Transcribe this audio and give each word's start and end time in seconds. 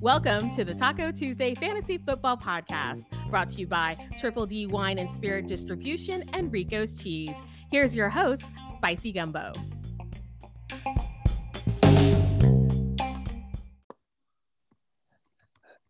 Welcome 0.00 0.50
to 0.50 0.64
the 0.64 0.74
Taco 0.78 1.10
Tuesday 1.10 1.54
Fantasy 1.54 1.96
Football 1.96 2.36
Podcast, 2.36 3.04
brought 3.30 3.48
to 3.50 3.56
you 3.56 3.66
by 3.66 3.96
Triple 4.18 4.44
D 4.44 4.66
Wine 4.66 4.98
and 4.98 5.10
Spirit 5.10 5.46
Distribution 5.46 6.28
and 6.34 6.52
Rico's 6.52 6.94
Cheese. 6.94 7.34
Here's 7.70 7.94
your 7.94 8.10
host, 8.10 8.44
Spicy 8.74 9.10
Gumbo. 9.10 9.52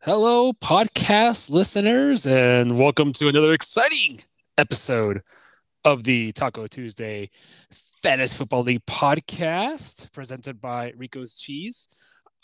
Hello, 0.03 0.53
podcast 0.53 1.51
listeners, 1.51 2.29
and 2.29 2.79
welcome 2.79 3.11
to 3.15 3.27
another 3.29 3.53
exciting 3.53 4.21
episode 4.57 5.23
of 5.85 6.05
the 6.05 6.33
Taco 6.33 6.67
Tuesday 6.67 7.31
Fantasy 8.03 8.37
Football 8.37 8.63
League 8.63 8.85
podcast 8.87 10.13
presented 10.13 10.61
by 10.61 10.93
Rico's 10.97 11.39
Cheese. 11.41 11.89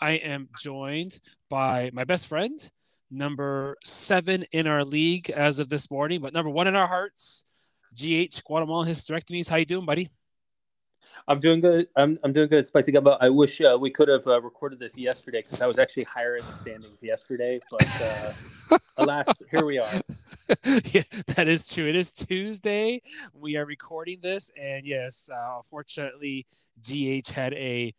I 0.00 0.12
am 0.12 0.48
joined 0.60 1.18
by 1.48 1.90
my 1.92 2.04
best 2.04 2.26
friend, 2.26 2.58
number 3.10 3.76
seven 3.84 4.44
in 4.52 4.66
our 4.66 4.84
league 4.84 5.30
as 5.30 5.58
of 5.58 5.68
this 5.68 5.90
morning, 5.90 6.20
but 6.20 6.32
number 6.32 6.50
one 6.50 6.66
in 6.66 6.74
our 6.74 6.86
hearts, 6.86 7.46
GH 7.94 8.42
Guatemala 8.44 8.86
Hysterectomies. 8.86 9.48
How 9.48 9.56
you 9.56 9.64
doing, 9.64 9.86
buddy? 9.86 10.08
I'm 11.26 11.40
doing 11.40 11.60
good. 11.60 11.88
I'm, 11.96 12.18
I'm 12.22 12.32
doing 12.32 12.48
good, 12.48 12.66
Spicy 12.66 12.92
Gumbo. 12.92 13.16
I 13.18 13.30
wish 13.30 13.60
uh, 13.60 13.78
we 13.80 13.90
could 13.90 14.08
have 14.08 14.26
uh, 14.26 14.42
recorded 14.42 14.78
this 14.78 14.98
yesterday 14.98 15.40
because 15.40 15.62
I 15.62 15.66
was 15.66 15.78
actually 15.78 16.04
higher 16.04 16.36
in 16.36 16.44
the 16.44 16.52
standings 16.52 17.02
yesterday. 17.02 17.60
But 17.70 17.82
uh, 18.70 18.78
alas, 18.98 19.26
here 19.50 19.64
we 19.64 19.78
are. 19.78 19.86
yeah, 20.84 21.02
that 21.28 21.46
is 21.48 21.66
true. 21.66 21.86
It 21.86 21.96
is 21.96 22.12
Tuesday. 22.12 23.00
We 23.32 23.56
are 23.56 23.64
recording 23.64 24.18
this, 24.22 24.50
and 24.60 24.84
yes, 24.84 25.30
uh, 25.32 25.56
unfortunately, 25.56 26.46
GH 26.86 27.30
had 27.30 27.54
a 27.54 27.94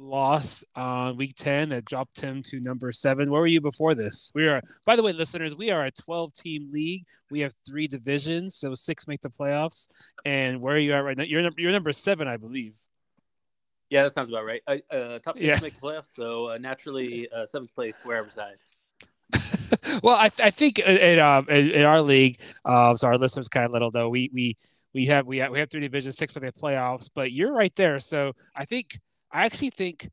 loss 0.00 0.64
on 0.74 1.16
week 1.16 1.34
10 1.36 1.68
that 1.68 1.84
dropped 1.84 2.20
him 2.20 2.42
to 2.46 2.60
number 2.60 2.90
seven. 2.90 3.30
Where 3.30 3.40
were 3.40 3.46
you 3.46 3.60
before 3.60 3.94
this? 3.94 4.32
We 4.34 4.48
are, 4.48 4.62
by 4.84 4.96
the 4.96 5.02
way, 5.02 5.12
listeners, 5.12 5.56
we 5.56 5.70
are 5.70 5.84
a 5.84 5.90
12 5.90 6.32
team 6.32 6.70
league. 6.72 7.04
We 7.30 7.40
have 7.40 7.54
three 7.68 7.86
divisions, 7.86 8.56
so 8.56 8.74
six 8.74 9.06
make 9.06 9.20
the 9.20 9.30
playoffs. 9.30 10.12
And 10.24 10.60
where 10.60 10.74
are 10.74 10.78
you 10.78 10.94
at 10.94 11.04
right 11.04 11.16
now? 11.16 11.24
You're, 11.24 11.48
you're 11.56 11.72
number 11.72 11.92
seven, 11.92 12.26
I 12.26 12.36
believe. 12.36 12.74
Yeah, 13.90 14.04
that 14.04 14.12
sounds 14.12 14.30
about 14.30 14.44
right. 14.44 14.62
uh, 14.68 15.18
top 15.18 15.36
six 15.36 15.40
yeah. 15.40 15.58
make 15.62 15.74
the 15.74 15.80
playoffs, 15.80 16.14
so 16.14 16.50
uh, 16.50 16.58
naturally, 16.58 17.28
uh, 17.30 17.44
seventh 17.44 17.74
place 17.74 17.98
where 18.04 18.18
I 18.18 18.20
reside. 18.20 18.56
well, 20.02 20.16
I, 20.16 20.30
I 20.42 20.50
think 20.50 20.78
in, 20.78 21.18
um, 21.18 21.46
in, 21.48 21.70
in 21.70 21.84
our 21.84 22.00
league, 22.00 22.40
uh, 22.64 22.94
so 22.94 23.08
our 23.08 23.18
listeners 23.18 23.48
kind 23.48 23.66
of 23.66 23.72
little 23.72 23.90
though. 23.90 24.08
We 24.08 24.30
we 24.32 24.56
we 24.94 25.06
have 25.06 25.26
we 25.26 25.38
have 25.38 25.50
we 25.50 25.58
have 25.58 25.70
three 25.70 25.80
divisions, 25.80 26.16
six 26.16 26.34
for 26.34 26.40
the 26.40 26.52
playoffs, 26.52 27.10
but 27.14 27.32
you're 27.32 27.52
right 27.52 27.74
there. 27.76 28.00
So 28.00 28.32
I 28.54 28.64
think 28.64 28.98
I 29.32 29.44
actually 29.44 29.70
think 29.70 30.08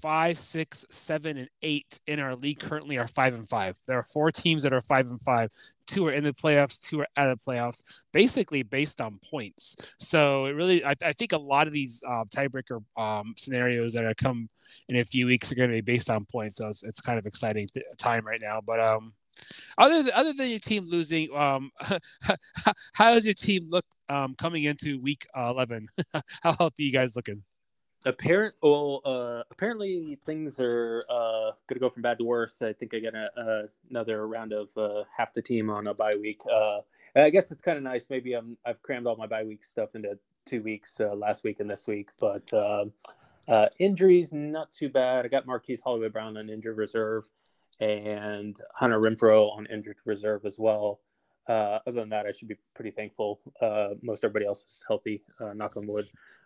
five, 0.00 0.38
six, 0.38 0.86
seven, 0.90 1.36
and 1.36 1.48
eight 1.62 2.00
in 2.06 2.18
our 2.18 2.34
league 2.34 2.60
currently 2.60 2.98
are 2.98 3.08
five 3.08 3.34
and 3.34 3.48
five. 3.48 3.76
There 3.86 3.98
are 3.98 4.02
four 4.02 4.30
teams 4.30 4.62
that 4.62 4.72
are 4.72 4.80
five 4.80 5.06
and 5.06 5.20
five. 5.22 5.50
Two 5.86 6.06
are 6.06 6.12
in 6.12 6.24
the 6.24 6.32
playoffs, 6.32 6.80
two 6.80 7.00
are 7.00 7.06
out 7.16 7.28
of 7.28 7.38
the 7.38 7.44
playoffs, 7.44 7.82
basically 8.12 8.62
based 8.62 9.00
on 9.00 9.18
points. 9.30 9.96
So 9.98 10.46
it 10.46 10.52
really, 10.52 10.84
I, 10.84 10.94
I 11.04 11.12
think 11.12 11.32
a 11.32 11.38
lot 11.38 11.66
of 11.66 11.72
these 11.72 12.02
uh, 12.08 12.24
tiebreaker 12.34 12.82
um, 12.96 13.34
scenarios 13.36 13.92
that 13.92 14.04
are 14.04 14.14
come 14.14 14.48
in 14.88 14.96
a 14.96 15.04
few 15.04 15.26
weeks 15.26 15.52
are 15.52 15.56
going 15.56 15.70
to 15.70 15.76
be 15.76 15.82
based 15.82 16.08
on 16.08 16.24
points. 16.30 16.56
So 16.56 16.68
it's, 16.68 16.82
it's 16.82 17.00
kind 17.00 17.18
of 17.18 17.26
exciting 17.26 17.66
th- 17.72 17.86
time 17.98 18.26
right 18.26 18.40
now. 18.40 18.60
But 18.64 18.80
um, 18.80 19.12
other 19.76 20.02
than, 20.02 20.12
other 20.14 20.32
than 20.32 20.48
your 20.48 20.58
team 20.58 20.88
losing, 20.88 21.34
um, 21.36 21.70
how 22.94 23.12
does 23.12 23.26
your 23.26 23.34
team 23.34 23.64
look 23.68 23.84
um, 24.08 24.34
coming 24.36 24.64
into 24.64 25.00
week 25.00 25.26
uh, 25.36 25.50
11? 25.54 25.86
how 26.42 26.52
healthy 26.52 26.84
you 26.84 26.92
guys 26.92 27.16
looking? 27.16 27.42
Apparent 28.04 28.54
well 28.62 29.00
uh 29.04 29.42
apparently 29.50 30.18
things 30.26 30.58
are 30.58 31.02
uh 31.08 31.52
gonna 31.68 31.80
go 31.80 31.88
from 31.88 32.02
bad 32.02 32.18
to 32.18 32.24
worse. 32.24 32.62
I 32.62 32.72
think 32.72 32.94
i 32.94 32.98
got 32.98 33.14
a, 33.14 33.68
another 33.90 34.26
round 34.26 34.52
of 34.52 34.68
uh 34.76 35.04
half 35.16 35.32
the 35.32 35.42
team 35.42 35.70
on 35.70 35.86
a 35.86 35.94
bye 35.94 36.16
week. 36.20 36.40
Uh 36.50 36.80
i 37.14 37.30
guess 37.30 37.50
it's 37.50 37.62
kind 37.62 37.76
of 37.78 37.84
nice. 37.84 38.08
Maybe 38.10 38.34
i'm 38.34 38.56
i've 38.66 38.82
crammed 38.82 39.06
all 39.06 39.16
my 39.16 39.26
bye 39.26 39.44
week 39.44 39.64
stuff 39.64 39.94
into 39.94 40.18
two 40.44 40.62
weeks 40.62 40.98
uh, 41.00 41.14
last 41.14 41.44
week 41.44 41.60
and 41.60 41.70
this 41.70 41.86
week 41.86 42.10
but 42.18 42.52
uh, 42.52 42.84
uh 43.46 43.68
injuries 43.78 44.32
not 44.32 44.72
too 44.72 44.88
bad. 44.88 45.24
I 45.24 45.28
got 45.28 45.46
marquise 45.46 45.80
hollywood 45.80 46.12
brown 46.12 46.36
on 46.36 46.48
injured 46.48 46.76
reserve 46.76 47.30
and 47.80 48.56
hunter 48.74 48.98
renfrow 49.00 49.56
on 49.56 49.66
injured 49.66 49.96
reserve 50.04 50.44
as 50.44 50.58
well. 50.58 51.00
Uh, 51.48 51.80
other 51.86 52.00
than 52.00 52.08
that, 52.10 52.26
I 52.26 52.32
should 52.32 52.48
be 52.48 52.56
pretty 52.74 52.92
thankful. 52.92 53.40
Uh, 53.60 53.94
most 54.00 54.22
everybody 54.22 54.46
else 54.46 54.64
is 54.68 54.84
healthy, 54.86 55.22
uh, 55.40 55.52
knock 55.54 55.76
on 55.76 55.86
wood. 55.86 56.04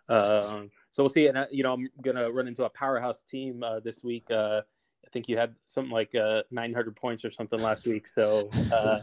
Um, 0.09 0.71
so 0.91 1.03
we'll 1.03 1.09
see. 1.09 1.27
And 1.27 1.37
uh, 1.37 1.45
you 1.51 1.63
know, 1.63 1.73
I'm 1.73 1.89
gonna 2.01 2.31
run 2.31 2.47
into 2.47 2.65
a 2.65 2.69
powerhouse 2.69 3.21
team 3.23 3.63
uh, 3.63 3.79
this 3.79 4.03
week. 4.03 4.25
Uh, 4.31 4.61
I 5.05 5.09
think 5.11 5.29
you 5.29 5.37
had 5.37 5.55
something 5.65 5.91
like 5.91 6.13
uh, 6.15 6.43
900 6.51 6.95
points 6.95 7.23
or 7.23 7.31
something 7.31 7.61
last 7.61 7.87
week. 7.87 8.07
So. 8.07 8.49
Uh, 8.73 8.99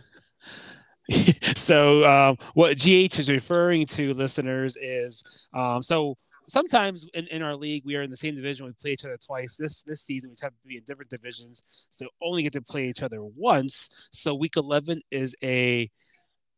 so 1.10 2.02
um, 2.04 2.38
what 2.54 2.78
GH 2.78 3.18
is 3.18 3.30
referring 3.30 3.84
to, 3.84 4.14
listeners, 4.14 4.78
is 4.80 5.50
um, 5.52 5.82
so 5.82 6.16
sometimes 6.48 7.08
in, 7.14 7.26
in 7.28 7.42
our 7.42 7.56
league 7.56 7.82
we 7.84 7.96
are 7.96 8.02
in 8.02 8.10
the 8.10 8.16
same 8.16 8.34
division 8.34 8.66
we 8.66 8.72
play 8.72 8.92
each 8.92 9.04
other 9.04 9.16
twice 9.16 9.56
this 9.56 9.82
this 9.84 10.02
season 10.02 10.30
we 10.30 10.36
have 10.42 10.52
to 10.52 10.68
be 10.68 10.76
in 10.76 10.82
different 10.84 11.10
divisions 11.10 11.86
so 11.90 12.06
only 12.22 12.42
get 12.42 12.52
to 12.52 12.60
play 12.60 12.88
each 12.88 13.02
other 13.02 13.22
once 13.22 14.08
so 14.12 14.34
week 14.34 14.56
11 14.56 15.00
is 15.10 15.34
a 15.42 15.90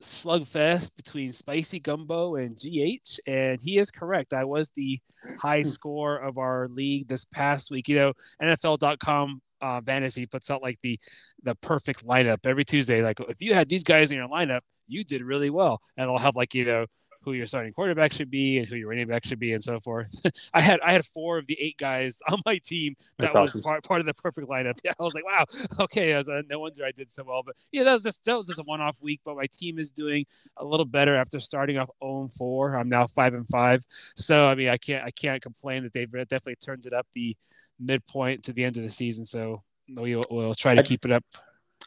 slugfest 0.03 0.97
between 0.97 1.33
Spicy 1.33 1.81
Gumbo 1.81 2.37
and 2.37 2.55
GH, 2.55 3.19
and 3.27 3.61
he 3.62 3.79
is 3.79 3.91
correct. 3.91 4.33
I 4.33 4.45
was 4.45 4.71
the 4.71 4.99
high 5.41 5.62
score 5.62 6.19
of 6.19 6.39
our 6.39 6.69
league 6.69 7.09
this 7.09 7.25
past 7.25 7.71
week. 7.71 7.89
You 7.89 7.97
know, 7.97 8.12
NFL.com 8.43 9.41
uh, 9.61 9.81
fantasy 9.81 10.27
puts 10.27 10.51
out 10.51 10.62
like 10.62 10.79
the 10.83 10.99
the 11.43 11.55
perfect 11.57 12.07
lineup 12.07 12.47
every 12.47 12.65
Tuesday. 12.65 13.03
Like 13.03 13.21
if 13.21 13.41
you 13.41 13.55
had 13.55 13.69
these 13.69 13.84
guys 13.84 14.11
in 14.11 14.19
your 14.19 14.29
lineup, 14.29 14.61
you 14.87 15.05
did 15.05 15.23
really 15.23 15.51
well, 15.51 15.79
and 15.97 16.11
I'll 16.11 16.19
have 16.19 16.37
like 16.37 16.55
you 16.55 16.65
know 16.65 16.87
who 17.27 17.33
your 17.33 17.45
starting 17.45 17.73
quarterback 17.73 18.13
should 18.13 18.31
be 18.31 18.59
and 18.59 18.69
who 18.69 18.77
your 18.77 18.89
running 18.89 19.09
back 19.09 19.25
should 19.25 19.41
be 19.41 19.53
and 19.53 19.63
so 19.63 19.81
forth. 19.81 20.15
I 20.55 20.61
had 20.61 20.81
I 20.81 20.93
had 20.93 21.05
four 21.05 21.39
of 21.39 21.47
the 21.49 21.59
eight 21.61 21.77
guys 21.77 22.23
on 22.31 22.39
my 22.47 22.59
team 22.59 22.95
that 23.19 23.33
That's 23.33 23.35
was 23.35 23.51
awesome. 23.51 23.63
part, 23.63 23.85
part 23.85 24.01
of 24.01 24.07
the 24.07 24.15
perfect 24.15 24.49
lineup. 24.49 24.79
Yeah, 24.87 24.93
I 25.01 25.03
was 25.03 25.15
like, 25.15 25.25
wow, 25.25 25.45
okay. 25.81 26.17
Was, 26.17 26.29
uh, 26.29 26.43
no 26.49 26.61
wonder 26.61 26.85
I 26.85 26.93
did 26.93 27.11
so 27.11 27.25
well. 27.27 27.43
But 27.45 27.57
yeah, 27.73 27.83
that 27.83 27.95
was 27.95 28.05
just 28.05 28.25
that 28.27 28.37
was 28.37 28.47
just 28.47 28.61
a 28.61 28.63
one 28.63 28.81
off 28.81 28.99
week. 29.03 29.21
But 29.25 29.35
my 29.37 29.47
team 29.51 29.81
is 29.81 29.91
doing 29.91 30.27
a 30.59 30.65
little 30.65 30.87
better 30.87 31.17
after 31.17 31.41
starting 31.41 31.77
off 31.77 31.91
0 32.01 32.29
4. 32.39 32.77
I'm 32.77 32.87
now 32.87 33.07
five 33.09 33.35
and 33.35 33.45
five. 33.49 33.85
So 33.91 34.47
I 34.47 34.55
mean, 34.55 34.69
I 34.69 34.77
can't 34.77 35.05
I 35.05 35.11
can't 35.11 35.43
complain 35.43 35.83
that 35.83 35.93
they've 35.93 36.11
definitely 36.11 36.57
turned 36.57 36.87
it 36.87 36.93
up 36.93 37.09
the 37.15 37.37
midpoint 37.81 38.45
to 38.45 38.53
the 38.53 38.63
end 38.63 38.77
of 38.77 38.85
the 38.85 38.91
season. 38.91 39.25
So 39.25 39.65
we'll, 39.89 40.25
we'll 40.31 40.55
try 40.55 40.77
to 40.77 40.83
keep 40.85 41.05
it 41.05 41.11
up. 41.11 41.25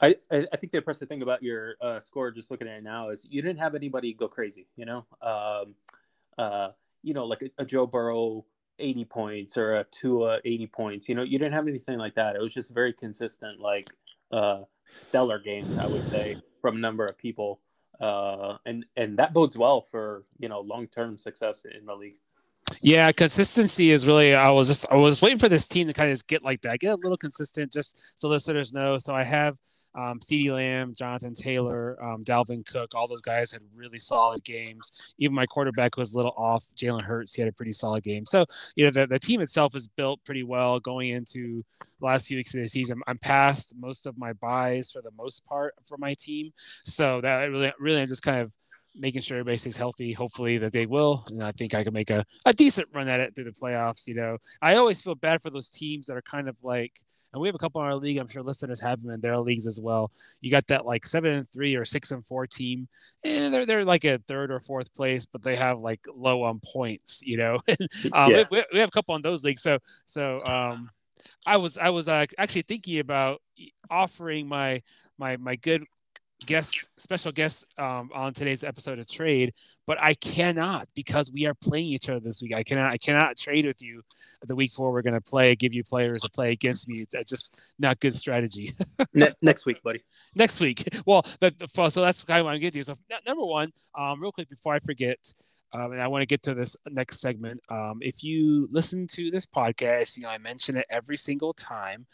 I, 0.02 0.16
I 0.32 0.58
think 0.58 0.72
the 0.72 0.78
impressive 0.78 1.10
thing 1.10 1.22
about 1.22 1.44
your 1.44 1.76
uh, 1.82 2.00
score, 2.00 2.32
just 2.32 2.52
looking 2.52 2.68
at 2.68 2.78
it 2.78 2.84
now, 2.84 3.10
is 3.10 3.26
you 3.30 3.42
didn't 3.42 3.60
have 3.60 3.76
anybody 3.76 4.14
go 4.14 4.28
crazy. 4.28 4.68
You 4.78 4.86
know, 4.86 5.06
um, 5.22 5.76
uh, 6.38 6.70
you 7.04 7.14
know, 7.14 7.26
like 7.26 7.42
a, 7.42 7.50
a, 7.62 7.66
Joe 7.66 7.86
Burrow 7.86 8.46
eighty 8.80 9.04
points 9.04 9.58
or 9.58 9.76
a 9.76 9.84
Tua 9.86 10.40
eighty 10.46 10.68
points. 10.68 11.10
You 11.10 11.16
know, 11.16 11.24
you 11.24 11.38
didn't 11.38 11.54
have 11.54 11.68
anything 11.68 11.98
like 11.98 12.16
that. 12.16 12.36
It 12.36 12.42
was 12.42 12.54
just 12.54 12.74
very 12.74 12.94
consistent, 12.94 13.60
like 13.60 13.90
uh, 14.32 14.62
stellar 14.92 15.38
games, 15.40 15.78
I 15.78 15.88
would 15.88 16.04
say, 16.04 16.38
from 16.62 16.78
a 16.78 16.80
number 16.80 17.06
of 17.06 17.18
people, 17.18 17.60
uh, 18.00 18.58
and 18.66 18.86
and 18.96 19.18
that 19.20 19.34
bodes 19.34 19.58
well 19.58 19.82
for 19.82 20.24
you 20.40 20.48
know 20.48 20.62
long 20.62 20.88
term 20.88 21.18
success 21.18 21.64
in 21.66 21.86
the 21.86 21.96
league. 21.96 22.16
Yeah, 22.82 23.12
consistency 23.12 23.92
is 23.92 24.08
really. 24.08 24.34
I 24.34 24.52
was 24.52 24.70
just 24.70 24.90
I 24.92 24.96
was 24.96 25.22
waiting 25.22 25.40
for 25.40 25.50
this 25.50 25.68
team 25.68 25.88
to 25.88 25.94
kind 25.94 26.12
of 26.12 26.26
get 26.28 26.44
like 26.44 26.62
that, 26.62 26.80
get 26.80 26.94
a 26.94 26.96
little 26.96 27.18
consistent, 27.18 27.74
just 27.74 28.18
so 28.18 28.30
listeners 28.30 28.74
know. 28.74 28.98
So 28.98 29.14
I 29.14 29.24
have 29.24 29.58
um, 29.96 30.20
CeeDee 30.20 30.54
Lamb, 30.54 30.94
Jonathan 30.98 31.34
Taylor, 31.34 31.98
um, 32.04 32.24
Dalvin 32.24 32.66
Cook, 32.66 32.94
all 32.96 33.08
those 33.08 33.22
guys 33.22 33.52
had 33.52 33.62
really 33.76 34.00
solid 34.00 34.44
games. 34.44 35.14
Even 35.18 35.36
my 35.36 35.46
quarterback 35.46 35.98
was 35.98 36.14
a 36.14 36.18
little 36.18 36.34
off. 36.38 36.64
Jalen 36.76 37.04
Hurts, 37.04 37.34
he 37.34 37.42
had 37.42 37.50
a 37.50 37.54
pretty 37.54 37.72
solid 37.72 38.04
game. 38.04 38.26
So, 38.26 38.46
you 38.76 38.86
know, 38.86 38.92
the, 38.92 39.08
the 39.08 39.20
team 39.20 39.42
itself 39.42 39.76
is 39.76 39.88
built 39.88 40.24
pretty 40.26 40.44
well 40.44 40.80
going 40.80 41.10
into 41.10 41.64
the 42.00 42.06
last 42.06 42.28
few 42.28 42.38
weeks 42.38 42.54
of 42.54 42.62
the 42.62 42.70
season. 42.70 43.02
I'm 43.08 43.18
past 43.18 43.76
most 43.78 44.06
of 44.06 44.18
my 44.18 44.34
byes 44.34 44.92
for 44.92 45.02
the 45.02 45.12
most 45.18 45.46
part 45.48 45.74
for 45.86 45.98
my 45.98 46.14
team. 46.14 46.52
So 46.56 47.22
that 47.22 47.50
really, 47.50 47.72
really, 47.80 48.02
I'm 48.02 48.08
just 48.08 48.24
kind 48.24 48.40
of 48.40 48.52
making 48.96 49.22
sure 49.22 49.38
everybody 49.38 49.58
stays 49.58 49.78
healthy. 49.78 50.12
Hopefully 50.12 50.58
that 50.58 50.72
they 50.72 50.86
will, 50.86 51.26
and 51.28 51.44
I 51.44 51.52
think 51.52 51.74
I 51.74 51.84
can 51.84 51.94
make 51.94 52.10
a, 52.10 52.26
a 52.46 52.54
decent 52.54 52.88
run 52.94 53.08
at 53.08 53.20
it 53.20 53.36
through 53.36 53.46
the 53.46 53.52
playoffs. 53.52 54.08
You 54.08 54.16
know, 54.16 54.38
I 54.62 54.76
always 54.76 55.02
feel 55.02 55.16
bad 55.16 55.42
for 55.42 55.50
those 55.50 55.70
teams 55.70 56.08
that 56.08 56.18
are 56.18 56.22
kind 56.22 56.50
of 56.50 56.56
like, 56.62 56.94
and 57.34 57.42
we 57.42 57.48
have 57.48 57.56
a 57.56 57.60
couple 57.60 57.82
in 57.82 57.88
our 57.88 57.96
league. 57.96 58.18
I'm 58.18 58.28
sure 58.28 58.44
listeners 58.44 58.82
have 58.82 59.02
them 59.02 59.12
in 59.12 59.22
their 59.22 59.38
leagues 59.38 59.68
as 59.68 59.80
well. 59.82 60.12
You 60.42 60.52
got 60.52 60.68
that 60.68 60.86
like 60.86 61.06
seven 61.06 61.34
and 61.34 61.50
three 61.50 61.76
or 61.76 61.86
six 61.86 62.12
and 62.12 62.26
four 62.26 62.46
team, 62.46 62.88
and 63.24 63.54
they're 63.54 63.66
they're 63.66 63.86
like 63.86 64.06
a 64.06 64.20
third 64.28 64.52
or 64.52 64.60
fourth 64.62 64.94
place, 64.94 65.26
but 65.26 65.44
they 65.44 65.56
have 65.56 65.80
like 65.80 66.02
low 66.14 66.44
on 66.44 66.60
points. 66.74 67.24
You 67.26 67.38
know, 67.38 67.58
um, 68.14 68.32
yeah. 68.32 68.44
we, 68.52 68.64
we 68.74 68.80
have 68.80 68.90
a 68.90 68.92
couple 68.92 69.16
on 69.16 69.22
those 69.22 69.44
leagues. 69.44 69.62
So 69.62 69.80
so 70.06 70.44
um, 70.46 70.90
I 71.46 71.58
was 71.58 71.78
I 71.78 71.90
was 71.90 72.08
uh, 72.08 72.26
actually 72.38 72.64
thinking 72.64 73.00
about 73.00 73.42
offering 73.90 74.48
my 74.48 74.82
my 75.18 75.38
my 75.38 75.56
good 75.56 75.84
guest 76.46 76.90
special 76.98 77.32
guest 77.32 77.74
um, 77.80 78.10
on 78.14 78.34
today's 78.34 78.64
episode 78.64 78.98
of 78.98 79.08
trade 79.08 79.52
but 79.86 80.02
i 80.02 80.14
cannot 80.16 80.88
because 80.96 81.32
we 81.34 81.46
are 81.46 81.54
playing 81.54 81.88
each 81.88 82.10
other 82.10 82.20
this 82.20 82.42
week. 82.42 82.56
I 82.56 82.64
cannot 82.64 82.92
i 82.92 82.98
cannot 82.98 83.38
trade 83.38 83.66
with 83.66 83.82
you 83.82 84.02
the 84.44 84.56
week 84.56 84.72
before 84.72 84.92
we're 84.92 85.02
going 85.02 85.14
to 85.14 85.22
play 85.22 85.56
give 85.56 85.74
you 85.74 85.84
players 85.84 86.22
to 86.24 86.30
play 86.30 86.52
against 86.52 86.88
me. 86.88 87.06
It's 87.12 87.30
just 87.30 87.76
not 87.80 88.00
good 88.00 88.14
strategy. 88.14 88.70
Ne- 89.14 89.34
next 89.42 89.66
week 89.66 89.82
buddy. 89.84 90.04
Next 90.36 90.60
week. 90.60 90.88
Well 91.06 91.24
but 91.40 91.54
so 91.70 92.02
that's 92.02 92.24
kind 92.24 92.42
of 92.42 92.46
what 92.46 92.54
i'm 92.54 92.60
getting 92.60 92.82
to 92.82 92.86
so 92.86 92.96
number 93.26 93.46
one 93.46 93.72
um, 93.98 94.22
real 94.22 94.32
quick 94.32 94.50
before 94.50 94.74
i 94.74 94.80
forget 94.80 95.18
um, 95.74 95.92
and 95.92 96.02
i 96.02 96.08
want 96.08 96.22
to 96.22 96.28
get 96.28 96.42
to 96.44 96.54
this 96.54 96.76
next 96.90 97.20
segment 97.20 97.60
um, 97.70 98.00
if 98.02 98.24
you 98.24 98.68
listen 98.72 99.08
to 99.08 99.32
this 99.32 99.46
podcast 99.46 100.18
you 100.18 100.24
know 100.24 100.30
i 100.30 100.38
mention 100.38 100.78
it 100.78 100.86
every 100.90 101.18
single 101.18 101.54
time 101.54 102.06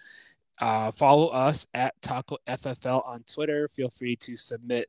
uh, 0.59 0.91
follow 0.91 1.27
us 1.27 1.67
at 1.73 1.93
Taco 2.01 2.37
FFL 2.47 3.05
on 3.05 3.23
Twitter. 3.23 3.67
Feel 3.67 3.89
free 3.89 4.15
to 4.17 4.37
submit 4.37 4.87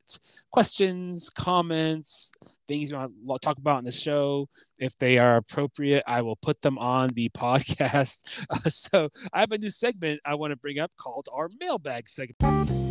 questions, 0.51 1.31
comments, 1.31 2.33
things 2.69 2.91
you 2.91 2.97
want 2.97 3.43
to 3.43 3.47
talk 3.47 3.59
about 3.59 3.79
on 3.79 3.85
the 3.85 3.93
show. 3.93 4.49
If 4.79 4.97
they 4.99 5.19
are 5.19 5.37
appropriate, 5.37 6.05
I 6.07 6.23
will 6.23 6.37
put 6.37 6.63
them 6.63 6.79
on 6.79 7.11
the 7.11 7.29
podcast. 7.37 8.47
Uh, 8.51 8.71
so 8.71 9.09
I 9.33 9.41
have 9.41 9.53
a 9.53 9.59
new 9.59 9.71
segment 9.71 10.21
I 10.25 10.35
want 10.35 10.53
to 10.53 10.57
bring 10.57 10.79
up 10.79 10.93
called 10.97 11.29
our 11.33 11.49
mailbag 11.61 12.09
segment. 12.09 12.87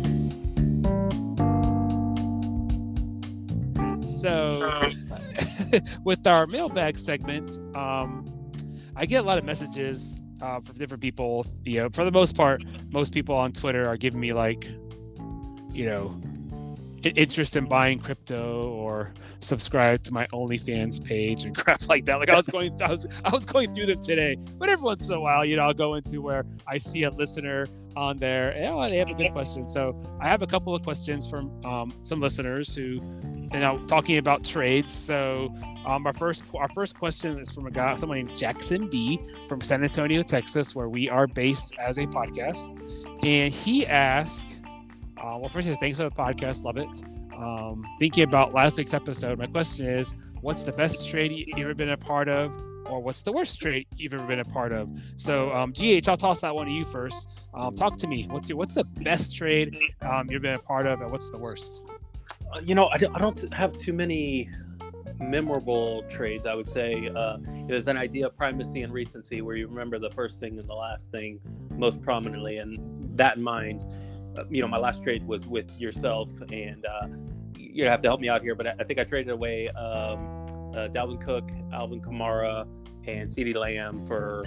So, 4.08 4.70
with 6.04 6.24
our 6.28 6.46
mailbag 6.46 6.96
segment, 6.96 7.58
um, 7.74 8.32
I 8.94 9.04
get 9.04 9.24
a 9.24 9.26
lot 9.26 9.36
of 9.38 9.44
messages 9.44 10.16
uh, 10.40 10.60
from 10.60 10.76
different 10.76 11.02
people. 11.02 11.46
You 11.64 11.82
know, 11.82 11.88
for 11.90 12.04
the 12.04 12.10
most 12.10 12.36
part, 12.36 12.62
most 12.90 13.14
people 13.14 13.34
on 13.34 13.52
Twitter 13.52 13.86
are 13.88 13.96
giving 13.96 14.20
me 14.20 14.32
like, 14.32 14.64
you 15.72 15.86
know, 15.86 16.20
interest 17.10 17.56
in 17.56 17.66
buying 17.66 17.98
crypto 17.98 18.70
or 18.70 19.12
subscribe 19.38 20.02
to 20.04 20.12
my 20.12 20.26
OnlyFans 20.28 21.04
page 21.04 21.44
and 21.44 21.56
crap 21.64 21.88
like 21.88 22.04
that. 22.06 22.18
Like 22.18 22.28
I 22.28 22.36
was 22.36 22.48
going, 22.48 22.80
I 22.82 22.90
was, 22.90 23.22
I 23.24 23.30
was 23.30 23.46
going 23.46 23.72
through 23.72 23.86
them 23.86 24.00
today. 24.00 24.36
But 24.58 24.68
every 24.68 24.84
once 24.84 25.08
in 25.10 25.16
a 25.16 25.20
while, 25.20 25.44
you 25.44 25.56
know, 25.56 25.62
I'll 25.62 25.74
go 25.74 25.94
into 25.94 26.20
where 26.22 26.44
I 26.66 26.78
see 26.78 27.04
a 27.04 27.10
listener 27.10 27.66
on 27.96 28.18
there. 28.18 28.50
And, 28.50 28.66
oh, 28.66 28.88
they 28.88 28.98
have 28.98 29.10
a 29.10 29.14
good 29.14 29.32
question. 29.32 29.66
So 29.66 30.00
I 30.20 30.28
have 30.28 30.42
a 30.42 30.46
couple 30.46 30.74
of 30.74 30.82
questions 30.82 31.28
from 31.28 31.64
um, 31.64 31.94
some 32.02 32.20
listeners 32.20 32.74
who, 32.74 33.00
you 33.52 33.60
know, 33.60 33.78
talking 33.86 34.18
about 34.18 34.44
trades. 34.44 34.92
So 34.92 35.54
um, 35.86 36.06
our 36.06 36.12
first, 36.12 36.44
our 36.54 36.68
first 36.68 36.98
question 36.98 37.38
is 37.38 37.50
from 37.50 37.66
a 37.66 37.70
guy, 37.70 37.94
someone 37.94 38.18
named 38.18 38.36
Jackson 38.36 38.88
B 38.88 39.20
from 39.48 39.60
San 39.60 39.82
Antonio, 39.82 40.22
Texas, 40.22 40.74
where 40.74 40.88
we 40.88 41.08
are 41.08 41.26
based 41.26 41.74
as 41.78 41.98
a 41.98 42.06
podcast, 42.06 43.06
and 43.24 43.52
he 43.52 43.86
asked 43.86 44.60
uh, 45.18 45.38
well, 45.38 45.48
first, 45.48 45.68
thanks 45.80 45.96
for 45.96 46.04
the 46.04 46.10
podcast. 46.10 46.64
Love 46.64 46.76
it. 46.76 47.02
Um, 47.34 47.84
thinking 47.98 48.24
about 48.24 48.52
last 48.52 48.78
week's 48.78 48.94
episode, 48.94 49.38
my 49.38 49.46
question 49.46 49.86
is 49.86 50.14
what's 50.40 50.62
the 50.62 50.72
best 50.72 51.08
trade 51.10 51.32
you've 51.32 51.58
ever 51.58 51.74
been 51.74 51.90
a 51.90 51.96
part 51.96 52.28
of? 52.28 52.56
Or 52.86 53.02
what's 53.02 53.22
the 53.22 53.32
worst 53.32 53.60
trade 53.60 53.86
you've 53.96 54.14
ever 54.14 54.26
been 54.26 54.38
a 54.38 54.44
part 54.44 54.72
of? 54.72 54.88
So, 55.16 55.52
um, 55.52 55.72
GH, 55.72 56.08
I'll 56.08 56.16
toss 56.16 56.40
that 56.42 56.54
one 56.54 56.66
to 56.66 56.72
you 56.72 56.84
first. 56.84 57.48
Um, 57.52 57.72
talk 57.72 57.96
to 57.96 58.06
me. 58.06 58.26
What's 58.30 58.48
your, 58.48 58.58
what's 58.58 58.74
the 58.74 58.84
best 58.84 59.34
trade 59.34 59.76
um, 60.02 60.30
you've 60.30 60.42
been 60.42 60.54
a 60.54 60.58
part 60.58 60.86
of, 60.86 61.00
and 61.00 61.10
what's 61.10 61.30
the 61.30 61.38
worst? 61.38 61.84
Uh, 62.54 62.60
you 62.60 62.76
know, 62.76 62.86
I 62.86 62.96
don't, 62.96 63.14
I 63.16 63.18
don't 63.18 63.52
have 63.52 63.76
too 63.76 63.92
many 63.92 64.48
memorable 65.18 66.04
trades, 66.08 66.46
I 66.46 66.54
would 66.54 66.68
say. 66.68 67.10
Uh, 67.14 67.38
there's 67.66 67.88
an 67.88 67.96
idea 67.96 68.26
of 68.26 68.36
primacy 68.36 68.82
and 68.82 68.92
recency 68.92 69.40
where 69.40 69.56
you 69.56 69.66
remember 69.66 69.98
the 69.98 70.10
first 70.10 70.38
thing 70.38 70.58
and 70.58 70.68
the 70.68 70.74
last 70.74 71.10
thing 71.10 71.40
most 71.70 72.00
prominently. 72.02 72.58
And 72.58 73.16
that 73.16 73.36
in 73.36 73.42
mind, 73.42 73.82
you 74.50 74.62
know, 74.62 74.68
my 74.68 74.78
last 74.78 75.02
trade 75.02 75.26
was 75.26 75.46
with 75.46 75.70
yourself, 75.80 76.30
and 76.52 76.84
uh, 76.86 77.08
you 77.58 77.86
have 77.86 78.00
to 78.02 78.08
help 78.08 78.20
me 78.20 78.28
out 78.28 78.42
here. 78.42 78.54
But 78.54 78.80
I, 78.80 78.84
think 78.84 78.98
I 78.98 79.04
traded 79.04 79.32
away 79.32 79.68
um, 79.70 80.46
uh, 80.74 80.88
Dalvin 80.88 81.20
Cook, 81.20 81.50
Alvin 81.72 82.00
Kamara, 82.00 82.66
and 83.06 83.28
CeeDee 83.28 83.54
Lamb 83.54 84.04
for 84.06 84.44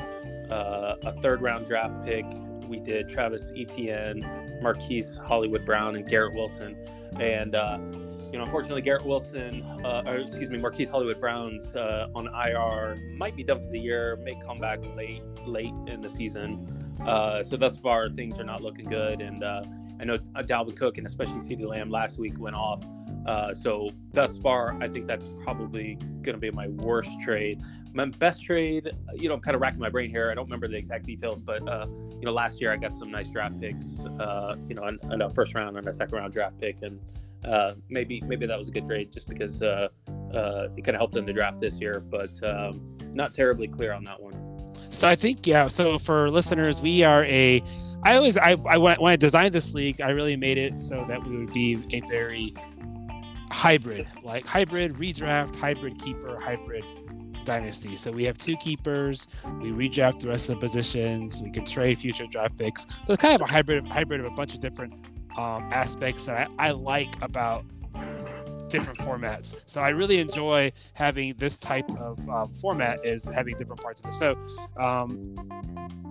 uh, 0.51 0.95
a 1.03 1.13
third 1.21 1.41
round 1.41 1.65
draft 1.65 2.05
pick. 2.05 2.25
We 2.67 2.79
did 2.79 3.09
Travis 3.09 3.51
Etienne, 3.57 4.59
Marquise 4.61 5.19
Hollywood 5.25 5.65
Brown, 5.65 5.95
and 5.95 6.07
Garrett 6.07 6.33
Wilson. 6.33 6.77
And 7.19 7.55
uh, 7.55 7.79
you 8.31 8.37
know, 8.37 8.43
unfortunately, 8.43 8.81
Garrett 8.81 9.05
Wilson, 9.05 9.63
uh, 9.83 10.03
or 10.05 10.17
excuse 10.17 10.49
me, 10.49 10.59
Marquise 10.59 10.89
Hollywood 10.89 11.19
Brown's 11.19 11.75
uh, 11.75 12.07
on 12.13 12.27
IR 12.27 12.99
might 13.15 13.35
be 13.35 13.43
done 13.43 13.59
for 13.59 13.69
the 13.69 13.79
year, 13.79 14.17
may 14.17 14.35
come 14.45 14.59
back 14.59 14.79
late, 14.95 15.23
late 15.45 15.73
in 15.87 16.01
the 16.01 16.09
season. 16.09 16.78
Uh, 17.05 17.43
so 17.43 17.57
thus 17.57 17.77
far, 17.77 18.09
things 18.09 18.37
are 18.39 18.43
not 18.43 18.61
looking 18.61 18.85
good. 18.85 19.21
And 19.21 19.43
uh, 19.43 19.63
I 19.99 20.05
know 20.05 20.15
uh, 20.35 20.43
Dalvin 20.43 20.75
Cook 20.75 20.97
and 20.97 21.07
especially 21.07 21.39
CeeDee 21.39 21.67
Lamb 21.67 21.89
last 21.89 22.17
week 22.17 22.39
went 22.39 22.55
off. 22.55 22.83
Uh, 23.25 23.53
so 23.53 23.89
thus 24.13 24.37
far, 24.37 24.75
I 24.81 24.87
think 24.87 25.07
that's 25.07 25.29
probably 25.43 25.95
going 26.21 26.35
to 26.35 26.37
be 26.37 26.51
my 26.51 26.67
worst 26.67 27.11
trade. 27.21 27.61
My 27.93 28.05
best 28.05 28.43
trade, 28.43 28.91
you 29.15 29.27
know, 29.27 29.35
I'm 29.35 29.41
kind 29.41 29.55
of 29.55 29.61
racking 29.61 29.79
my 29.79 29.89
brain 29.89 30.09
here. 30.09 30.31
I 30.31 30.35
don't 30.35 30.45
remember 30.45 30.67
the 30.67 30.77
exact 30.77 31.05
details, 31.05 31.41
but 31.41 31.67
uh, 31.67 31.85
you 32.11 32.25
know, 32.25 32.31
last 32.31 32.61
year 32.61 32.71
I 32.71 32.77
got 32.77 32.93
some 32.93 33.11
nice 33.11 33.29
draft 33.29 33.59
picks. 33.59 34.05
Uh, 34.19 34.55
you 34.67 34.75
know, 34.75 34.87
in, 34.87 35.21
a 35.21 35.29
first 35.29 35.53
round 35.53 35.77
and 35.77 35.87
a 35.87 35.93
second 35.93 36.17
round 36.17 36.33
draft 36.33 36.59
pick, 36.59 36.81
and 36.81 36.99
uh, 37.45 37.73
maybe 37.89 38.21
maybe 38.25 38.45
that 38.45 38.57
was 38.57 38.69
a 38.69 38.71
good 38.71 38.85
trade 38.85 39.11
just 39.11 39.27
because 39.27 39.61
it 39.61 39.91
kind 40.07 40.89
of 40.89 40.95
helped 40.95 41.15
in 41.15 41.25
the 41.25 41.33
draft 41.33 41.59
this 41.59 41.79
year. 41.79 41.99
But 41.99 42.41
um, 42.43 42.97
not 43.13 43.33
terribly 43.33 43.67
clear 43.67 43.93
on 43.93 44.03
that 44.05 44.21
one. 44.21 44.48
So 44.89 45.07
I 45.07 45.15
think 45.15 45.45
yeah. 45.45 45.67
So 45.67 45.97
for 45.97 46.29
listeners, 46.29 46.81
we 46.81 47.03
are 47.03 47.23
a. 47.25 47.61
I 48.03 48.15
always 48.15 48.37
I, 48.37 48.51
I 48.51 48.77
when 48.77 49.11
I 49.11 49.15
designed 49.15 49.53
this 49.53 49.73
league, 49.73 50.01
I 50.01 50.09
really 50.09 50.35
made 50.35 50.57
it 50.57 50.79
so 50.79 51.05
that 51.07 51.23
we 51.23 51.37
would 51.37 51.53
be 51.53 51.83
a 51.91 52.01
very 52.01 52.53
hybrid, 53.51 54.07
like 54.23 54.45
hybrid 54.45 54.93
redraft, 54.95 55.55
hybrid 55.55 55.99
keeper, 55.99 56.39
hybrid 56.41 56.83
dynasty. 57.43 57.95
So 57.95 58.11
we 58.11 58.23
have 58.23 58.37
two 58.37 58.55
keepers. 58.57 59.27
We 59.61 59.71
redraft 59.71 60.19
the 60.19 60.29
rest 60.29 60.49
of 60.49 60.55
the 60.55 60.59
positions. 60.59 61.41
We 61.41 61.51
can 61.51 61.65
trade 61.65 61.97
future 61.97 62.27
draft 62.27 62.57
picks. 62.57 62.85
So 63.03 63.13
it's 63.13 63.21
kind 63.21 63.35
of 63.35 63.41
a 63.41 63.51
hybrid 63.51 63.87
hybrid 63.87 64.21
of 64.21 64.27
a 64.27 64.31
bunch 64.31 64.53
of 64.53 64.59
different 64.59 64.93
um, 65.37 65.69
aspects 65.71 66.25
that 66.25 66.51
I, 66.57 66.69
I 66.69 66.71
like 66.71 67.13
about 67.21 67.65
different 68.69 68.99
formats. 68.99 69.61
So 69.65 69.81
I 69.81 69.89
really 69.89 70.19
enjoy 70.19 70.71
having 70.93 71.35
this 71.37 71.57
type 71.57 71.89
of 71.99 72.27
um, 72.29 72.53
format 72.53 73.05
is 73.05 73.33
having 73.33 73.55
different 73.55 73.81
parts 73.81 74.01
of 74.01 74.07
it. 74.07 74.13
So 74.13 74.35
um, 74.79 75.35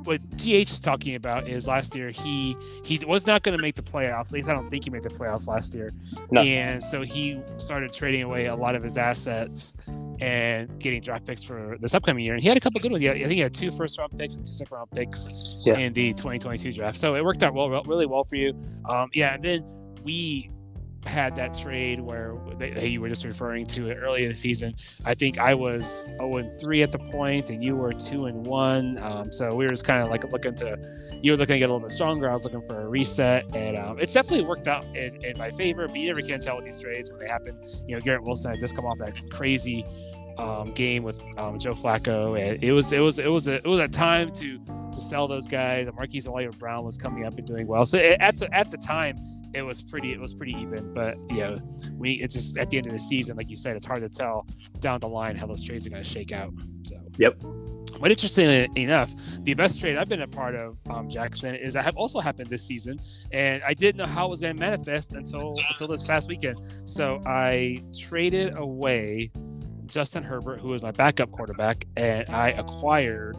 what 0.05 0.21
TH 0.39 0.71
is 0.71 0.81
talking 0.81 1.15
about 1.15 1.49
is 1.49 1.69
last 1.69 1.95
year 1.95 2.11
he 2.11 2.57
he 2.85 2.99
was 3.07 3.27
not 3.27 3.43
going 3.43 3.57
to 3.57 3.63
make 3.63 3.75
the 3.75 3.83
playoffs. 3.83 4.29
At 4.29 4.33
least 4.33 4.49
I 4.49 4.55
don't 4.55 4.69
think 4.69 4.85
he 4.85 4.91
made 4.91 5.03
the 5.03 5.11
playoffs 5.11 5.49
last 5.49 5.75
year. 5.75 5.93
No. 6.31 6.41
And 6.41 6.83
so 6.83 7.03
he 7.03 7.41
started 7.57 7.93
trading 7.93 8.23
away 8.23 8.47
a 8.47 8.57
lot 8.57 8.75
of 8.75 8.83
his 8.83 8.97
assets 8.97 9.89
and 10.21 10.79
getting 10.81 11.03
draft 11.03 11.27
picks 11.27 11.43
for 11.43 11.77
this 11.81 11.95
upcoming 11.95 12.25
year. 12.25 12.35
And 12.35 12.43
he 12.43 12.49
had 12.49 12.57
a 12.57 12.61
couple 12.61 12.81
good 12.81 12.91
ones. 12.91 13.03
Yeah, 13.03 13.13
I 13.13 13.23
think 13.23 13.33
he 13.33 13.41
had 13.41 13.55
two 13.55 13.71
first 13.71 13.99
round 13.99 14.17
picks 14.19 14.37
and 14.37 14.47
two 14.47 14.53
second 14.53 14.77
round 14.77 14.91
picks 14.93 15.63
yeah. 15.67 15.79
in 15.79 15.93
the 15.93 16.13
2022 16.13 16.73
draft. 16.73 16.97
So 16.97 17.15
it 17.15 17.25
worked 17.25 17.43
out 17.43 17.55
well, 17.55 17.69
really 17.85 18.07
well 18.07 18.25
for 18.25 18.37
you. 18.37 18.59
Um, 18.89 19.11
yeah, 19.13 19.35
and 19.35 19.43
then 19.43 19.67
we 20.05 20.51
had 21.07 21.37
that 21.37 21.55
trade 21.55 22.01
where 22.01 22.37
they, 22.59 22.89
you 22.89 23.01
were 23.01 23.09
just 23.09 23.25
referring 23.25 23.65
to 23.67 23.89
it 23.89 23.99
early 24.01 24.25
in 24.25 24.31
the 24.31 24.35
season. 24.35 24.75
I 25.05 25.15
think 25.15 25.39
I 25.39 25.55
was 25.55 26.07
0 26.07 26.37
and 26.39 26.53
3 26.53 26.83
at 26.83 26.93
the 26.93 26.99
point, 26.99 27.51
and 27.51 27.63
you 27.63 27.77
were 27.77 27.93
2 27.93 28.27
and 28.27 28.47
1. 28.47 28.99
Um, 28.99 29.33
so 29.33 29.55
we 29.55 29.65
were 29.65 29.71
just 29.71 29.87
kind 29.87 30.03
of 30.03 30.09
like 30.09 30.25
looking 30.31 30.55
to, 30.57 30.79
you 31.23 31.33
were 31.33 31.39
looking 31.39 31.55
to 31.55 31.59
get 31.59 31.71
a 31.71 31.73
little 31.73 31.87
bit 31.87 31.93
stronger. 31.93 32.31
I 32.31 32.35
was 32.35 32.45
looking 32.45 32.67
for 32.67 32.81
a 32.81 32.89
reset, 32.89 33.47
and 33.55 33.77
um, 33.77 33.99
it's 33.99 34.15
definitely 34.15 34.45
worked 34.45 34.69
out 34.69 34.85
in, 34.97 35.25
in 35.25 35.39
my 35.39 35.51
favor. 35.51 35.87
But 35.87 35.97
you 35.97 36.07
never 36.07 36.23
can 36.23 36.41
tell 36.41 36.57
with 36.57 36.65
these 36.65 36.79
trades 36.79 37.11
when 37.11 37.19
they 37.19 37.29
happen. 37.29 37.61
You 37.87 37.97
know, 37.97 38.01
Garrett 38.01 38.23
Wilson 38.23 38.51
had 38.51 38.61
just 38.61 38.77
come 38.77 38.85
off 38.85 38.99
that 38.99 39.15
crazy 39.31 39.87
um, 40.39 40.73
game 40.73 41.03
with 41.03 41.21
um, 41.39 41.59
Joe 41.59 41.73
Flacco, 41.73 42.41
and 42.41 42.63
it 42.63 42.73
was 42.73 42.93
it 42.93 43.01
was 43.01 43.19
it 43.19 43.29
was 43.29 43.49
a 43.49 43.57
it 43.57 43.67
was 43.67 43.81
a 43.81 43.89
time 43.89 44.31
to 44.33 44.59
to 44.59 45.01
sell 45.01 45.27
those 45.29 45.47
guys. 45.47 45.89
Marquise 45.95 46.27
Hollywood 46.27 46.59
Brown 46.59 46.85
was 46.85 46.97
coming 46.97 47.25
up 47.25 47.37
and 47.37 47.47
doing 47.47 47.67
well. 47.67 47.85
So 47.85 47.99
at 47.99 48.39
the 48.39 48.53
at 48.55 48.71
the 48.71 48.79
time, 48.79 49.19
it 49.55 49.63
was 49.63 49.83
pretty 49.83 50.13
it 50.13 50.21
was 50.21 50.35
pretty 50.35 50.53
even. 50.53 50.93
But 50.95 51.17
yeah, 51.31 51.57
we 51.95 52.13
it's 52.15 52.35
just 52.35 52.59
at 52.59 52.71
the 52.71 52.79
end 52.79 52.87
of 52.87 52.93
the 52.93 52.99
season, 52.99 53.37
like 53.37 53.51
you 53.51 53.57
said, 53.57 53.77
it's 53.77 53.87
hard 53.87 54.03
to 54.03 54.09
tell 54.09 54.47
down 54.79 55.01
the 55.01 55.09
line 55.09 55.37
how 55.37 55.47
those 55.47 55.63
trades 55.63 55.87
are 55.87 55.91
going 55.91 56.03
to 56.03 56.09
shake 56.09 56.33
out. 56.33 56.53
So 56.85 56.97
yep. 57.17 57.41
But 58.01 58.11
interestingly 58.11 58.69
enough, 58.81 59.13
the 59.41 59.55
best 59.55 59.81
trade 59.81 59.97
I've 59.97 60.11
been 60.11 60.21
a 60.21 60.29
part 60.29 60.55
of, 60.55 60.77
um, 60.91 61.09
Jackson, 61.09 61.55
is 61.55 61.73
that 61.73 61.85
have 61.85 61.97
also 61.97 62.21
happened 62.21 62.51
this 62.51 62.63
season, 62.63 63.01
and 63.33 63.63
I 63.67 63.73
didn't 63.73 63.97
know 63.97 64.07
how 64.07 64.27
it 64.27 64.31
was 64.31 64.41
going 64.41 64.55
to 64.55 64.61
manifest 64.61 65.15
until 65.15 65.57
until 65.71 65.89
this 65.89 66.05
past 66.05 66.29
weekend. 66.29 66.59
So 66.85 67.21
I 67.27 67.83
traded 67.99 68.57
away 68.57 69.33
Justin 69.89 70.23
Herbert, 70.23 70.61
who 70.61 70.69
was 70.69 70.83
my 70.83 70.91
backup 70.93 71.31
quarterback, 71.31 71.87
and 71.97 72.29
I 72.29 72.51
acquired 72.51 73.37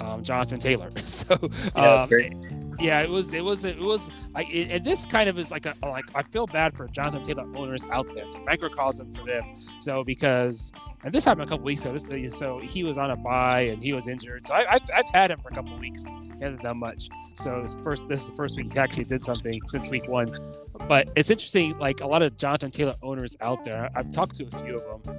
um, 0.00 0.22
Jonathan 0.22 0.58
Taylor. 0.58 0.90
so, 0.96 1.34
um, 1.74 2.10
Yeah, 2.10 2.55
it 2.78 3.10
was. 3.10 3.32
It 3.32 3.44
was. 3.44 3.64
It 3.64 3.78
was 3.78 4.10
like, 4.34 4.48
and 4.52 4.84
this 4.84 5.06
kind 5.06 5.28
of 5.28 5.38
is 5.38 5.50
like 5.50 5.66
a 5.66 5.74
like 5.82 6.04
I 6.14 6.22
feel 6.22 6.46
bad 6.46 6.74
for 6.74 6.88
Jonathan 6.88 7.22
Taylor 7.22 7.46
owners 7.56 7.86
out 7.86 8.12
there. 8.12 8.24
It's 8.24 8.36
a 8.36 8.40
microcosm 8.40 9.12
for 9.12 9.24
them. 9.24 9.54
So 9.78 10.04
because 10.04 10.72
and 11.04 11.12
this 11.12 11.24
happened 11.24 11.44
a 11.44 11.48
couple 11.48 11.64
weeks 11.64 11.84
ago. 11.84 11.92
This 11.92 12.38
so 12.38 12.58
he 12.58 12.84
was 12.84 12.98
on 12.98 13.10
a 13.10 13.16
bye 13.16 13.62
and 13.62 13.82
he 13.82 13.92
was 13.92 14.08
injured. 14.08 14.46
So 14.46 14.54
I, 14.54 14.64
have 14.70 14.82
I've 14.94 15.08
had 15.08 15.30
him 15.30 15.40
for 15.40 15.48
a 15.48 15.52
couple 15.52 15.76
weeks. 15.78 16.04
He 16.04 16.44
hasn't 16.44 16.62
done 16.62 16.78
much. 16.78 17.08
So 17.34 17.62
this 17.62 17.76
first 17.82 18.08
this 18.08 18.22
is 18.24 18.30
the 18.30 18.36
first 18.36 18.56
week 18.56 18.72
he 18.72 18.78
actually 18.78 19.04
did 19.04 19.22
something 19.22 19.60
since 19.66 19.88
week 19.88 20.08
one. 20.08 20.54
But 20.88 21.10
it's 21.16 21.30
interesting. 21.30 21.76
Like 21.78 22.00
a 22.00 22.06
lot 22.06 22.22
of 22.22 22.36
Jonathan 22.36 22.70
Taylor 22.70 22.96
owners 23.02 23.36
out 23.40 23.64
there, 23.64 23.90
I've 23.94 24.12
talked 24.12 24.34
to 24.36 24.46
a 24.46 24.58
few 24.58 24.80
of 24.80 25.04
them, 25.04 25.14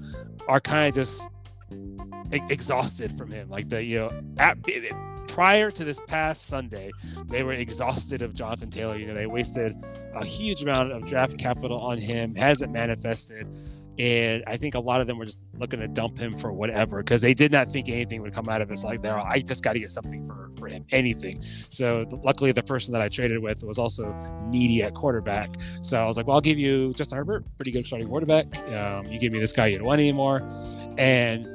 are 0.47 0.59
kind 0.59 0.89
of 0.89 0.95
just 0.95 1.29
exhausted 2.31 3.17
from 3.17 3.31
him. 3.31 3.49
Like 3.49 3.69
the 3.69 3.83
you 3.83 3.99
know 3.99 4.19
at, 4.37 4.57
prior 5.27 5.71
to 5.71 5.83
this 5.83 5.99
past 6.07 6.47
Sunday, 6.47 6.91
they 7.27 7.43
were 7.43 7.53
exhausted 7.53 8.21
of 8.21 8.33
Jonathan 8.33 8.69
Taylor. 8.69 8.97
You 8.97 9.07
know, 9.07 9.13
they 9.13 9.27
wasted 9.27 9.75
a 10.15 10.25
huge 10.25 10.63
amount 10.63 10.91
of 10.91 11.05
draft 11.05 11.37
capital 11.37 11.77
on 11.79 11.97
him, 11.97 12.35
hasn't 12.35 12.71
manifested. 12.71 13.47
And 13.99 14.43
I 14.45 14.57
think 14.57 14.75
a 14.75 14.79
lot 14.79 15.01
of 15.01 15.07
them 15.07 15.17
were 15.17 15.25
just 15.25 15.45
looking 15.55 15.79
to 15.79 15.87
dump 15.87 16.19
him 16.19 16.37
for 16.37 16.53
whatever 16.53 16.97
because 16.97 17.21
they 17.21 17.33
did 17.33 17.51
not 17.51 17.67
think 17.67 17.89
anything 17.89 18.21
would 18.21 18.33
come 18.33 18.47
out 18.47 18.61
of 18.61 18.67
this. 18.67 18.83
Like, 18.83 19.01
there, 19.01 19.17
I 19.17 19.39
just 19.39 19.63
got 19.63 19.73
to 19.73 19.79
get 19.79 19.89
something 19.89 20.27
for, 20.27 20.51
for 20.59 20.67
him, 20.67 20.85
anything. 20.91 21.41
So, 21.41 22.05
luckily, 22.23 22.51
the 22.51 22.61
person 22.61 22.91
that 22.93 23.01
I 23.01 23.09
traded 23.09 23.39
with 23.39 23.63
was 23.63 23.79
also 23.79 24.15
needy 24.47 24.83
at 24.83 24.93
quarterback. 24.93 25.55
So, 25.81 25.99
I 25.99 26.05
was 26.05 26.15
like, 26.15 26.27
well, 26.27 26.35
I'll 26.35 26.41
give 26.41 26.59
you 26.59 26.93
Justin 26.93 27.17
Herbert, 27.17 27.45
pretty 27.57 27.71
good 27.71 27.87
starting 27.87 28.07
quarterback. 28.07 28.55
Um, 28.67 29.07
you 29.07 29.19
give 29.19 29.33
me 29.33 29.39
this 29.39 29.53
guy 29.53 29.67
you 29.67 29.75
don't 29.75 29.85
want 29.85 29.99
anymore. 29.99 30.47
And 30.99 31.47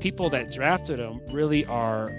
people 0.00 0.28
that 0.30 0.52
drafted 0.52 1.00
him 1.00 1.20
really 1.32 1.64
are 1.66 2.10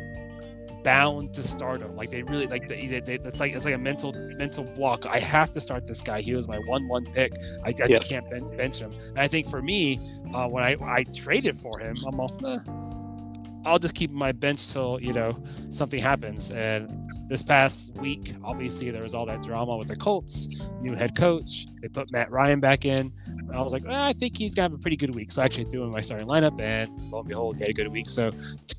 bound 0.84 1.34
to 1.34 1.44
start 1.44 1.82
him. 1.82 1.96
Like 1.96 2.12
they 2.12 2.24
really 2.24 2.48
like 2.48 2.68
they, 2.68 2.88
they, 2.88 3.00
they, 3.00 3.16
it's 3.16 3.40
like 3.40 3.54
it's 3.54 3.66
like 3.66 3.74
a 3.74 3.78
mental 3.80 4.14
mental 4.14 4.64
block. 4.64 5.06
I 5.06 5.20
have 5.20 5.52
to 5.52 5.62
start 5.62 5.88
this 5.88 6.02
guy. 6.02 6.22
He 6.22 6.34
was 6.34 6.48
my 6.48 6.60
one 6.60 6.88
one 6.88 7.06
pick. 7.06 7.34
I 7.64 7.72
just 7.72 7.92
yeah. 7.92 8.00
can't 8.00 8.30
ben- 8.30 8.56
bench 8.56 8.80
him. 8.80 8.92
And 8.92 9.20
I 9.20 9.28
think 9.28 9.48
for 9.48 9.62
me, 9.62 10.00
uh, 10.34 10.48
when 10.48 10.64
I 10.64 10.76
I 10.82 11.04
traded 11.14 11.56
for 11.58 11.80
him, 11.80 11.96
I'm 12.06 12.20
all, 12.20 12.34
eh, 12.46 12.60
I'll 13.66 13.80
just 13.80 13.96
keep 13.96 14.12
my 14.12 14.32
bench 14.32 14.72
till 14.72 15.00
you 15.00 15.12
know 15.12 15.42
something 15.70 16.00
happens. 16.02 16.52
And 16.52 17.12
this 17.28 17.44
past 17.44 17.96
week, 17.96 18.34
obviously 18.44 18.92
there 18.92 19.04
was 19.04 19.16
all 19.16 19.26
that 19.26 19.42
drama 19.42 19.78
with 19.78 19.88
the 19.88 19.96
Colts, 19.96 20.74
new 20.82 20.96
head 20.96 21.16
coach. 21.16 21.66
They 21.82 21.88
put 21.88 22.12
Matt 22.12 22.32
Ryan 22.32 22.60
back 22.60 22.86
in. 22.86 23.12
I 23.54 23.62
was 23.62 23.74
like, 23.74 23.86
I 23.88 24.14
think 24.14 24.38
he's 24.38 24.56
gonna 24.56 24.70
have 24.70 24.74
a 24.74 24.80
pretty 24.80 24.98
good 24.98 25.14
week. 25.14 25.32
So 25.32 25.42
I 25.42 25.46
actually 25.46 25.66
threw 25.66 25.84
in 25.84 25.92
my 25.92 26.02
starting 26.02 26.28
lineup, 26.28 26.60
and 26.60 26.92
lo 27.12 27.20
and 27.20 27.28
behold, 27.28 27.58
he 27.58 27.64
had 27.64 27.70
a 27.70 27.74
good 27.74 27.88
week. 27.88 28.10
So 28.10 28.32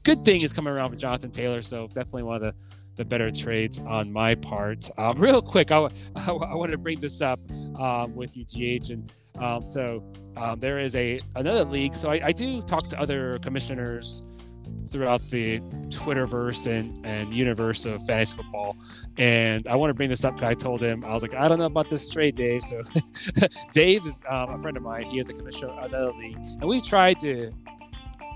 good 0.04 0.24
thing 0.24 0.42
is 0.42 0.52
coming 0.52 0.72
around 0.72 0.90
with 0.90 1.00
Jonathan 1.00 1.30
Taylor. 1.30 1.62
So 1.62 1.86
definitely 1.88 2.24
one 2.24 2.36
of 2.36 2.42
the 2.42 2.54
the 2.96 3.04
better 3.04 3.30
trades 3.30 3.80
on 3.80 4.12
my 4.12 4.34
part. 4.36 4.88
Um, 4.98 5.18
real 5.18 5.42
quick, 5.42 5.72
I, 5.72 5.78
I, 6.16 6.30
I 6.30 6.54
want 6.54 6.72
to 6.72 6.78
bring 6.78 7.00
this 7.00 7.20
up 7.20 7.40
um, 7.78 8.14
with 8.14 8.36
you, 8.36 8.44
GH. 8.44 8.90
And 8.90 9.12
um, 9.42 9.64
so 9.64 10.04
um, 10.36 10.60
there 10.60 10.78
is 10.78 10.94
a 10.96 11.20
another 11.36 11.64
league. 11.64 11.94
So 11.94 12.10
I, 12.10 12.26
I 12.26 12.32
do 12.32 12.62
talk 12.62 12.88
to 12.88 13.00
other 13.00 13.38
commissioners 13.40 14.53
throughout 14.86 15.26
the 15.28 15.60
Twitterverse 15.88 16.70
and, 16.70 17.04
and 17.04 17.32
universe 17.32 17.86
of 17.86 18.04
fantasy 18.04 18.36
football. 18.36 18.76
And 19.16 19.66
I 19.66 19.76
want 19.76 19.90
to 19.90 19.94
bring 19.94 20.10
this 20.10 20.24
up 20.24 20.34
because 20.34 20.50
I 20.50 20.54
told 20.54 20.82
him, 20.82 21.04
I 21.04 21.14
was 21.14 21.22
like, 21.22 21.34
I 21.34 21.48
don't 21.48 21.58
know 21.58 21.66
about 21.66 21.88
this 21.88 22.08
trade, 22.08 22.34
Dave. 22.34 22.62
So 22.62 22.82
Dave 23.72 24.06
is 24.06 24.22
um, 24.28 24.50
a 24.50 24.60
friend 24.60 24.76
of 24.76 24.82
mine. 24.82 25.06
He 25.06 25.18
is 25.18 25.26
the 25.26 25.32
commissioner 25.32 25.72
of 25.72 25.92
another 25.92 26.12
league. 26.12 26.38
And 26.60 26.64
we've 26.64 26.82
tried 26.82 27.18
to 27.20 27.52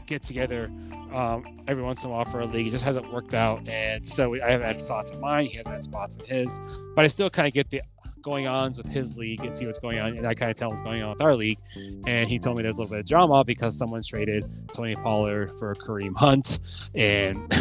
get 0.07 0.23
together 0.23 0.71
um, 1.13 1.61
every 1.69 1.83
once 1.83 2.05
in 2.05 2.11
a 2.11 2.13
while 2.13 2.25
for 2.25 2.41
a 2.41 2.47
league. 2.47 2.69
It 2.69 2.71
just 2.71 2.85
hasn't 2.85 3.13
worked 3.13 3.35
out. 3.35 3.69
And 3.69 4.05
so 4.07 4.35
I 4.43 4.51
have 4.51 4.63
had 4.63 4.81
spots 4.81 5.13
in 5.13 5.21
mine. 5.21 5.47
He 5.47 5.57
hasn't 5.57 5.75
had 5.75 5.83
spots 5.83 6.17
in 6.17 6.25
his. 6.25 6.83
But 6.95 7.05
I 7.05 7.09
still 7.09 7.31
kind 7.31 7.47
of 7.47 7.55
get 7.55 7.71
the 7.71 7.83
going 8.23 8.47
ons 8.47 8.79
with 8.79 8.91
his 8.91 9.17
league 9.17 9.45
and 9.45 9.55
see 9.55 9.67
what's 9.67 9.79
going 9.79 10.01
on. 10.01 10.17
And 10.17 10.27
I 10.27 10.35
kind 10.35 10.51
of 10.51 10.57
tell 10.57 10.69
him 10.69 10.73
what's 10.73 10.81
going 10.81 11.03
on 11.03 11.11
with 11.11 11.23
our 11.23 11.35
league. 11.35 11.59
And 12.07 12.29
he 12.29 12.39
told 12.39 12.57
me 12.57 12.63
there's 12.63 12.79
a 12.79 12.83
little 12.83 12.93
bit 12.95 13.01
of 13.01 13.07
drama 13.07 13.45
because 13.45 13.77
someone 13.79 14.03
traded 14.03 14.45
Tony 14.73 14.97
Pollard 14.97 15.53
for 15.59 15.75
Kareem 15.75 16.17
Hunt. 16.17 16.91
And 16.95 17.37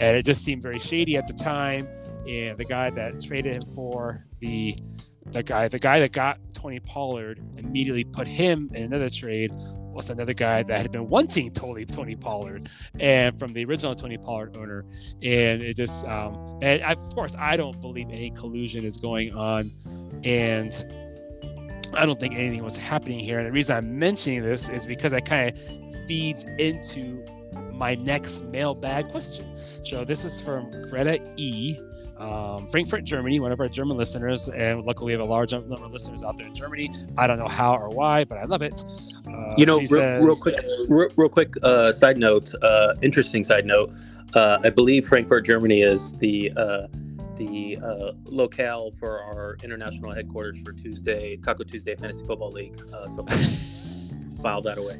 and 0.00 0.16
it 0.16 0.24
just 0.24 0.44
seemed 0.44 0.62
very 0.62 0.78
shady 0.78 1.16
at 1.16 1.26
the 1.26 1.34
time. 1.34 1.88
And 2.26 2.58
the 2.58 2.64
guy 2.64 2.90
that 2.90 3.22
traded 3.22 3.54
him 3.54 3.70
for 3.70 4.24
the 4.40 4.76
the 5.32 5.42
guy, 5.42 5.68
the 5.68 5.78
guy 5.78 6.00
that 6.00 6.12
got 6.12 6.38
Tony 6.54 6.80
Pollard, 6.80 7.40
immediately 7.56 8.04
put 8.04 8.26
him 8.26 8.70
in 8.74 8.84
another 8.84 9.08
trade 9.08 9.52
with 9.92 10.10
another 10.10 10.34
guy 10.34 10.62
that 10.62 10.82
had 10.82 10.92
been 10.92 11.08
wanting 11.08 11.50
Tony 11.52 11.84
Tony 11.84 12.16
Pollard, 12.16 12.68
and 12.98 13.38
from 13.38 13.52
the 13.52 13.64
original 13.64 13.94
Tony 13.94 14.18
Pollard 14.18 14.56
owner, 14.56 14.84
and 15.22 15.62
it 15.62 15.76
just 15.76 16.06
um, 16.08 16.58
and 16.62 16.82
of 16.82 16.98
course 17.14 17.36
I 17.38 17.56
don't 17.56 17.80
believe 17.80 18.08
any 18.10 18.30
collusion 18.30 18.84
is 18.84 18.98
going 18.98 19.34
on, 19.34 19.72
and 20.24 20.72
I 21.96 22.06
don't 22.06 22.18
think 22.18 22.34
anything 22.34 22.64
was 22.64 22.76
happening 22.76 23.18
here. 23.18 23.38
And 23.38 23.46
the 23.46 23.52
reason 23.52 23.76
I'm 23.76 23.98
mentioning 23.98 24.42
this 24.42 24.68
is 24.68 24.86
because 24.86 25.12
it 25.12 25.24
kind 25.24 25.50
of 25.50 26.06
feeds 26.06 26.44
into 26.58 27.24
my 27.72 27.94
next 27.94 28.44
mailbag 28.46 29.08
question. 29.08 29.54
So 29.84 30.04
this 30.04 30.24
is 30.24 30.42
from 30.42 30.70
Greta 30.88 31.20
E 31.36 31.78
um, 32.18 32.66
Frankfurt, 32.68 33.04
Germany, 33.04 33.38
one 33.40 33.52
of 33.52 33.60
our 33.60 33.68
German 33.68 33.96
listeners, 33.96 34.48
and 34.48 34.82
luckily 34.84 35.06
we 35.06 35.12
have 35.12 35.22
a 35.22 35.26
large 35.26 35.52
number 35.52 35.74
of 35.74 35.92
listeners 35.92 36.24
out 36.24 36.36
there 36.36 36.46
in 36.46 36.54
Germany. 36.54 36.90
I 37.16 37.26
don't 37.26 37.38
know 37.38 37.48
how 37.48 37.76
or 37.76 37.90
why, 37.90 38.24
but 38.24 38.38
I 38.38 38.44
love 38.44 38.62
it. 38.62 38.82
Uh, 39.26 39.54
you 39.56 39.66
know, 39.66 39.78
real, 39.78 39.86
says, 39.86 40.24
real, 40.24 40.36
quick, 40.36 40.56
real, 40.88 41.08
real 41.16 41.28
quick 41.28 41.54
uh, 41.62 41.92
side 41.92 42.18
note, 42.18 42.52
uh, 42.62 42.94
interesting 43.02 43.44
side 43.44 43.66
note. 43.66 43.92
Uh, 44.34 44.58
I 44.62 44.70
believe 44.70 45.06
Frankfurt, 45.06 45.46
Germany, 45.46 45.82
is 45.82 46.12
the 46.18 46.52
uh, 46.56 46.86
the 47.36 47.78
uh, 47.82 48.12
locale 48.24 48.90
for 48.90 49.22
our 49.22 49.56
international 49.62 50.12
headquarters 50.12 50.60
for 50.62 50.72
Tuesday 50.72 51.36
Taco 51.36 51.62
Tuesday 51.62 51.94
Fantasy 51.94 52.24
Football 52.26 52.50
League. 52.50 52.76
so 53.14 53.24
file 54.42 54.60
that 54.62 54.76
away. 54.76 54.98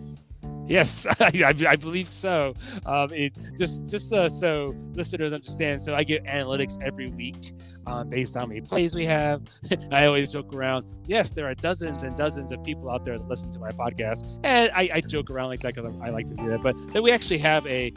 Yes, 0.68 1.06
I, 1.20 1.54
I, 1.66 1.76
believe 1.76 2.08
so. 2.08 2.54
Um, 2.84 3.12
it, 3.12 3.32
just 3.56 3.90
just 3.90 4.12
uh, 4.12 4.28
so 4.28 4.74
listeners 4.92 5.32
understand, 5.32 5.80
so 5.80 5.94
I 5.94 6.04
get 6.04 6.24
analytics 6.24 6.78
every 6.82 7.08
week 7.08 7.52
uh, 7.88 8.04
based 8.04 8.36
on 8.36 8.42
how 8.42 8.46
many 8.46 8.60
plays 8.60 8.94
we 8.94 9.04
have. 9.06 9.42
I 9.92 10.06
always 10.06 10.32
joke 10.32 10.52
around. 10.52 10.84
Yes, 11.06 11.30
there 11.30 11.46
are 11.46 11.54
dozens 11.54 12.02
and 12.02 12.16
dozens 12.16 12.52
of 12.52 12.62
people 12.62 12.90
out 12.90 13.04
there 13.04 13.18
that 13.18 13.28
listen 13.28 13.50
to 13.50 13.60
my 13.60 13.70
podcast, 13.72 14.40
and 14.44 14.70
I, 14.74 14.90
I 14.94 15.00
joke 15.00 15.30
around 15.30 15.48
like 15.48 15.60
that 15.60 15.74
because 15.74 15.92
I 16.02 16.10
like 16.10 16.26
to 16.26 16.34
do 16.34 16.48
that. 16.50 16.62
But 16.62 16.76
then 16.92 17.02
we 17.02 17.10
actually 17.10 17.38
have 17.38 17.66
a 17.66 17.92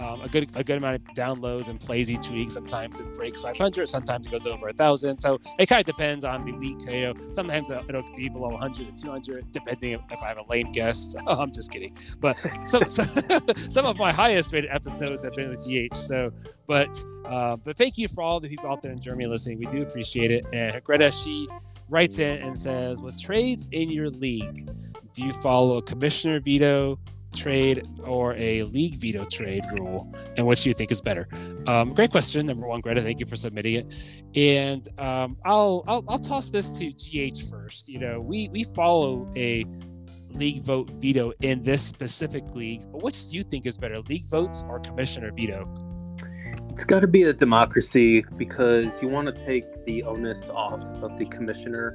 um, 0.00 0.22
a 0.22 0.28
good 0.28 0.50
a 0.54 0.64
good 0.64 0.78
amount 0.78 0.96
of 0.96 1.02
downloads 1.14 1.68
and 1.68 1.78
plays 1.78 2.10
each 2.10 2.30
week. 2.30 2.50
Sometimes 2.50 3.00
it 3.00 3.14
breaks 3.14 3.42
500, 3.42 3.88
sometimes 3.88 4.26
it 4.26 4.30
goes 4.30 4.46
over 4.46 4.68
a 4.68 4.72
thousand. 4.72 5.18
So 5.18 5.38
it 5.58 5.66
kind 5.66 5.80
of 5.80 5.86
depends 5.86 6.24
on 6.24 6.44
the 6.44 6.52
week. 6.52 6.80
You 6.88 7.00
know, 7.00 7.14
sometimes 7.30 7.70
it'll 7.70 8.02
be 8.16 8.28
below 8.28 8.48
100 8.48 8.96
to 8.96 9.04
200, 9.04 9.52
depending 9.52 9.92
if 10.10 10.22
I 10.22 10.28
have 10.28 10.38
a 10.38 10.44
lame 10.48 10.70
guest. 10.70 11.18
Oh, 11.26 11.40
I'm 11.42 11.52
just 11.52 11.70
kidding. 11.70 11.94
But 12.18 12.38
some 12.64 12.84
some, 12.86 13.06
some 13.54 13.86
of 13.86 13.98
my 13.98 14.10
highest 14.10 14.52
rated 14.52 14.70
episodes 14.70 15.24
have 15.24 15.34
been 15.34 15.50
with 15.50 15.64
GH. 15.64 15.94
So, 15.94 16.32
but 16.70 17.04
uh, 17.24 17.56
but 17.56 17.76
thank 17.76 17.98
you 17.98 18.06
for 18.06 18.22
all 18.22 18.38
the 18.38 18.48
people 18.48 18.70
out 18.70 18.80
there 18.80 18.92
in 18.92 19.00
Germany 19.00 19.26
listening. 19.26 19.58
We 19.58 19.66
do 19.66 19.82
appreciate 19.82 20.30
it. 20.30 20.46
And 20.52 20.80
Greta, 20.84 21.10
she 21.10 21.48
writes 21.88 22.20
in 22.20 22.40
and 22.42 22.56
says, 22.56 23.02
with 23.02 23.20
trades 23.20 23.66
in 23.72 23.90
your 23.90 24.08
league, 24.08 24.70
do 25.12 25.24
you 25.26 25.32
follow 25.32 25.78
a 25.78 25.82
commissioner 25.82 26.38
veto? 26.40 26.98
trade 27.32 27.86
or 28.02 28.34
a 28.34 28.64
league 28.64 28.96
veto 28.96 29.24
trade 29.24 29.62
rule, 29.78 30.12
and 30.36 30.44
which 30.44 30.62
do 30.62 30.68
you 30.68 30.74
think 30.74 30.90
is 30.90 31.00
better? 31.00 31.28
Um, 31.68 31.94
great 31.94 32.10
question, 32.10 32.44
number 32.44 32.66
one, 32.66 32.80
Greta. 32.80 33.00
Thank 33.02 33.20
you 33.20 33.26
for 33.26 33.36
submitting 33.36 33.74
it. 33.74 34.22
And 34.34 34.88
um, 34.98 35.36
I'll, 35.44 35.84
I'll 35.86 36.04
I'll 36.08 36.18
toss 36.18 36.50
this 36.50 36.76
to 36.80 36.90
GH 36.90 37.48
first. 37.48 37.88
You 37.88 38.00
know, 38.00 38.20
we 38.20 38.48
we 38.48 38.64
follow 38.64 39.30
a 39.36 39.64
league 40.30 40.62
vote 40.62 40.90
veto 40.96 41.32
in 41.40 41.62
this 41.62 41.86
specific 41.86 42.52
league. 42.56 42.82
But 42.90 43.04
which 43.04 43.28
do 43.28 43.36
you 43.36 43.44
think 43.44 43.64
is 43.64 43.78
better, 43.78 44.00
league 44.00 44.26
votes 44.26 44.64
or 44.68 44.80
commissioner 44.80 45.30
veto? 45.30 45.89
It's 46.80 46.86
got 46.86 47.00
to 47.00 47.06
be 47.06 47.24
a 47.24 47.32
democracy 47.34 48.24
because 48.38 49.02
you 49.02 49.08
want 49.08 49.26
to 49.26 49.44
take 49.44 49.84
the 49.84 50.02
onus 50.02 50.48
off 50.48 50.82
of 51.02 51.18
the 51.18 51.26
commissioner 51.26 51.94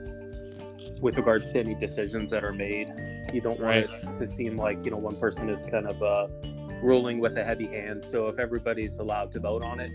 with 1.02 1.18
regards 1.18 1.52
to 1.54 1.60
any 1.60 1.74
decisions 1.74 2.30
that 2.30 2.44
are 2.44 2.54
made. 2.54 2.94
You 3.34 3.42
don't 3.42 3.60
want 3.60 3.90
right. 3.90 4.04
it 4.04 4.14
to 4.14 4.28
seem 4.28 4.58
like 4.58 4.86
you 4.86 4.92
know 4.92 4.98
one 4.98 5.16
person 5.16 5.50
is 5.50 5.66
kind 5.66 5.88
of 5.88 6.04
uh, 6.04 6.28
ruling 6.84 7.18
with 7.18 7.36
a 7.36 7.44
heavy 7.44 7.66
hand. 7.66 8.04
So 8.06 8.28
if 8.28 8.38
everybody's 8.38 9.00
allowed 9.00 9.32
to 9.32 9.40
vote 9.40 9.64
on 9.64 9.80
it, 9.80 9.92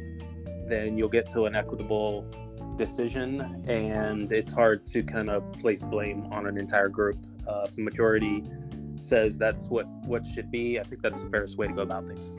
then 0.69 0.99
you'll 0.99 1.09
get 1.09 1.29
to 1.35 1.45
an 1.47 1.55
equitable 1.55 2.23
decision, 2.77 3.43
and 3.69 4.33
it's 4.33 4.51
hard 4.51 4.89
to 4.89 5.05
kind 5.05 5.31
of 5.31 5.53
place 5.61 5.85
blame 5.85 6.25
on 6.33 6.49
an 6.49 6.59
entire 6.59 6.89
group. 6.89 7.17
Uh, 7.47 7.65
the 7.77 7.83
majority 7.83 8.43
says 8.99 9.39
that's 9.39 9.69
what 9.69 9.87
what 10.05 10.27
should 10.27 10.51
be. 10.51 10.81
I 10.81 10.83
think 10.83 11.01
that's 11.01 11.23
the 11.23 11.31
fairest 11.31 11.59
way 11.59 11.69
to 11.69 11.75
go 11.75 11.83
about 11.83 12.09
things. 12.09 12.33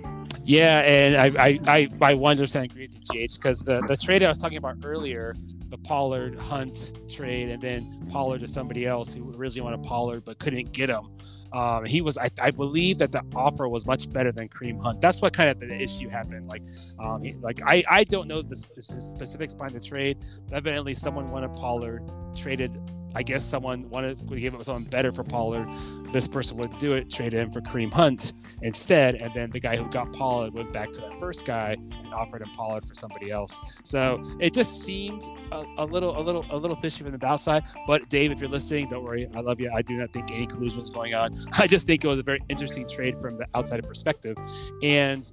Yeah, 0.52 0.82
and 0.82 1.16
I 1.16 1.28
I 1.42 1.60
I, 1.68 1.90
I 2.02 2.14
100% 2.14 2.64
agree 2.64 2.82
with 2.82 2.96
you, 2.96 3.28
GH, 3.28 3.36
because 3.36 3.60
the 3.62 3.82
the 3.88 3.96
trade 3.96 4.22
I 4.22 4.28
was 4.28 4.40
talking 4.40 4.58
about 4.58 4.78
earlier 4.84 5.34
the 5.70 5.78
Pollard 5.78 6.38
Hunt 6.38 6.92
trade, 7.10 7.48
and 7.48 7.62
then 7.62 7.90
Pollard 8.12 8.42
to 8.42 8.48
somebody 8.50 8.86
else 8.86 9.14
who 9.14 9.34
originally 9.38 9.72
wanted 9.72 9.84
Pollard 9.84 10.26
but 10.26 10.38
couldn't 10.38 10.74
get 10.74 10.90
him. 10.90 11.08
Um, 11.54 11.86
he 11.86 12.02
was, 12.02 12.18
I, 12.18 12.30
I, 12.42 12.52
believe 12.52 12.98
that 12.98 13.12
the 13.12 13.24
offer 13.36 13.68
was 13.68 13.86
much 13.86 14.12
better 14.12 14.32
than 14.32 14.48
Kareem 14.48 14.82
Hunt. 14.82 15.02
That's 15.02 15.22
what 15.22 15.34
kind 15.34 15.50
of 15.50 15.60
the 15.60 15.74
issue 15.74 16.08
happened. 16.08 16.46
Like, 16.46 16.64
um, 17.00 17.24
he, 17.24 17.36
like 17.42 17.62
I, 17.66 17.84
I 17.90 18.04
don't 18.06 18.28
know 18.28 18.42
the 18.42 18.56
specifics 18.56 19.56
behind 19.56 19.76
the 19.76 19.82
trade. 19.82 20.18
But 20.50 20.58
evidently, 20.58 20.94
someone 20.94 21.30
wanted 21.32 21.56
Pollard, 21.56 22.10
traded 22.36 22.78
I 23.16 23.24
guess 23.24 23.44
someone 23.44 23.88
wanted 23.90 24.28
to 24.28 24.40
give 24.40 24.56
up 24.56 24.64
someone 24.64 24.84
better 24.84 25.12
for 25.12 25.24
Pollard. 25.24 25.68
This 26.12 26.28
person 26.28 26.58
would 26.58 26.78
do 26.78 26.94
it, 26.94 27.10
trade 27.10 27.34
him 27.34 27.52
for 27.52 27.62
Kareem 27.62 27.94
Hunt 27.94 28.34
instead, 28.62 29.22
and 29.22 29.34
then 29.34 29.52
the 29.52 29.60
guy 29.60 29.76
who 29.76 29.86
got 29.90 30.12
Pollard 30.14 30.54
went 30.54 30.74
back 30.74 30.92
to 30.92 31.02
that 31.02 31.18
first 31.18 31.46
guy 31.46 31.78
and 31.80 32.14
offered 32.14 32.42
him 32.42 32.50
Pollard 32.56 32.84
for 32.84 32.94
somebody 32.94 33.32
else. 33.32 33.82
So 33.84 34.22
it 34.40 34.54
just 34.54 34.84
seemed 34.84 35.24
a, 35.52 35.66
a 35.78 35.86
little, 35.86 36.18
a 36.18 36.22
little, 36.22 36.46
a 36.52 36.58
little 36.58 36.76
fishy 36.76 37.04
from 37.04 37.18
the 37.18 37.30
outside. 37.30 37.64
But 37.88 38.10
Dave, 38.10 38.32
if 38.32 38.42
you're 38.42 38.50
listening, 38.50 38.88
don't 38.88 39.04
worry, 39.04 39.30
I 39.36 39.42
love 39.42 39.60
you. 39.60 39.70
I 39.74 39.82
do 39.82 39.98
not 39.98 40.12
think 40.12 40.32
any 40.32 40.48
collusion 40.48 40.80
was 40.80 40.90
going 40.90 41.14
on. 41.14 41.32
I 41.58 41.68
just 41.68 41.88
think 41.88 42.04
it 42.04 42.08
was 42.08 42.20
a 42.20 42.24
very 42.24 42.40
interesting 42.50 42.88
trade 42.88 43.16
from 43.22 43.38
the 43.38 43.46
outside 43.56 43.86
perspective, 43.88 44.38
and 44.84 45.32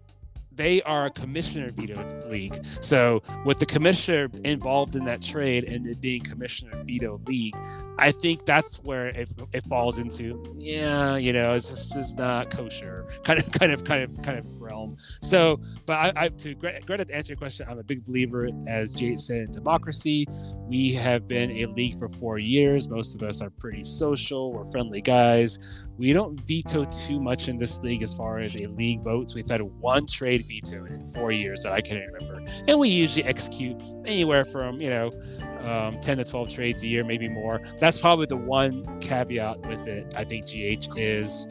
they 0.58 0.82
are 0.82 1.06
a 1.06 1.10
commissioner 1.10 1.70
veto 1.70 2.04
league. 2.28 2.58
So 2.82 3.22
with 3.46 3.58
the 3.58 3.64
commissioner 3.64 4.28
involved 4.44 4.96
in 4.96 5.04
that 5.04 5.22
trade 5.22 5.64
and 5.64 5.86
it 5.86 6.00
being 6.00 6.22
commissioner 6.22 6.82
veto 6.84 7.20
league, 7.26 7.54
I 7.96 8.10
think 8.10 8.44
that's 8.44 8.82
where 8.82 9.06
it, 9.06 9.30
it 9.52 9.64
falls 9.64 9.98
into 9.98 10.44
yeah, 10.58 11.16
you 11.16 11.32
know, 11.32 11.54
this 11.54 11.96
is 11.96 12.16
not 12.16 12.50
kosher 12.50 13.06
kind 13.24 13.38
of 13.38 13.50
kind 13.52 13.72
of 13.72 13.84
kind 13.84 14.02
of 14.02 14.20
kind 14.22 14.38
of 14.38 14.44
realm. 14.60 14.96
So, 14.98 15.60
but 15.86 15.94
I, 15.94 16.24
I 16.24 16.28
to 16.28 16.54
Greta 16.54 17.04
to 17.04 17.14
answer 17.14 17.32
your 17.32 17.38
question, 17.38 17.66
I'm 17.70 17.78
a 17.78 17.84
big 17.84 18.04
believer, 18.04 18.48
as 18.66 18.94
Jay 18.94 19.14
said, 19.16 19.42
in 19.42 19.50
democracy. 19.52 20.26
We 20.62 20.92
have 20.94 21.26
been 21.28 21.52
a 21.62 21.66
league 21.66 21.98
for 21.98 22.08
four 22.08 22.38
years. 22.38 22.88
Most 22.88 23.14
of 23.14 23.26
us 23.26 23.40
are 23.40 23.50
pretty 23.60 23.84
social. 23.84 24.52
We're 24.52 24.64
friendly 24.66 25.00
guys. 25.00 25.88
We 25.96 26.12
don't 26.12 26.40
veto 26.46 26.84
too 26.86 27.20
much 27.20 27.48
in 27.48 27.58
this 27.58 27.82
league 27.82 28.02
as 28.02 28.14
far 28.14 28.40
as 28.40 28.56
a 28.56 28.66
league 28.66 29.02
votes. 29.02 29.34
We've 29.34 29.48
had 29.48 29.62
one 29.62 30.06
trade 30.06 30.47
veto 30.48 30.84
in 30.86 31.04
four 31.04 31.30
years 31.30 31.62
that 31.62 31.72
I 31.72 31.80
can 31.80 31.98
remember. 31.98 32.42
And 32.66 32.78
we 32.78 32.88
usually 32.88 33.24
execute 33.24 33.80
anywhere 34.04 34.44
from, 34.44 34.80
you 34.80 34.88
know, 34.88 35.12
um, 35.60 36.00
10 36.00 36.18
to 36.18 36.24
12 36.24 36.48
trades 36.48 36.82
a 36.84 36.88
year, 36.88 37.04
maybe 37.04 37.28
more. 37.28 37.60
That's 37.78 38.00
probably 38.00 38.26
the 38.26 38.36
one 38.36 39.00
caveat 39.00 39.60
with 39.66 39.86
it, 39.86 40.14
I 40.16 40.24
think, 40.24 40.46
GH, 40.46 40.96
is 40.96 41.46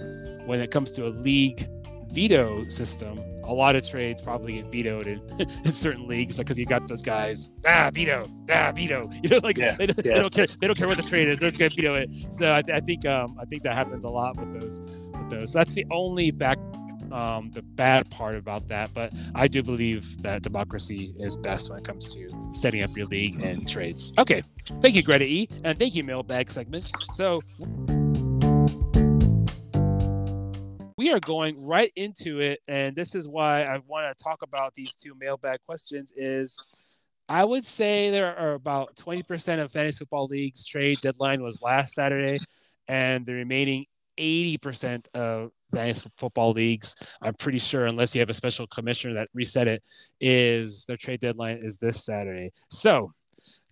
when 0.46 0.60
it 0.60 0.72
comes 0.72 0.92
to 0.92 1.08
a 1.08 1.10
league 1.10 1.68
veto 2.12 2.68
system, 2.70 3.20
a 3.44 3.54
lot 3.54 3.76
of 3.76 3.88
trades 3.88 4.22
probably 4.22 4.62
get 4.62 4.72
vetoed 4.72 5.08
in, 5.08 5.22
in 5.66 5.72
certain 5.72 6.08
leagues 6.08 6.38
because 6.38 6.58
you 6.58 6.66
got 6.66 6.88
those 6.88 7.02
guys 7.02 7.52
ah 7.66 7.90
veto 7.94 8.30
ah 8.52 8.72
veto 8.76 9.10
you 9.24 9.30
know 9.30 9.40
like 9.42 9.58
yeah, 9.58 9.76
they, 9.76 9.86
yeah. 9.86 9.94
they, 9.96 10.10
don't 10.20 10.34
care 10.34 10.48
they 10.60 10.68
don't 10.68 10.78
care 10.78 10.88
what 10.88 10.98
the 10.98 11.04
trade 11.04 11.28
is 11.28 11.40
they're 11.40 11.50
just 11.50 11.60
gonna 11.60 11.72
veto 11.74 11.96
it 11.96 12.14
so 12.34 12.52
I, 12.52 12.62
I 12.74 12.80
think 12.82 13.06
um, 13.06 13.38
I 13.40 13.46
think 13.46 13.64
that 13.64 13.74
happens 13.74 14.04
a 14.04 14.10
lot 14.10 14.36
with 14.38 14.52
those 14.52 15.10
with 15.14 15.30
those 15.30 15.54
so 15.54 15.60
that's 15.60 15.74
the 15.74 15.86
only 15.92 16.32
back 16.32 16.60
um, 17.14 17.52
the 17.52 17.62
bad 17.62 18.10
part 18.10 18.36
about 18.36 18.68
that. 18.68 18.94
But 18.94 19.14
I 19.36 19.48
do 19.48 19.64
believe 19.64 20.22
that 20.22 20.42
democracy 20.42 21.14
is 21.20 21.38
best 21.38 21.70
when 21.70 21.80
it 21.80 21.86
comes 21.86 22.14
to 22.16 22.28
setting 22.52 22.84
up 22.84 22.96
your 22.96 23.08
league 23.08 23.44
and 23.44 23.68
trades. 23.68 24.14
Okay. 24.18 24.42
Thank 24.82 24.96
you, 24.96 25.04
Greta 25.04 25.26
E. 25.26 25.50
And 25.64 25.78
thank 25.78 25.96
you, 25.96 26.04
Mailbag 26.04 26.50
segment. 26.50 26.92
So 27.14 27.42
we 30.98 31.12
are 31.12 31.20
going 31.20 31.64
right 31.66 31.92
into 31.96 32.40
it. 32.42 32.60
And 32.68 32.96
this 32.96 33.16
is 33.16 33.30
why 33.30 33.64
I 33.64 33.80
want 33.86 34.16
to 34.16 34.24
talk 34.24 34.42
about 34.42 34.74
these 34.74 34.96
two 34.96 35.14
mailbag 35.20 35.60
questions 35.66 36.12
is 36.16 36.62
I 37.30 37.44
would 37.44 37.66
say 37.66 38.10
there 38.10 38.38
are 38.38 38.54
about 38.54 38.96
20% 38.96 39.60
of 39.60 39.72
fantasy 39.72 40.00
football 40.00 40.28
leagues 40.28 40.66
trade 40.66 41.00
deadline 41.02 41.44
was 41.44 41.62
last 41.62 41.94
Saturday, 41.94 42.40
and 42.88 43.26
the 43.26 43.34
remaining 43.34 43.86
80% 44.18 45.08
of 45.14 45.52
fantasy 45.72 46.10
football 46.16 46.52
leagues. 46.52 46.96
I'm 47.22 47.34
pretty 47.34 47.60
sure, 47.60 47.86
unless 47.86 48.16
you 48.16 48.22
have 48.22 48.30
a 48.30 48.34
special 48.34 48.68
commissioner 48.68 49.16
that 49.16 49.30
reset 49.34 49.68
it, 49.68 49.84
is 50.20 50.86
their 50.86 50.98
trade 50.98 51.20
deadline 51.20 51.60
is 51.64 51.78
this 51.78 52.04
Saturday. 52.04 52.52
So, 52.70 53.12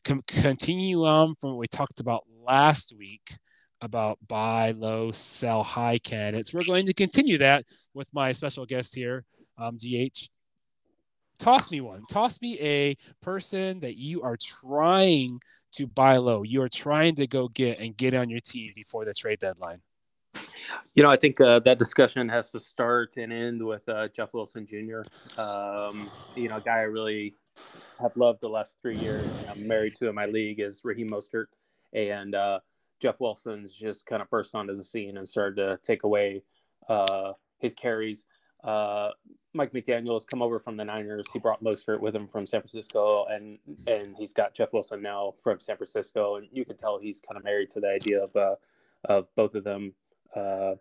com- 0.04 0.24
continue 0.28 1.06
on 1.06 1.36
from 1.40 1.52
what 1.52 1.60
we 1.60 1.68
talked 1.68 2.00
about 2.00 2.24
last 2.44 2.94
week 2.98 3.38
about 3.82 4.18
buy 4.28 4.72
low, 4.72 5.12
sell 5.12 5.64
high 5.64 5.98
candidates. 6.00 6.54
We're 6.54 6.64
going 6.64 6.88
to 6.88 6.94
continue 6.94 7.38
that 7.40 7.66
with 7.94 8.14
my 8.14 8.32
special 8.32 8.66
guest 8.66 8.96
here, 8.96 9.24
um, 9.58 9.78
GH. 9.78 10.30
Toss 11.38 11.70
me 11.70 11.82
one. 11.82 12.04
Toss 12.10 12.42
me 12.42 12.58
a 12.62 12.96
person 13.22 13.82
that 13.82 13.98
you 13.98 14.22
are 14.22 14.38
trying 14.38 15.40
to 15.74 15.86
buy 15.86 16.18
low. 16.18 16.44
You 16.44 16.62
are 16.62 16.70
trying 16.70 17.16
to 17.16 17.28
go 17.28 17.50
get 17.50 17.80
and 17.80 17.96
get 17.96 18.14
on 18.14 18.30
your 18.30 18.40
team 18.40 18.72
before 18.74 19.04
the 19.04 19.14
trade 19.14 19.40
deadline. 19.40 19.82
You 20.94 21.04
know, 21.04 21.12
I 21.12 21.18
think 21.18 21.42
uh, 21.42 21.60
that 21.60 21.78
discussion 21.78 22.30
has 22.30 22.52
to 22.52 22.60
start 22.60 23.18
and 23.18 23.32
end 23.34 23.66
with 23.66 23.88
uh, 23.90 24.08
Jeff 24.08 24.34
Wilson 24.34 24.66
Jr. 24.66 25.02
Um, 25.40 26.10
you 26.36 26.48
know, 26.48 26.58
a 26.58 26.62
guy 26.62 26.80
I 26.80 26.84
really 26.84 27.36
have 28.00 28.16
loved 28.18 28.42
the 28.42 28.50
last 28.50 28.76
three 28.82 28.98
years. 28.98 29.26
I'm 29.50 29.68
married 29.68 29.96
to 29.98 30.10
in 30.10 30.16
my 30.16 30.26
league 30.26 30.60
is 30.60 30.82
Raheem 30.84 31.08
Mostert, 31.10 31.48
and 31.94 32.36
uh, 32.36 32.60
Jeff 33.00 33.20
Wilson's 33.20 33.76
just 33.76 34.06
kind 34.06 34.22
of 34.22 34.30
burst 34.30 34.56
onto 34.56 34.76
the 34.76 34.84
scene 34.84 35.18
and 35.18 35.28
started 35.28 35.56
to 35.58 35.80
take 35.84 36.04
away 36.04 36.44
uh, 36.88 37.34
his 37.60 37.74
carries. 37.74 38.26
Uh, 38.64 39.12
Mike 39.54 39.72
McDaniel 39.72 40.14
has 40.14 40.26
come 40.26 40.42
over 40.42 40.60
from 40.60 40.76
the 40.76 40.84
Niners. 40.84 41.26
He 41.32 41.40
brought 41.40 41.64
Mostert 41.64 42.00
with 42.00 42.16
him 42.16 42.28
from 42.28 42.46
San 42.46 42.62
Francisco, 42.62 43.26
and 43.30 43.60
and 43.88 44.16
he's 44.18 44.34
got 44.34 44.54
Jeff 44.54 44.74
Wilson 44.74 45.02
now 45.02 45.34
from 45.42 45.60
San 45.60 45.78
Francisco, 45.78 46.36
and 46.36 46.48
you 46.52 46.66
can 46.66 46.76
tell 46.76 47.00
he's 47.00 47.20
kind 47.20 47.38
of 47.38 47.44
married 47.44 47.70
to 47.72 47.80
the 47.80 47.90
idea 47.90 48.24
of 48.24 48.36
uh, 48.36 48.56
of 49.06 49.34
both 49.36 49.56
of 49.56 49.64
them 49.64 49.94
uh, 50.36 50.76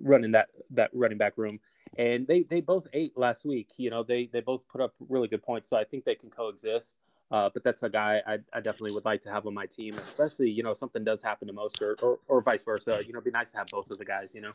running 0.00 0.32
that 0.32 0.48
that 0.70 0.90
running 0.92 1.18
back 1.18 1.36
room. 1.36 1.60
And 1.98 2.26
they 2.26 2.42
they 2.42 2.60
both 2.60 2.86
ate 2.92 3.16
last 3.18 3.44
week. 3.44 3.70
You 3.76 3.90
know, 3.90 4.02
they 4.02 4.26
they 4.26 4.40
both 4.40 4.66
put 4.68 4.80
up 4.80 4.94
really 5.08 5.28
good 5.28 5.42
points, 5.42 5.68
so 5.68 5.76
I 5.76 5.84
think 5.84 6.04
they 6.04 6.14
can 6.14 6.30
coexist. 6.30 6.94
Uh, 7.30 7.48
but 7.52 7.64
that's 7.64 7.82
a 7.82 7.88
guy 7.88 8.20
I, 8.26 8.38
I, 8.52 8.60
definitely 8.60 8.92
would 8.92 9.06
like 9.06 9.22
to 9.22 9.30
have 9.30 9.46
on 9.46 9.54
my 9.54 9.64
team, 9.64 9.94
especially 9.94 10.50
you 10.50 10.62
know 10.62 10.74
something 10.74 11.02
does 11.02 11.22
happen 11.22 11.48
to 11.48 11.54
Mostert, 11.54 12.02
or, 12.02 12.18
or 12.28 12.42
vice 12.42 12.62
versa. 12.62 13.02
You 13.06 13.14
know, 13.14 13.18
it'd 13.18 13.24
be 13.24 13.30
nice 13.30 13.50
to 13.52 13.56
have 13.56 13.68
both 13.68 13.90
of 13.90 13.98
the 13.98 14.04
guys. 14.04 14.34
You 14.34 14.42
know. 14.42 14.52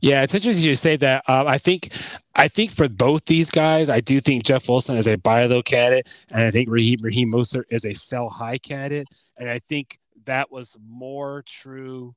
Yeah, 0.00 0.22
it's 0.22 0.34
interesting 0.34 0.66
you 0.66 0.74
say 0.74 0.96
that. 0.96 1.28
Um, 1.28 1.46
I 1.46 1.58
think, 1.58 1.88
I 2.34 2.48
think 2.48 2.70
for 2.70 2.88
both 2.88 3.24
these 3.24 3.50
guys, 3.50 3.88
I 3.88 4.00
do 4.00 4.20
think 4.20 4.44
Jeff 4.44 4.68
Wilson 4.68 4.96
is 4.96 5.06
a 5.06 5.16
buy 5.16 5.46
low 5.46 5.62
candidate, 5.62 6.26
and 6.30 6.42
I 6.42 6.50
think 6.50 6.68
Raheem, 6.68 7.00
Raheem 7.02 7.32
Mostert 7.32 7.64
is 7.70 7.84
a 7.84 7.94
sell 7.94 8.28
high 8.28 8.58
candidate. 8.58 9.06
And 9.38 9.48
I 9.48 9.58
think 9.58 9.98
that 10.24 10.52
was 10.52 10.76
more 10.86 11.42
true 11.46 12.14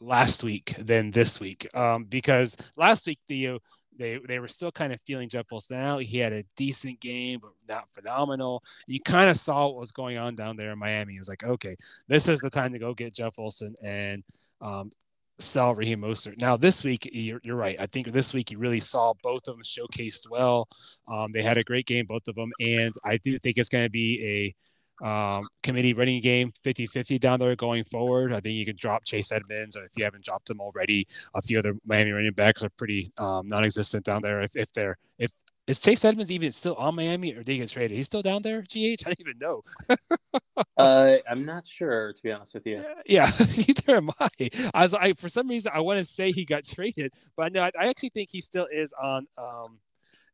last 0.00 0.44
week 0.44 0.74
than 0.78 1.10
this 1.10 1.40
week 1.40 1.66
um, 1.74 2.04
because 2.04 2.72
last 2.76 3.06
week 3.06 3.18
the 3.28 3.48
uh, 3.48 3.58
they 3.98 4.18
they 4.26 4.38
were 4.38 4.48
still 4.48 4.72
kind 4.72 4.92
of 4.92 5.00
feeling 5.02 5.28
Jeff 5.28 5.50
Wilson 5.50 5.78
out. 5.78 6.02
He 6.02 6.18
had 6.18 6.32
a 6.32 6.44
decent 6.56 7.00
game, 7.00 7.40
but 7.40 7.52
not 7.68 7.88
phenomenal. 7.92 8.62
You 8.86 9.00
kind 9.00 9.30
of 9.30 9.36
saw 9.36 9.66
what 9.66 9.80
was 9.80 9.92
going 9.92 10.18
on 10.18 10.34
down 10.34 10.56
there 10.56 10.72
in 10.72 10.78
Miami. 10.78 11.14
He 11.14 11.18
was 11.18 11.28
like, 11.28 11.44
okay, 11.44 11.76
this 12.08 12.28
is 12.28 12.40
the 12.40 12.50
time 12.50 12.72
to 12.72 12.78
go 12.78 12.94
get 12.94 13.14
Jeff 13.14 13.38
Wilson 13.38 13.74
and 13.82 14.22
um, 14.60 14.90
sell 15.38 15.74
Raheem 15.74 16.02
Mostert. 16.02 16.40
Now 16.40 16.56
this 16.56 16.84
week, 16.84 17.08
you're, 17.12 17.40
you're, 17.42 17.56
right. 17.56 17.76
I 17.80 17.86
think 17.86 18.08
this 18.08 18.32
week 18.32 18.50
you 18.50 18.58
really 18.58 18.80
saw 18.80 19.12
both 19.22 19.48
of 19.48 19.56
them 19.56 19.62
showcased 19.62 20.30
well. 20.30 20.68
Um, 21.08 21.32
they 21.32 21.42
had 21.42 21.58
a 21.58 21.64
great 21.64 21.86
game, 21.86 22.06
both 22.06 22.28
of 22.28 22.34
them, 22.34 22.52
and 22.60 22.94
I 23.04 23.18
do 23.18 23.38
think 23.38 23.56
it's 23.58 23.68
going 23.68 23.84
to 23.84 23.90
be 23.90 24.22
a 24.24 24.54
um, 25.02 25.46
committee 25.62 25.94
running 25.94 26.20
game 26.22 26.52
50 26.62 26.86
50 26.86 27.18
down 27.18 27.40
there 27.40 27.54
going 27.56 27.84
forward. 27.84 28.32
I 28.32 28.40
think 28.40 28.54
you 28.54 28.64
can 28.64 28.76
drop 28.76 29.04
Chase 29.04 29.32
Edmonds, 29.32 29.76
or 29.76 29.84
if 29.84 29.90
you 29.96 30.04
haven't 30.04 30.24
dropped 30.24 30.48
them 30.48 30.60
already, 30.60 31.06
a 31.34 31.42
few 31.42 31.58
other 31.58 31.74
Miami 31.84 32.12
running 32.12 32.32
backs 32.32 32.64
are 32.64 32.70
pretty 32.70 33.08
um, 33.18 33.46
non 33.48 33.64
existent 33.64 34.04
down 34.04 34.22
there. 34.22 34.42
If, 34.42 34.56
if 34.56 34.72
they're, 34.72 34.96
if, 35.18 35.32
is 35.66 35.80
Chase 35.80 36.04
Edmonds 36.04 36.30
even 36.30 36.52
still 36.52 36.76
on 36.76 36.94
Miami 36.94 37.34
or 37.34 37.42
did 37.42 37.52
he 37.52 37.58
get 37.58 37.68
traded? 37.68 37.96
He's 37.96 38.06
still 38.06 38.22
down 38.22 38.42
there, 38.42 38.62
GH? 38.62 39.02
I 39.04 39.12
don't 39.12 39.20
even 39.20 39.38
know. 39.40 39.62
uh, 40.76 41.16
I'm 41.28 41.44
not 41.44 41.66
sure, 41.66 42.12
to 42.12 42.22
be 42.22 42.30
honest 42.30 42.54
with 42.54 42.66
you. 42.66 42.84
Yeah, 43.04 43.28
neither 43.56 43.96
am 43.96 44.10
I. 44.20 44.28
I 44.72 44.82
was 44.82 44.94
I, 44.94 45.12
for 45.14 45.28
some 45.28 45.48
reason, 45.48 45.72
I 45.74 45.80
want 45.80 45.98
to 45.98 46.04
say 46.04 46.30
he 46.30 46.44
got 46.44 46.64
traded, 46.64 47.12
but 47.36 47.52
no, 47.52 47.62
I, 47.62 47.72
I 47.78 47.88
actually 47.88 48.10
think 48.10 48.28
he 48.30 48.40
still 48.40 48.68
is 48.72 48.94
on 49.02 49.26
um, 49.36 49.78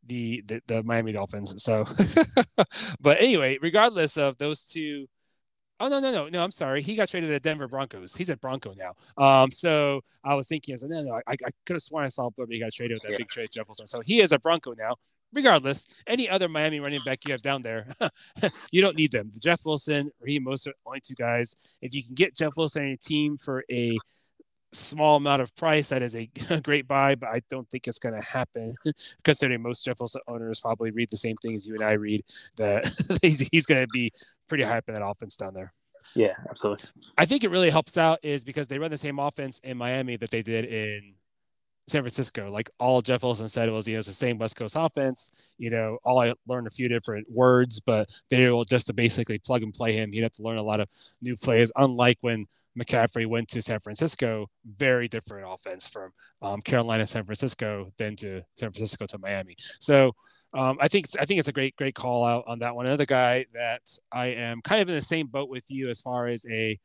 the, 0.06 0.42
the, 0.46 0.62
the 0.66 0.82
Miami 0.82 1.12
Dolphins. 1.12 1.54
So, 1.62 1.84
but 3.00 3.20
anyway, 3.20 3.58
regardless 3.60 4.16
of 4.16 4.38
those 4.38 4.62
two, 4.62 5.06
oh 5.80 5.88
no 5.88 6.00
no 6.00 6.12
no 6.12 6.28
no, 6.28 6.42
I'm 6.42 6.50
sorry, 6.50 6.82
he 6.82 6.94
got 6.94 7.08
traded 7.08 7.30
to 7.30 7.38
Denver 7.38 7.68
Broncos. 7.68 8.14
He's 8.14 8.30
at 8.30 8.40
Bronco 8.40 8.74
now. 8.76 8.92
Um, 9.22 9.50
so 9.50 10.00
I 10.24 10.34
was 10.34 10.48
thinking, 10.48 10.74
I 10.74 10.76
said, 10.76 10.90
no 10.90 11.02
no, 11.02 11.20
I, 11.26 11.32
I 11.32 11.50
could 11.66 11.74
have 11.74 11.82
sworn 11.82 12.04
I 12.04 12.08
saw 12.08 12.30
but 12.36 12.46
he 12.50 12.58
got 12.58 12.72
traded 12.72 12.96
with 12.96 13.02
that 13.02 13.12
yeah. 13.12 13.18
big 13.18 13.28
trade 13.28 13.48
Jefferson. 13.52 13.86
So 13.86 14.00
he 14.00 14.20
is 14.20 14.32
a 14.32 14.38
Bronco 14.38 14.74
now. 14.78 14.96
Regardless, 15.34 16.02
any 16.06 16.28
other 16.28 16.46
Miami 16.46 16.78
running 16.78 17.00
back 17.06 17.20
you 17.24 17.32
have 17.32 17.40
down 17.40 17.62
there, 17.62 17.86
you 18.70 18.82
don't 18.82 18.98
need 18.98 19.12
them. 19.12 19.30
The 19.32 19.40
Jeff 19.40 19.62
Wilson, 19.64 20.10
Raheem 20.20 20.44
Mostert, 20.44 20.72
only 20.84 21.00
two 21.00 21.14
guys. 21.14 21.56
If 21.80 21.94
you 21.94 22.04
can 22.04 22.14
get 22.14 22.36
Jeff 22.36 22.52
Wilson 22.54 22.82
on 22.82 22.88
your 22.88 22.96
team 22.98 23.38
for 23.38 23.64
a 23.70 23.96
small 24.72 25.16
amount 25.16 25.42
of 25.42 25.54
price, 25.56 25.90
that 25.90 26.02
is 26.02 26.14
a 26.50 26.60
great 26.62 26.88
buy, 26.88 27.14
but 27.14 27.28
I 27.28 27.42
don't 27.48 27.68
think 27.70 27.86
it's 27.86 27.98
going 27.98 28.18
to 28.18 28.26
happen 28.26 28.74
considering 29.24 29.62
most 29.62 29.84
Jeff 29.84 30.00
Wilson 30.00 30.22
owners 30.28 30.60
probably 30.60 30.90
read 30.90 31.10
the 31.10 31.16
same 31.16 31.36
things 31.36 31.66
you 31.66 31.74
and 31.74 31.84
I 31.84 31.92
read 31.92 32.24
that 32.56 33.18
he's, 33.22 33.40
he's 33.48 33.66
going 33.66 33.82
to 33.82 33.88
be 33.92 34.10
pretty 34.48 34.64
high 34.64 34.78
up 34.78 34.88
in 34.88 34.94
that 34.94 35.04
offense 35.04 35.36
down 35.36 35.54
there. 35.54 35.72
Yeah, 36.14 36.34
absolutely. 36.50 36.88
I 37.16 37.24
think 37.24 37.44
it 37.44 37.50
really 37.50 37.70
helps 37.70 37.96
out 37.96 38.18
is 38.22 38.44
because 38.44 38.66
they 38.66 38.78
run 38.78 38.90
the 38.90 38.98
same 38.98 39.18
offense 39.18 39.60
in 39.60 39.78
Miami 39.78 40.16
that 40.16 40.30
they 40.30 40.42
did 40.42 40.64
in 40.64 41.14
San 41.92 42.02
Francisco. 42.02 42.50
Like 42.50 42.70
all 42.80 43.02
Jeff 43.02 43.22
Wilson 43.22 43.48
said 43.48 43.70
was, 43.70 43.86
you 43.86 43.94
know, 43.94 43.98
it's 43.98 44.08
the 44.08 44.14
same 44.14 44.38
West 44.38 44.56
Coast 44.56 44.76
offense. 44.78 45.52
You 45.58 45.70
know, 45.70 45.98
all 46.04 46.20
I 46.20 46.34
learned 46.46 46.66
a 46.66 46.70
few 46.70 46.88
different 46.88 47.26
words, 47.30 47.80
but 47.80 48.08
they 48.30 48.50
were 48.50 48.64
just 48.64 48.86
to 48.88 48.94
basically 48.94 49.38
plug 49.38 49.62
and 49.62 49.72
play 49.72 49.92
him. 49.92 50.12
He'd 50.12 50.22
have 50.22 50.32
to 50.32 50.42
learn 50.42 50.58
a 50.58 50.62
lot 50.62 50.80
of 50.80 50.88
new 51.20 51.36
plays, 51.36 51.70
unlike 51.76 52.18
when 52.22 52.46
McCaffrey 52.78 53.26
went 53.26 53.48
to 53.48 53.62
San 53.62 53.78
Francisco. 53.78 54.46
Very 54.76 55.06
different 55.06 55.46
offense 55.48 55.86
from 55.86 56.10
um, 56.40 56.60
Carolina, 56.62 57.06
San 57.06 57.24
Francisco, 57.24 57.92
than 57.98 58.16
to 58.16 58.42
San 58.56 58.72
Francisco 58.72 59.06
to 59.06 59.18
Miami. 59.18 59.54
So 59.58 60.12
um, 60.54 60.78
I 60.80 60.88
think 60.88 61.06
I 61.20 61.24
think 61.24 61.40
it's 61.40 61.48
a 61.48 61.52
great 61.52 61.76
great 61.76 61.94
call 61.94 62.24
out 62.24 62.44
on 62.46 62.58
that 62.60 62.74
one. 62.74 62.86
Another 62.86 63.06
guy 63.06 63.46
that 63.54 63.82
I 64.10 64.28
am 64.28 64.60
kind 64.62 64.82
of 64.82 64.88
in 64.88 64.94
the 64.94 65.00
same 65.00 65.26
boat 65.26 65.48
with 65.48 65.70
you 65.70 65.88
as 65.88 66.00
far 66.00 66.26
as 66.26 66.46
a 66.50 66.78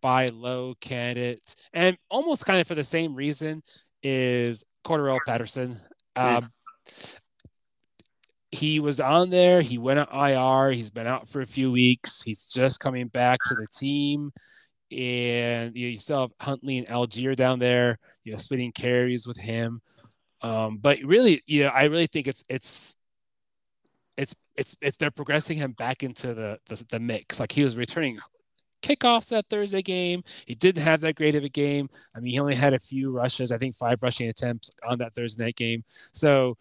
buy 0.00 0.28
low 0.30 0.74
candidate, 0.80 1.54
and 1.72 1.96
almost 2.10 2.46
kind 2.46 2.60
of 2.60 2.66
for 2.66 2.74
the 2.74 2.84
same 2.84 3.14
reason 3.14 3.62
is 4.04 4.64
Cordarrelle 4.86 5.18
Patterson. 5.26 5.80
Um, 6.14 6.52
he 8.52 8.78
was 8.78 9.00
on 9.00 9.30
there. 9.30 9.62
He 9.62 9.78
went 9.78 9.98
on 9.98 10.30
IR. 10.30 10.70
He's 10.70 10.90
been 10.90 11.08
out 11.08 11.28
for 11.28 11.40
a 11.40 11.46
few 11.46 11.72
weeks. 11.72 12.22
He's 12.22 12.52
just 12.52 12.78
coming 12.78 13.08
back 13.08 13.40
to 13.48 13.54
the 13.54 13.66
team. 13.66 14.32
And 14.92 15.74
you, 15.74 15.86
know, 15.86 15.90
you 15.90 15.96
still 15.96 16.20
have 16.20 16.30
Huntley 16.40 16.78
and 16.78 16.86
Allgeier 16.86 17.34
down 17.34 17.58
there, 17.58 17.98
you 18.22 18.32
know, 18.32 18.38
splitting 18.38 18.70
carries 18.70 19.26
with 19.26 19.38
him. 19.38 19.80
Um, 20.40 20.76
but 20.76 20.98
really, 21.02 21.42
you 21.46 21.64
know, 21.64 21.70
I 21.70 21.84
really 21.84 22.06
think 22.06 22.28
it's 22.28 22.44
it's 22.48 22.96
it's 24.16 24.36
it's 24.56 24.76
if 24.82 24.98
they're 24.98 25.10
progressing 25.10 25.56
him 25.56 25.72
back 25.72 26.02
into 26.02 26.34
the, 26.34 26.58
the 26.68 26.84
the 26.90 27.00
mix. 27.00 27.40
Like 27.40 27.50
he 27.50 27.64
was 27.64 27.76
returning 27.76 28.18
kickoffs 28.84 29.30
that 29.30 29.46
Thursday 29.48 29.82
game. 29.82 30.22
He 30.46 30.54
didn't 30.54 30.82
have 30.82 31.00
that 31.00 31.16
great 31.16 31.34
of 31.34 31.44
a 31.44 31.48
game. 31.48 31.88
I 32.14 32.20
mean, 32.20 32.32
he 32.32 32.40
only 32.40 32.54
had 32.54 32.74
a 32.74 32.78
few 32.78 33.10
rushes, 33.10 33.50
I 33.50 33.58
think 33.58 33.74
five 33.74 34.02
rushing 34.02 34.28
attempts 34.28 34.70
on 34.86 34.98
that 34.98 35.14
Thursday 35.14 35.44
night 35.44 35.56
game. 35.56 35.84
So 35.88 36.56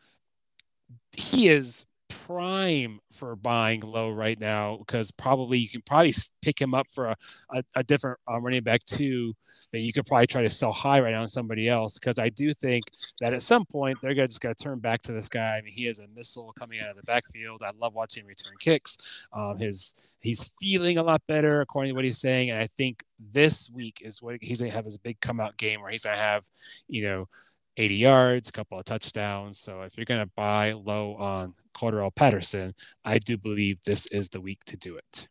he 1.12 1.48
is 1.48 1.86
prime 2.26 3.00
for 3.12 3.36
buying 3.36 3.82
low 3.82 4.10
right 4.10 4.40
now 4.40 4.78
because 4.78 5.12
probably 5.12 5.58
you 5.58 5.70
can 5.70 5.82
probably 5.82 6.14
pick 6.42 6.60
him 6.60 6.74
up 6.74 6.88
for 6.90 7.08
a, 7.08 7.16
a, 7.54 7.64
a 7.78 7.84
different 7.84 8.20
um, 8.28 8.44
running 8.44 8.64
back 8.64 8.84
too 8.86 9.34
that 9.72 9.82
you 9.82 9.92
could 9.92 10.06
probably 10.06 10.28
try 10.28 10.42
to 10.42 10.50
sell 10.50 10.72
high 10.72 11.00
right 11.00 11.12
now 11.12 11.22
on 11.22 11.28
somebody 11.28 11.68
else 11.68 11.98
because 12.00 12.20
I 12.20 12.30
do 12.30 12.54
think 12.54 12.84
that 13.22 13.34
at 13.34 13.42
some 13.42 13.66
point 13.66 13.98
they're 14.02 14.14
gonna 14.14 14.28
just 14.28 14.42
gotta 14.42 14.56
turn 14.56 14.80
back 14.80 15.02
to 15.04 15.12
this 15.12 15.30
guy. 15.30 15.58
I 15.58 15.62
mean, 15.62 15.74
he 15.74 15.88
is 15.88 16.00
a 16.00 16.08
missile 16.16 16.54
coming 16.58 16.80
out 16.82 16.90
of 16.90 16.98
the 16.98 17.04
backfield. 17.04 17.62
I 17.64 17.72
love 17.80 17.94
watching 17.94 18.26
return 18.26 18.54
kicks. 18.60 19.28
Um, 19.34 19.58
his 19.58 20.18
he's 20.22 20.54
feeling 20.60 20.98
a 20.98 21.04
lot 21.04 21.22
better 21.28 21.62
according 21.62 21.92
to 21.92 21.96
what 21.96 22.06
he's 22.06 22.20
saying, 22.20 22.52
and 22.52 22.60
I 22.60 22.68
think 22.68 23.04
this 23.20 23.72
week 23.74 24.02
is 24.04 24.22
what 24.22 24.38
he's 24.42 24.62
gonna 24.62 24.72
have 24.72 24.86
his 24.86 24.98
big 24.98 25.20
come 25.20 25.40
out 25.40 25.58
game 25.58 25.82
where 25.82 25.92
he's 25.92 26.04
gonna 26.06 26.18
have, 26.18 26.44
you 26.88 27.04
know, 27.04 27.28
80 27.78 27.96
yards, 27.96 28.50
a 28.50 28.52
couple 28.52 28.78
of 28.78 28.86
touchdowns. 28.86 29.60
So 29.60 29.82
if 29.82 29.98
you're 29.98 30.06
going 30.06 30.24
to 30.24 30.32
buy 30.36 30.72
low 30.72 31.16
on 31.16 31.54
Cordarrelle 31.74 32.14
Patterson, 32.14 32.74
I 33.04 33.20
do 33.20 33.38
believe 33.38 33.80
this 33.86 34.06
is 34.08 34.30
the 34.30 34.42
week 34.42 34.64
to 34.66 34.78
do 34.78 34.98
it. 34.98 35.28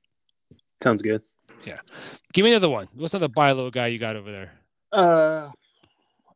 Sounds 0.82 1.02
good. 1.02 1.22
Yeah. 1.64 1.76
Give 2.32 2.44
me 2.44 2.50
another 2.50 2.68
one. 2.68 2.88
What's 2.94 3.14
another 3.14 3.32
buy 3.34 3.52
low 3.52 3.70
guy 3.70 3.88
you 3.88 3.98
got 3.98 4.16
over 4.16 4.32
there? 4.32 4.52
Uh, 4.90 5.50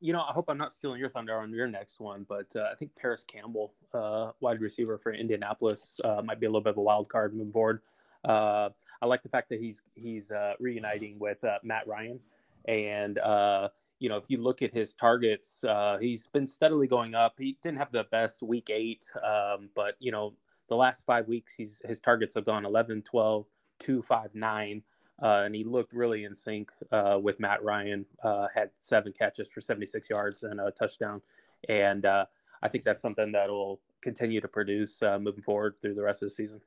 you 0.01 0.12
know, 0.12 0.21
I 0.21 0.33
hope 0.33 0.47
I'm 0.49 0.59
not 0.59 0.73
stealing 0.73 1.01
your 1.01 1.09
thunder 1.09 1.37
on 1.37 1.53
your 1.53 1.66
next 1.66 2.01
one, 2.01 2.25
but 2.29 2.55
uh, 2.55 2.69
I 2.71 2.75
think 2.77 2.95
Parris 2.95 3.25
Campbell, 3.25 3.73
uh, 3.92 4.31
wide 4.40 4.61
receiver 4.61 4.99
for 4.99 5.12
Indianapolis, 5.12 6.01
uh, 6.05 6.23
might 6.25 6.38
be 6.38 6.47
a 6.47 6.49
little 6.49 6.61
bit 6.61 6.71
of 6.71 6.77
a 6.77 6.83
wild 6.83 7.09
card 7.09 7.35
moving 7.35 7.53
forward. 7.53 7.81
Uh, 8.25 8.71
I 9.01 9.07
like 9.07 9.23
the 9.23 9.29
fact 9.29 9.49
that 9.51 9.61
he's 9.61 9.83
he's 9.95 10.31
uh, 10.31 10.55
reuniting 10.59 11.19
with 11.19 11.42
uh, 11.45 11.59
Matt 11.62 11.87
Ryan, 11.87 12.21
and 12.66 13.19
uh, 13.19 13.69
you 13.99 14.09
know, 14.09 14.17
if 14.17 14.25
you 14.29 14.43
look 14.43 14.63
at 14.63 14.73
his 14.73 14.93
targets, 14.93 15.65
uh, 15.65 15.99
he's 16.01 16.27
been 16.27 16.47
steadily 16.47 16.87
going 16.87 17.15
up. 17.15 17.35
He 17.39 17.57
didn't 17.63 17.79
have 17.79 17.93
the 17.93 18.05
best 18.11 18.43
week 18.43 18.71
eight, 18.71 19.11
um, 19.25 19.71
but, 19.75 19.95
you 19.99 20.13
know, 20.13 20.35
the 20.69 20.77
last 20.77 21.05
five 21.07 21.29
weeks, 21.29 21.53
he's 21.57 21.81
his 21.85 22.01
targets 22.01 22.35
have 22.35 22.45
gone 22.45 22.65
11, 22.65 23.03
12, 23.03 23.47
2, 23.79 24.03
5, 24.03 24.35
9. 24.35 24.83
Uh, 25.23 25.27
and 25.45 25.55
he 25.55 25.65
looked 25.65 25.95
really 25.95 26.25
in 26.25 26.35
sync 26.35 26.71
uh, 26.93 27.19
with 27.21 27.41
Matt 27.41 27.63
Ryan. 27.63 28.05
Uh, 28.23 28.49
had 28.55 28.71
seven 28.81 29.13
catches 29.13 29.49
for 29.49 29.61
76 29.61 30.11
yards 30.11 30.43
and 30.43 30.61
a 30.61 30.71
touchdown. 30.71 31.23
And 31.69 32.05
uh, 32.05 32.27
I 32.63 32.69
think 32.69 32.85
that's 32.85 33.01
something 33.01 33.33
that 33.33 33.49
will 33.49 33.81
continue 34.03 34.41
to 34.41 34.49
produce 34.49 35.03
uh, 35.03 35.19
moving 35.19 35.43
forward 35.43 35.77
through 35.81 35.95
the 35.95 36.03
rest 36.03 36.23
of 36.23 36.29
the 36.29 36.35
season. 36.35 36.61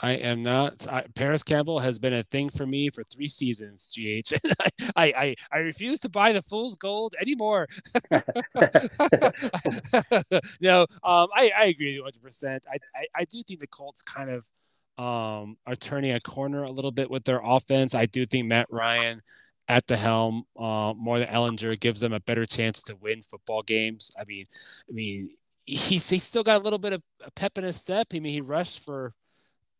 I 0.00 0.12
am 0.12 0.42
not. 0.42 0.86
I, 0.88 1.04
Parris 1.14 1.42
Campbell 1.42 1.78
has 1.78 1.98
been 1.98 2.12
a 2.12 2.22
thing 2.22 2.48
for 2.48 2.66
me 2.66 2.90
for 2.90 3.04
three 3.04 3.28
seasons. 3.28 3.94
Gh, 3.96 4.32
I, 4.96 5.12
I 5.16 5.34
I 5.52 5.58
refuse 5.58 6.00
to 6.00 6.08
buy 6.08 6.32
the 6.32 6.42
fool's 6.42 6.76
gold 6.76 7.14
anymore. 7.20 7.68
no, 10.60 10.82
um, 11.04 11.28
I 11.34 11.52
I 11.56 11.64
agree 11.66 11.98
one 11.98 12.06
hundred 12.06 12.22
percent. 12.22 12.66
I 12.70 12.78
I 13.14 13.24
do 13.24 13.42
think 13.42 13.60
the 13.60 13.66
Colts 13.66 14.02
kind 14.02 14.30
of 14.30 14.44
um 14.98 15.56
are 15.66 15.74
turning 15.74 16.12
a 16.12 16.20
corner 16.20 16.62
a 16.64 16.70
little 16.70 16.92
bit 16.92 17.10
with 17.10 17.24
their 17.24 17.40
offense. 17.42 17.94
I 17.94 18.06
do 18.06 18.26
think 18.26 18.46
Matt 18.48 18.66
Ryan 18.70 19.22
at 19.68 19.86
the 19.86 19.96
helm 19.96 20.44
uh, 20.58 20.92
more 20.96 21.18
than 21.18 21.28
Ehlinger 21.28 21.78
gives 21.80 22.00
them 22.00 22.12
a 22.12 22.20
better 22.20 22.44
chance 22.44 22.82
to 22.82 22.96
win 22.96 23.22
football 23.22 23.62
games. 23.62 24.14
I 24.20 24.24
mean, 24.26 24.44
I 24.88 24.92
mean 24.92 25.30
he's 25.64 26.08
he's 26.10 26.24
still 26.24 26.42
got 26.42 26.60
a 26.60 26.64
little 26.64 26.78
bit 26.78 26.92
of 26.92 27.02
a 27.24 27.30
pep 27.30 27.56
in 27.58 27.64
his 27.64 27.76
step. 27.76 28.08
I 28.12 28.18
mean, 28.18 28.32
he 28.32 28.40
rushed 28.40 28.84
for 28.84 29.12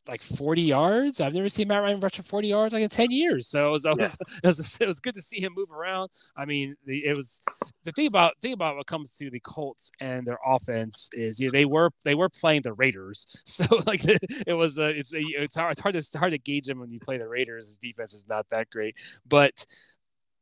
like 0.09 0.23
40 0.23 0.62
yards. 0.62 1.21
I've 1.21 1.35
never 1.35 1.49
seen 1.49 1.69
Matt 1.69 1.83
Ryan 1.83 2.01
rush 2.01 2.17
for 2.17 2.23
40 2.23 2.49
yards 2.49 2.75
like 2.75 2.83
in 2.83 2.88
10 2.88 3.11
years. 3.11 3.49
So 3.49 3.69
it 3.69 3.73
was, 3.73 3.85
it 3.87 3.97
was, 3.97 4.19
it 4.43 4.47
was, 4.47 4.81
it 4.81 4.87
was 4.87 5.01
good 5.01 5.15
to 5.15 5.23
see 5.23 5.41
him 5.41 5.53
move 5.57 5.71
around. 5.71 6.11
I 6.37 6.45
mean, 6.45 6.75
it 6.87 7.17
was 7.17 7.43
the 7.85 7.93
thing 7.93 8.07
about 8.07 8.35
thing 8.41 8.53
about 8.53 8.77
what 8.77 8.87
comes 8.87 9.17
to 9.19 9.31
the 9.31 9.41
Colts 9.41 9.91
and 10.01 10.27
their 10.27 10.38
offense 10.45 11.11
is 11.12 11.41
you 11.41 11.49
know, 11.49 11.53
they 11.53 11.65
were 11.65 11.91
they 12.05 12.15
were 12.15 12.29
playing 12.29 12.62
the 12.62 12.73
Raiders. 12.73 13.27
So 13.53 13.65
like 13.87 14.01
it 14.47 14.57
was 14.57 14.79
a, 14.79 14.99
it's 14.99 15.12
a, 15.12 15.19
it's 15.21 15.57
hard, 15.57 15.73
it's 15.73 15.81
hard 15.81 15.93
to 15.93 15.99
it's 15.99 16.17
hard 16.17 16.33
to 16.33 16.38
gauge 16.38 16.65
them 16.65 16.81
when 16.81 16.91
you 16.91 16.99
play 16.99 17.19
the 17.19 17.29
Raiders. 17.29 17.67
His 17.67 17.77
defense 17.77 18.15
is 18.15 18.27
not 18.29 18.49
that 18.49 18.71
great, 18.71 18.97
but 19.29 19.67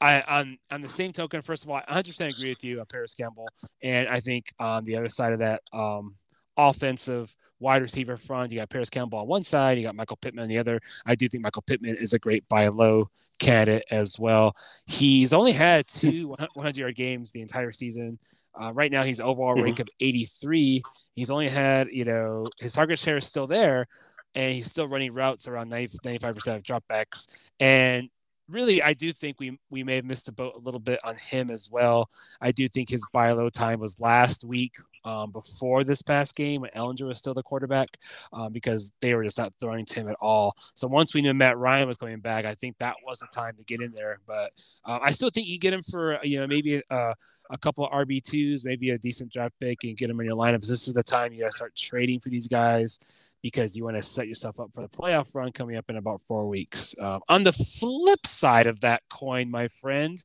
I 0.01 0.23
on 0.23 0.59
on 0.71 0.81
the 0.81 0.89
same 0.89 1.13
token, 1.13 1.43
first 1.43 1.65
of 1.65 1.71
all, 1.71 1.81
I 1.87 2.03
100% 2.03 2.29
agree 2.29 2.51
with 2.51 2.65
you, 2.65 2.81
uh, 2.81 2.85
Parris 2.85 3.15
Campbell, 3.15 3.49
and 3.83 4.09
I 4.09 4.21
think 4.21 4.47
on 4.59 4.85
the 4.85 4.97
other 4.97 5.09
side 5.09 5.33
of 5.33 5.41
that, 5.41 5.63
um, 5.73 6.15
offensive 6.57 7.35
wide 7.59 7.83
receiver 7.83 8.17
front. 8.17 8.53
You 8.53 8.59
got 8.59 8.71
Parris 8.71 8.91
Campbell 8.91 9.21
on 9.21 9.27
one 9.27 9.43
side, 9.43 9.79
you 9.79 9.85
got 9.85 9.95
Michael 9.95 10.19
Pittman 10.21 10.43
on 10.43 10.49
the 10.49 10.59
other. 10.59 10.81
I 11.07 11.15
do 11.15 11.29
think 11.29 11.45
Michael 11.45 11.63
Pittman 11.63 11.97
is 11.97 12.13
a 12.13 12.19
great 12.19 12.49
buy 12.49 12.69
low 12.69 13.11
candidate 13.41 13.85
as 13.91 14.19
well. 14.19 14.55
He's 14.87 15.33
only 15.33 15.53
had 15.53 15.87
two 15.89 16.29
100 16.55 16.77
yard 16.77 16.95
games 16.95 17.33
the 17.33 17.41
entire 17.41 17.73
season. 17.73 18.19
Uh, 18.61 18.73
right 18.73 18.93
now, 18.93 19.03
he's 19.03 19.21
overall 19.21 19.55
mm-hmm. 19.55 19.65
rank 19.65 19.81
of 19.81 19.89
83. 19.99 20.83
He's 21.15 21.31
only 21.31 21.49
had, 21.49 21.89
you 21.91 22.05
know, 22.05 22.47
his 22.59 22.75
target 22.75 22.99
share 22.99 23.17
is 23.17 23.27
still 23.27 23.47
there, 23.47 23.87
and 24.35 24.55
he's 24.55 24.71
still 24.71 24.87
running 24.87 25.13
routes 25.13 25.49
around 25.49 25.71
90, 25.71 25.99
95% 25.99 26.57
of 26.57 26.63
dropbacks. 26.63 27.51
And 27.59 28.09
really, 28.49 28.83
I 28.83 28.93
do 28.93 29.13
think 29.13 29.41
we 29.41 29.59
we 29.71 29.83
may 29.83 29.97
have 29.97 30.05
missed 30.05 30.29
a 30.29 30.33
boat 30.33 30.55
a 30.55 30.59
little 30.59 30.81
bit 30.81 31.01
on 31.05 31.17
him 31.17 31.51
as 31.51 31.69
well. 31.71 32.09
I 32.41 32.53
do 32.53 32.69
think 32.69 32.91
his 32.91 33.07
buy 33.13 33.31
low 33.33 33.49
time 33.49 33.81
was 33.81 34.01
last 34.01 34.45
week 34.45 34.73
um, 35.05 35.31
before 35.31 35.85
this 35.85 36.03
past 36.03 36.37
game 36.37 36.63
when 36.63 36.71
Ehlinger 36.71 37.07
was 37.07 37.19
still 37.19 37.35
the 37.35 37.43
quarterback 37.43 37.89
um, 38.33 38.53
because 38.53 38.93
they 39.01 39.15
were 39.15 39.25
just 39.25 39.39
not 39.39 39.53
throwing 39.61 39.85
to 39.87 40.01
him 40.01 40.09
at 40.09 40.17
all. 40.21 40.55
So 40.75 40.89
once 40.89 41.15
we 41.15 41.23
knew 41.23 41.35
Matt 41.35 41.59
Ryan 41.59 41.87
was 41.87 41.97
coming 41.97 42.21
back, 42.21 42.45
I 42.45 42.53
think 42.53 42.79
that 42.79 42.97
was 43.07 43.19
the 43.19 43.29
time 43.33 43.57
to 43.57 43.65
get 43.65 43.81
in 43.81 43.93
there. 43.93 44.19
But 44.27 44.53
uh, 44.85 44.99
I 45.03 45.13
still 45.13 45.31
think 45.31 45.49
you 45.49 45.59
get 45.59 45.73
him 45.73 45.83
for 45.83 46.19
you 46.23 46.41
know 46.41 46.47
maybe 46.47 46.83
a, 46.91 47.15
a 47.51 47.59
couple 47.59 47.87
of 47.87 47.93
RB 47.93 48.23
twos, 48.23 48.65
maybe 48.65 48.91
a 48.91 48.99
decent 48.99 49.33
draft 49.33 49.55
pick, 49.61 49.79
and 49.85 49.97
get 49.97 50.11
him 50.11 50.21
in 50.21 50.27
your 50.27 50.37
lineups. 50.37 50.69
This 50.69 50.89
is 50.89 50.95
the 50.95 51.03
time 51.03 51.33
you 51.33 51.39
got 51.41 51.51
to 51.51 51.57
start 51.57 51.77
trading 51.77 52.21
for 52.21 52.29
these 52.29 52.49
guys 52.49 53.29
because 53.43 53.77
you 53.77 53.85
want 53.85 53.97
to 53.97 54.03
set 54.03 54.29
yourself 54.29 54.61
up 54.61 54.71
for 54.75 54.83
the 54.83 54.89
playoff 54.89 55.35
run 55.35 55.53
coming 55.53 55.77
up 55.77 55.89
in 55.89 55.97
about 55.97 56.21
four 56.21 56.47
weeks. 56.49 56.95
Um, 57.01 57.21
on 57.29 57.43
the 57.43 57.53
flip 57.53 58.27
side 58.27 58.67
of 58.67 58.81
that 58.81 59.03
coin, 59.09 59.51
my 59.51 59.69
friend, 59.69 60.23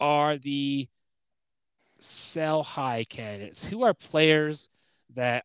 are 0.00 0.36
the 0.36 0.88
sell 1.98 2.62
high 2.62 3.04
candidates? 3.04 3.68
Who 3.68 3.84
are 3.84 3.94
players 3.94 4.70
that 5.14 5.44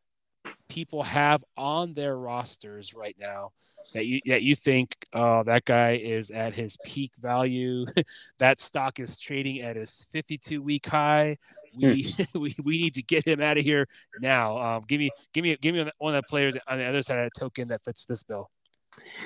people 0.69 1.03
have 1.03 1.43
on 1.55 1.93
their 1.93 2.17
rosters 2.17 2.93
right 2.93 3.15
now 3.19 3.51
that 3.93 4.05
you 4.05 4.19
that 4.25 4.41
you 4.41 4.55
think 4.55 4.95
uh, 5.13 5.43
that 5.43 5.65
guy 5.65 5.91
is 5.91 6.31
at 6.31 6.55
his 6.55 6.77
peak 6.85 7.11
value? 7.21 7.85
that 8.39 8.59
stock 8.59 8.99
is 8.99 9.19
trading 9.19 9.61
at 9.61 9.75
his 9.75 10.05
52 10.11 10.61
week 10.61 10.85
high. 10.87 11.37
We, 11.75 12.03
hmm. 12.03 12.39
we 12.39 12.55
we 12.63 12.81
need 12.83 12.93
to 12.95 13.03
get 13.03 13.27
him 13.27 13.41
out 13.41 13.57
of 13.57 13.63
here 13.63 13.87
now. 14.21 14.57
Um, 14.57 14.83
give 14.87 14.99
me 14.99 15.09
give 15.33 15.43
me 15.43 15.57
give 15.61 15.75
me 15.75 15.89
one 15.97 16.15
of 16.15 16.23
the 16.23 16.29
players 16.29 16.55
on 16.67 16.77
the 16.77 16.85
other 16.85 17.01
side 17.01 17.19
of 17.19 17.31
the 17.33 17.39
token 17.39 17.67
that 17.69 17.83
fits 17.83 18.05
this 18.05 18.23
bill. 18.23 18.49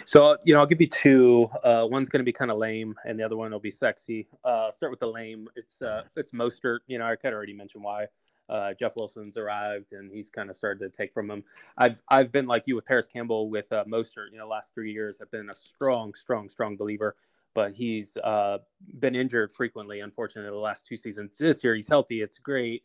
So 0.06 0.38
you 0.44 0.54
know, 0.54 0.60
I'll 0.60 0.66
give 0.66 0.82
you 0.82 0.88
two. 0.88 1.50
Uh, 1.64 1.88
one's 1.90 2.10
going 2.10 2.20
to 2.20 2.26
be 2.26 2.32
kind 2.32 2.52
of 2.52 2.58
lame, 2.58 2.96
and 3.06 3.20
the 3.20 3.24
other 3.24 3.38
one 3.38 3.52
will 3.52 3.60
be 3.60 3.72
sexy. 3.72 4.28
Uh, 4.44 4.72
start 4.72 4.92
with 4.92 5.00
the 5.00 5.08
lame. 5.08 5.48
It's 5.56 5.82
uh, 5.82 6.04
it's 6.16 6.32
Mostert. 6.32 6.80
You 6.88 6.98
know, 7.00 7.06
I 7.06 7.16
kind 7.16 7.34
of 7.34 7.38
already 7.38 7.54
mentioned 7.54 7.84
why. 7.84 8.08
Uh, 8.50 8.74
Jeff 8.74 8.96
Wilson's 8.96 9.36
arrived, 9.38 9.92
and 9.92 10.10
he's 10.10 10.30
kind 10.30 10.50
of 10.50 10.56
started 10.56 10.80
to 10.80 10.90
take 10.90 11.14
from 11.14 11.30
him. 11.30 11.44
I've 11.78 12.02
I've 12.10 12.32
been 12.32 12.48
like 12.48 12.64
you 12.66 12.76
with 12.76 12.86
Parris 12.86 13.08
Campbell 13.08 13.50
with 13.50 13.72
uh, 13.74 13.84
Mostert. 13.86 14.32
You 14.32 14.38
know, 14.38 14.48
last 14.48 14.74
three 14.74 14.92
years, 14.94 15.20
I've 15.22 15.32
been 15.32 15.50
a 15.50 15.56
strong, 15.56 16.14
strong, 16.14 16.48
strong 16.50 16.78
believer. 16.78 17.16
but 17.58 17.74
he's 17.74 18.16
uh, 18.18 18.60
been 19.00 19.16
injured 19.16 19.52
frequently, 19.52 20.00
unfortunately, 20.02 20.52
the 20.52 20.56
last 20.56 20.86
two 20.86 20.96
seasons. 20.96 21.36
This 21.40 21.64
year, 21.64 21.74
he's 21.74 21.88
healthy. 21.88 22.22
It's 22.22 22.38
great. 22.38 22.84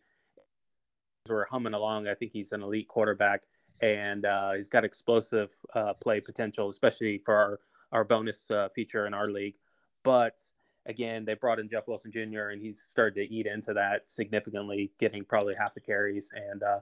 We're 1.29 1.45
humming 1.45 1.75
along. 1.75 2.09
I 2.09 2.15
think 2.15 2.33
he's 2.33 2.53
an 2.53 2.63
elite 2.63 2.89
quarterback, 2.89 3.43
and 3.81 4.25
uh, 4.25 4.53
he's 4.53 4.69
got 4.69 4.85
explosive 4.85 5.53
uh, 5.75 5.93
play 5.95 6.21
potential, 6.21 6.69
especially 6.69 7.19
for 7.19 7.35
our, 7.35 7.61
our 7.93 8.05
bonus 8.05 8.51
uh, 8.51 8.69
feature 8.69 9.07
in 9.07 9.15
our 9.15 9.31
league. 9.31 9.57
But 10.03 10.41
again, 10.87 11.25
they 11.25 11.35
brought 11.35 11.59
in 11.59 11.69
Jeff 11.69 11.89
Wilson 11.89 12.13
Jr., 12.13 12.51
and 12.51 12.61
he's 12.61 12.83
started 12.83 13.15
to 13.15 13.35
eat 13.35 13.47
into 13.47 13.73
that 13.75 14.09
significantly, 14.09 14.93
getting 14.99 15.25
probably 15.25 15.55
half 15.59 15.75
the 15.75 15.81
carries. 15.81 16.31
And 16.35 16.63
uh, 16.63 16.81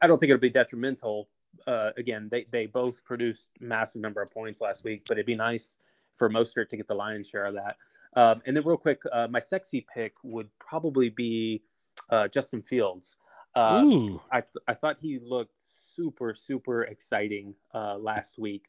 I 0.00 0.06
don't 0.06 0.18
think 0.18 0.30
it'll 0.30 0.40
be 0.40 0.50
detrimental. 0.50 1.28
Uh, 1.66 1.90
again, 1.96 2.28
they, 2.30 2.46
they 2.50 2.66
both 2.66 3.04
produced 3.04 3.50
massive 3.60 4.00
number 4.00 4.22
of 4.22 4.30
points 4.30 4.60
last 4.60 4.84
week, 4.84 5.02
but 5.08 5.16
it'd 5.16 5.26
be 5.26 5.34
nice 5.34 5.76
for 6.14 6.28
Mostert 6.28 6.68
to 6.68 6.76
get 6.76 6.86
the 6.86 6.94
lion's 6.94 7.28
share 7.28 7.46
of 7.46 7.54
that. 7.54 7.76
Um, 8.14 8.42
and 8.44 8.56
then, 8.56 8.64
real 8.64 8.76
quick, 8.76 9.02
uh, 9.12 9.28
my 9.30 9.38
sexy 9.38 9.86
pick 9.92 10.14
would 10.22 10.48
probably 10.58 11.10
be 11.10 11.62
uh, 12.10 12.28
Justin 12.28 12.62
Fields. 12.62 13.16
Uh, 13.54 13.84
I, 14.32 14.42
I 14.68 14.74
thought 14.74 14.96
he 15.00 15.18
looked 15.22 15.58
super, 16.00 16.34
super 16.34 16.84
exciting 16.84 17.54
uh, 17.74 17.96
last 17.98 18.38
week. 18.38 18.68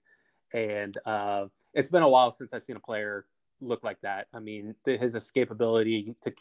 And 0.53 0.97
uh, 1.05 1.45
it's 1.73 1.87
been 1.87 2.03
a 2.03 2.09
while 2.09 2.31
since 2.31 2.53
I've 2.53 2.63
seen 2.63 2.75
a 2.75 2.81
player 2.81 3.25
look 3.61 3.83
like 3.83 4.01
that. 4.01 4.27
I 4.33 4.39
mean, 4.39 4.75
the, 4.83 4.97
his 4.97 5.15
escapability 5.15 6.15
to 6.23 6.33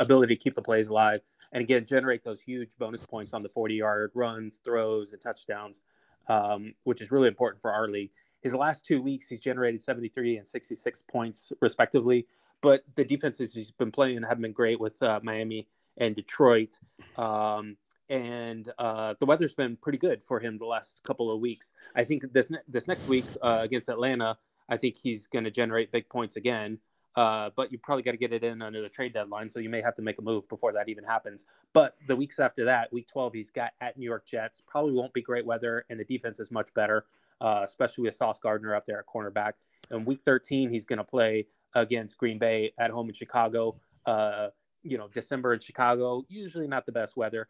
ability 0.00 0.34
to 0.34 0.42
keep 0.42 0.56
the 0.56 0.62
plays 0.62 0.88
alive 0.88 1.20
and 1.52 1.62
again 1.62 1.86
generate 1.86 2.24
those 2.24 2.40
huge 2.40 2.70
bonus 2.76 3.06
points 3.06 3.32
on 3.32 3.42
the 3.44 3.48
40 3.50 3.74
yard 3.76 4.10
runs, 4.14 4.58
throws, 4.64 5.12
and 5.12 5.22
touchdowns, 5.22 5.82
um, 6.28 6.74
which 6.82 7.00
is 7.00 7.12
really 7.12 7.28
important 7.28 7.60
for 7.60 7.72
our 7.72 7.88
league. 7.88 8.10
His 8.42 8.54
last 8.54 8.84
two 8.84 9.00
weeks, 9.00 9.28
he's 9.28 9.40
generated 9.40 9.80
73 9.80 10.38
and 10.38 10.46
66 10.46 11.02
points 11.02 11.52
respectively. 11.60 12.26
But 12.62 12.82
the 12.96 13.04
defenses 13.04 13.54
he's 13.54 13.70
been 13.70 13.92
playing 13.92 14.16
in 14.16 14.22
have 14.24 14.40
been 14.40 14.52
great 14.52 14.80
with 14.80 15.00
uh, 15.02 15.20
Miami 15.22 15.68
and 15.98 16.16
Detroit. 16.16 16.78
Um, 17.16 17.76
and 18.08 18.70
uh, 18.78 19.14
the 19.18 19.26
weather's 19.26 19.54
been 19.54 19.76
pretty 19.76 19.98
good 19.98 20.22
for 20.22 20.40
him 20.40 20.58
the 20.58 20.66
last 20.66 21.00
couple 21.02 21.30
of 21.30 21.40
weeks. 21.40 21.74
I 21.94 22.04
think 22.04 22.32
this 22.32 22.50
ne- 22.50 22.58
this 22.68 22.86
next 22.86 23.08
week 23.08 23.24
uh, 23.42 23.60
against 23.62 23.88
Atlanta, 23.88 24.38
I 24.68 24.76
think 24.76 24.96
he's 24.96 25.26
going 25.26 25.44
to 25.44 25.50
generate 25.50 25.92
big 25.92 26.08
points 26.08 26.36
again. 26.36 26.78
Uh, 27.16 27.48
but 27.56 27.72
you 27.72 27.78
probably 27.78 28.02
got 28.02 28.10
to 28.10 28.18
get 28.18 28.32
it 28.32 28.44
in 28.44 28.60
under 28.60 28.82
the 28.82 28.90
trade 28.90 29.14
deadline, 29.14 29.48
so 29.48 29.58
you 29.58 29.70
may 29.70 29.80
have 29.80 29.96
to 29.96 30.02
make 30.02 30.18
a 30.18 30.22
move 30.22 30.46
before 30.50 30.72
that 30.72 30.86
even 30.90 31.02
happens. 31.02 31.44
But 31.72 31.96
the 32.06 32.14
weeks 32.14 32.38
after 32.38 32.66
that, 32.66 32.92
week 32.92 33.08
12, 33.08 33.32
he's 33.32 33.50
got 33.50 33.70
at 33.80 33.96
New 33.96 34.04
York 34.04 34.26
Jets. 34.26 34.62
Probably 34.66 34.92
won't 34.92 35.14
be 35.14 35.22
great 35.22 35.46
weather, 35.46 35.86
and 35.88 35.98
the 35.98 36.04
defense 36.04 36.40
is 36.40 36.50
much 36.50 36.74
better, 36.74 37.06
uh, 37.40 37.62
especially 37.64 38.02
with 38.02 38.14
Sauce 38.14 38.38
Gardner 38.38 38.74
up 38.74 38.84
there 38.84 38.98
at 38.98 39.06
cornerback. 39.06 39.52
And 39.90 40.04
week 40.04 40.20
13, 40.26 40.68
he's 40.68 40.84
going 40.84 40.98
to 40.98 41.04
play 41.04 41.46
against 41.74 42.18
Green 42.18 42.38
Bay 42.38 42.72
at 42.78 42.90
home 42.90 43.08
in 43.08 43.14
Chicago. 43.14 43.74
Uh, 44.04 44.48
you 44.82 44.98
know, 44.98 45.08
December 45.08 45.54
in 45.54 45.60
Chicago, 45.60 46.22
usually 46.28 46.66
not 46.66 46.84
the 46.84 46.92
best 46.92 47.16
weather. 47.16 47.48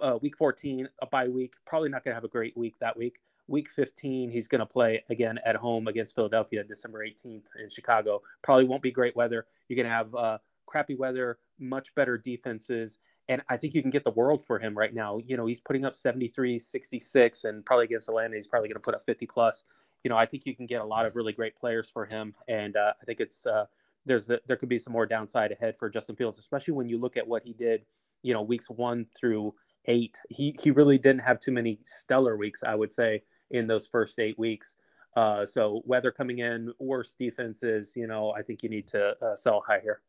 Uh, 0.00 0.18
week 0.20 0.36
14, 0.36 0.88
a 1.00 1.06
bye 1.06 1.28
week, 1.28 1.54
probably 1.66 1.88
not 1.88 2.04
going 2.04 2.12
to 2.12 2.14
have 2.14 2.24
a 2.24 2.28
great 2.28 2.56
week 2.56 2.74
that 2.80 2.96
week. 2.96 3.20
Week 3.48 3.68
15, 3.68 4.30
he's 4.30 4.46
going 4.48 4.60
to 4.60 4.66
play 4.66 5.02
again 5.10 5.38
at 5.44 5.56
home 5.56 5.88
against 5.88 6.14
Philadelphia, 6.14 6.62
December 6.62 7.04
18th 7.04 7.42
in 7.62 7.68
Chicago. 7.68 8.22
Probably 8.42 8.64
won't 8.64 8.82
be 8.82 8.90
great 8.90 9.16
weather. 9.16 9.46
You're 9.68 9.76
going 9.76 9.88
to 9.88 9.94
have 9.94 10.14
uh, 10.14 10.38
crappy 10.66 10.94
weather, 10.94 11.38
much 11.58 11.94
better 11.94 12.16
defenses. 12.16 12.98
And 13.28 13.42
I 13.48 13.56
think 13.56 13.74
you 13.74 13.82
can 13.82 13.90
get 13.90 14.04
the 14.04 14.10
world 14.10 14.44
for 14.44 14.58
him 14.58 14.76
right 14.76 14.92
now. 14.92 15.18
You 15.24 15.36
know, 15.36 15.46
he's 15.46 15.60
putting 15.60 15.84
up 15.84 15.94
73, 15.94 16.58
66, 16.58 17.44
and 17.44 17.64
probably 17.64 17.84
against 17.84 18.08
Atlanta, 18.08 18.36
he's 18.36 18.46
probably 18.46 18.68
going 18.68 18.76
to 18.76 18.80
put 18.80 18.94
up 18.94 19.04
50 19.04 19.26
plus. 19.26 19.64
You 20.04 20.08
know, 20.08 20.16
I 20.16 20.26
think 20.26 20.46
you 20.46 20.56
can 20.56 20.66
get 20.66 20.80
a 20.80 20.84
lot 20.84 21.06
of 21.06 21.14
really 21.14 21.32
great 21.32 21.56
players 21.56 21.88
for 21.88 22.06
him. 22.06 22.34
And 22.48 22.76
uh, 22.76 22.92
I 23.00 23.04
think 23.04 23.20
it's, 23.20 23.46
uh, 23.46 23.66
there's 24.04 24.26
the, 24.26 24.40
there 24.46 24.56
could 24.56 24.68
be 24.68 24.78
some 24.78 24.92
more 24.92 25.06
downside 25.06 25.52
ahead 25.52 25.76
for 25.76 25.88
Justin 25.88 26.16
Fields, 26.16 26.38
especially 26.38 26.74
when 26.74 26.88
you 26.88 26.98
look 26.98 27.16
at 27.16 27.26
what 27.26 27.42
he 27.44 27.52
did, 27.52 27.84
you 28.22 28.32
know, 28.32 28.42
weeks 28.42 28.68
one 28.68 29.06
through 29.18 29.54
eight. 29.86 30.18
He 30.30 30.56
he 30.62 30.70
really 30.70 30.98
didn't 30.98 31.22
have 31.22 31.40
too 31.40 31.52
many 31.52 31.78
stellar 31.84 32.36
weeks, 32.36 32.62
I 32.62 32.74
would 32.74 32.92
say, 32.92 33.22
in 33.50 33.66
those 33.66 33.86
first 33.86 34.18
eight 34.18 34.38
weeks. 34.38 34.76
Uh, 35.16 35.44
so 35.44 35.82
weather 35.84 36.10
coming 36.10 36.38
in, 36.38 36.72
worse 36.78 37.14
defenses, 37.18 37.94
you 37.94 38.06
know, 38.06 38.32
I 38.32 38.42
think 38.42 38.62
you 38.62 38.70
need 38.70 38.86
to 38.88 39.14
uh, 39.22 39.36
sell 39.36 39.62
high 39.66 39.80
here. 39.80 40.00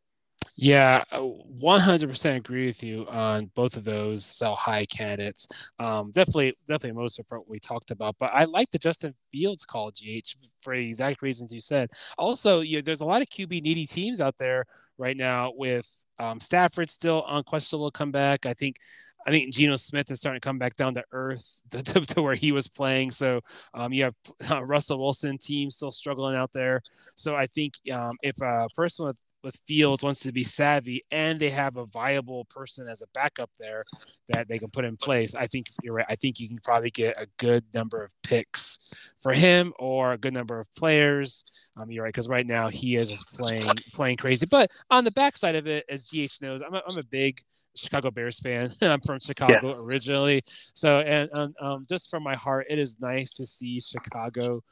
Yeah, 0.55 1.03
100% 1.11 2.35
agree 2.35 2.67
with 2.67 2.83
you 2.83 3.07
on 3.07 3.49
both 3.55 3.75
of 3.75 3.85
those 3.85 4.23
sell 4.23 4.55
high 4.55 4.85
candidates. 4.85 5.71
Um, 5.79 6.11
definitely, 6.11 6.53
definitely 6.67 7.01
most 7.01 7.19
of 7.19 7.25
what 7.29 7.49
we 7.49 7.57
talked 7.57 7.89
about. 7.89 8.17
But 8.19 8.31
I 8.33 8.45
like 8.45 8.69
the 8.69 8.77
Justin 8.77 9.15
Fields 9.31 9.65
call, 9.65 9.89
GH, 9.89 10.35
for 10.61 10.75
the 10.75 10.87
exact 10.87 11.23
reasons 11.23 11.51
you 11.51 11.59
said. 11.59 11.89
Also, 12.19 12.61
you 12.61 12.77
know, 12.77 12.81
there's 12.83 13.01
a 13.01 13.05
lot 13.05 13.21
of 13.21 13.29
QB 13.29 13.63
needy 13.63 13.87
teams 13.87 14.21
out 14.21 14.37
there 14.37 14.65
right 14.97 15.17
now 15.17 15.51
with 15.55 15.87
um, 16.19 16.39
Stafford 16.39 16.89
still 16.89 17.25
unquestionable 17.27 17.91
comeback. 17.91 18.45
I 18.45 18.53
think 18.53 18.77
I 19.25 19.31
think 19.31 19.53
Geno 19.53 19.75
Smith 19.75 20.11
is 20.11 20.19
starting 20.19 20.41
to 20.41 20.45
come 20.45 20.57
back 20.57 20.75
down 20.75 20.93
to 20.95 21.03
earth 21.11 21.61
to, 21.71 22.01
to 22.01 22.21
where 22.21 22.35
he 22.35 22.51
was 22.51 22.67
playing. 22.67 23.11
So 23.11 23.39
um, 23.73 23.93
you 23.93 24.03
have 24.05 24.15
uh, 24.51 24.63
Russell 24.65 24.99
Wilson 24.99 25.37
team 25.37 25.71
still 25.71 25.91
struggling 25.91 26.35
out 26.35 26.51
there. 26.53 26.81
So 27.15 27.35
I 27.35 27.45
think 27.45 27.73
um, 27.91 28.13
if 28.21 28.35
a 28.41 28.67
person 28.75 29.05
with 29.05 29.19
with 29.43 29.59
Fields 29.67 30.03
wants 30.03 30.21
to 30.23 30.31
be 30.31 30.43
savvy 30.43 31.03
and 31.11 31.39
they 31.39 31.49
have 31.49 31.77
a 31.77 31.85
viable 31.85 32.45
person 32.45 32.87
as 32.87 33.01
a 33.01 33.07
backup 33.13 33.49
there 33.59 33.81
that 34.29 34.47
they 34.47 34.57
can 34.57 34.69
put 34.69 34.85
in 34.85 34.97
place, 34.97 35.35
I 35.35 35.47
think 35.47 35.67
you're 35.83 35.93
right. 35.93 36.05
I 36.09 36.15
think 36.15 36.39
you 36.39 36.47
can 36.47 36.59
probably 36.63 36.91
get 36.91 37.19
a 37.21 37.27
good 37.37 37.65
number 37.73 38.03
of 38.03 38.11
picks 38.23 39.13
for 39.21 39.33
him 39.33 39.73
or 39.79 40.13
a 40.13 40.17
good 40.17 40.33
number 40.33 40.59
of 40.59 40.71
players. 40.73 41.71
Um, 41.77 41.91
you're 41.91 42.03
right 42.03 42.13
because 42.13 42.27
right 42.27 42.47
now 42.47 42.69
he 42.69 42.95
is 42.95 43.09
just 43.09 43.29
playing 43.29 43.65
playing 43.93 44.17
crazy. 44.17 44.45
But 44.45 44.71
on 44.89 45.03
the 45.03 45.11
backside 45.11 45.55
of 45.55 45.67
it, 45.67 45.85
as 45.89 46.07
GH 46.07 46.41
knows, 46.41 46.61
I'm 46.61 46.73
a, 46.73 46.81
I'm 46.87 46.97
a 46.97 47.03
big 47.03 47.39
Chicago 47.75 48.11
Bears 48.11 48.39
fan. 48.39 48.69
I'm 48.81 49.01
from 49.01 49.19
Chicago 49.19 49.55
yes. 49.63 49.79
originally, 49.81 50.41
so 50.45 50.99
and 50.99 51.29
um, 51.33 51.53
um, 51.59 51.85
just 51.89 52.09
from 52.09 52.23
my 52.23 52.35
heart, 52.35 52.67
it 52.69 52.79
is 52.79 52.99
nice 52.99 53.35
to 53.37 53.45
see 53.45 53.79
Chicago 53.79 54.63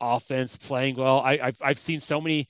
offense 0.00 0.56
playing 0.56 0.96
well. 0.96 1.20
I, 1.20 1.36
have 1.38 1.56
I've 1.62 1.78
seen 1.78 2.00
so 2.00 2.20
many, 2.20 2.46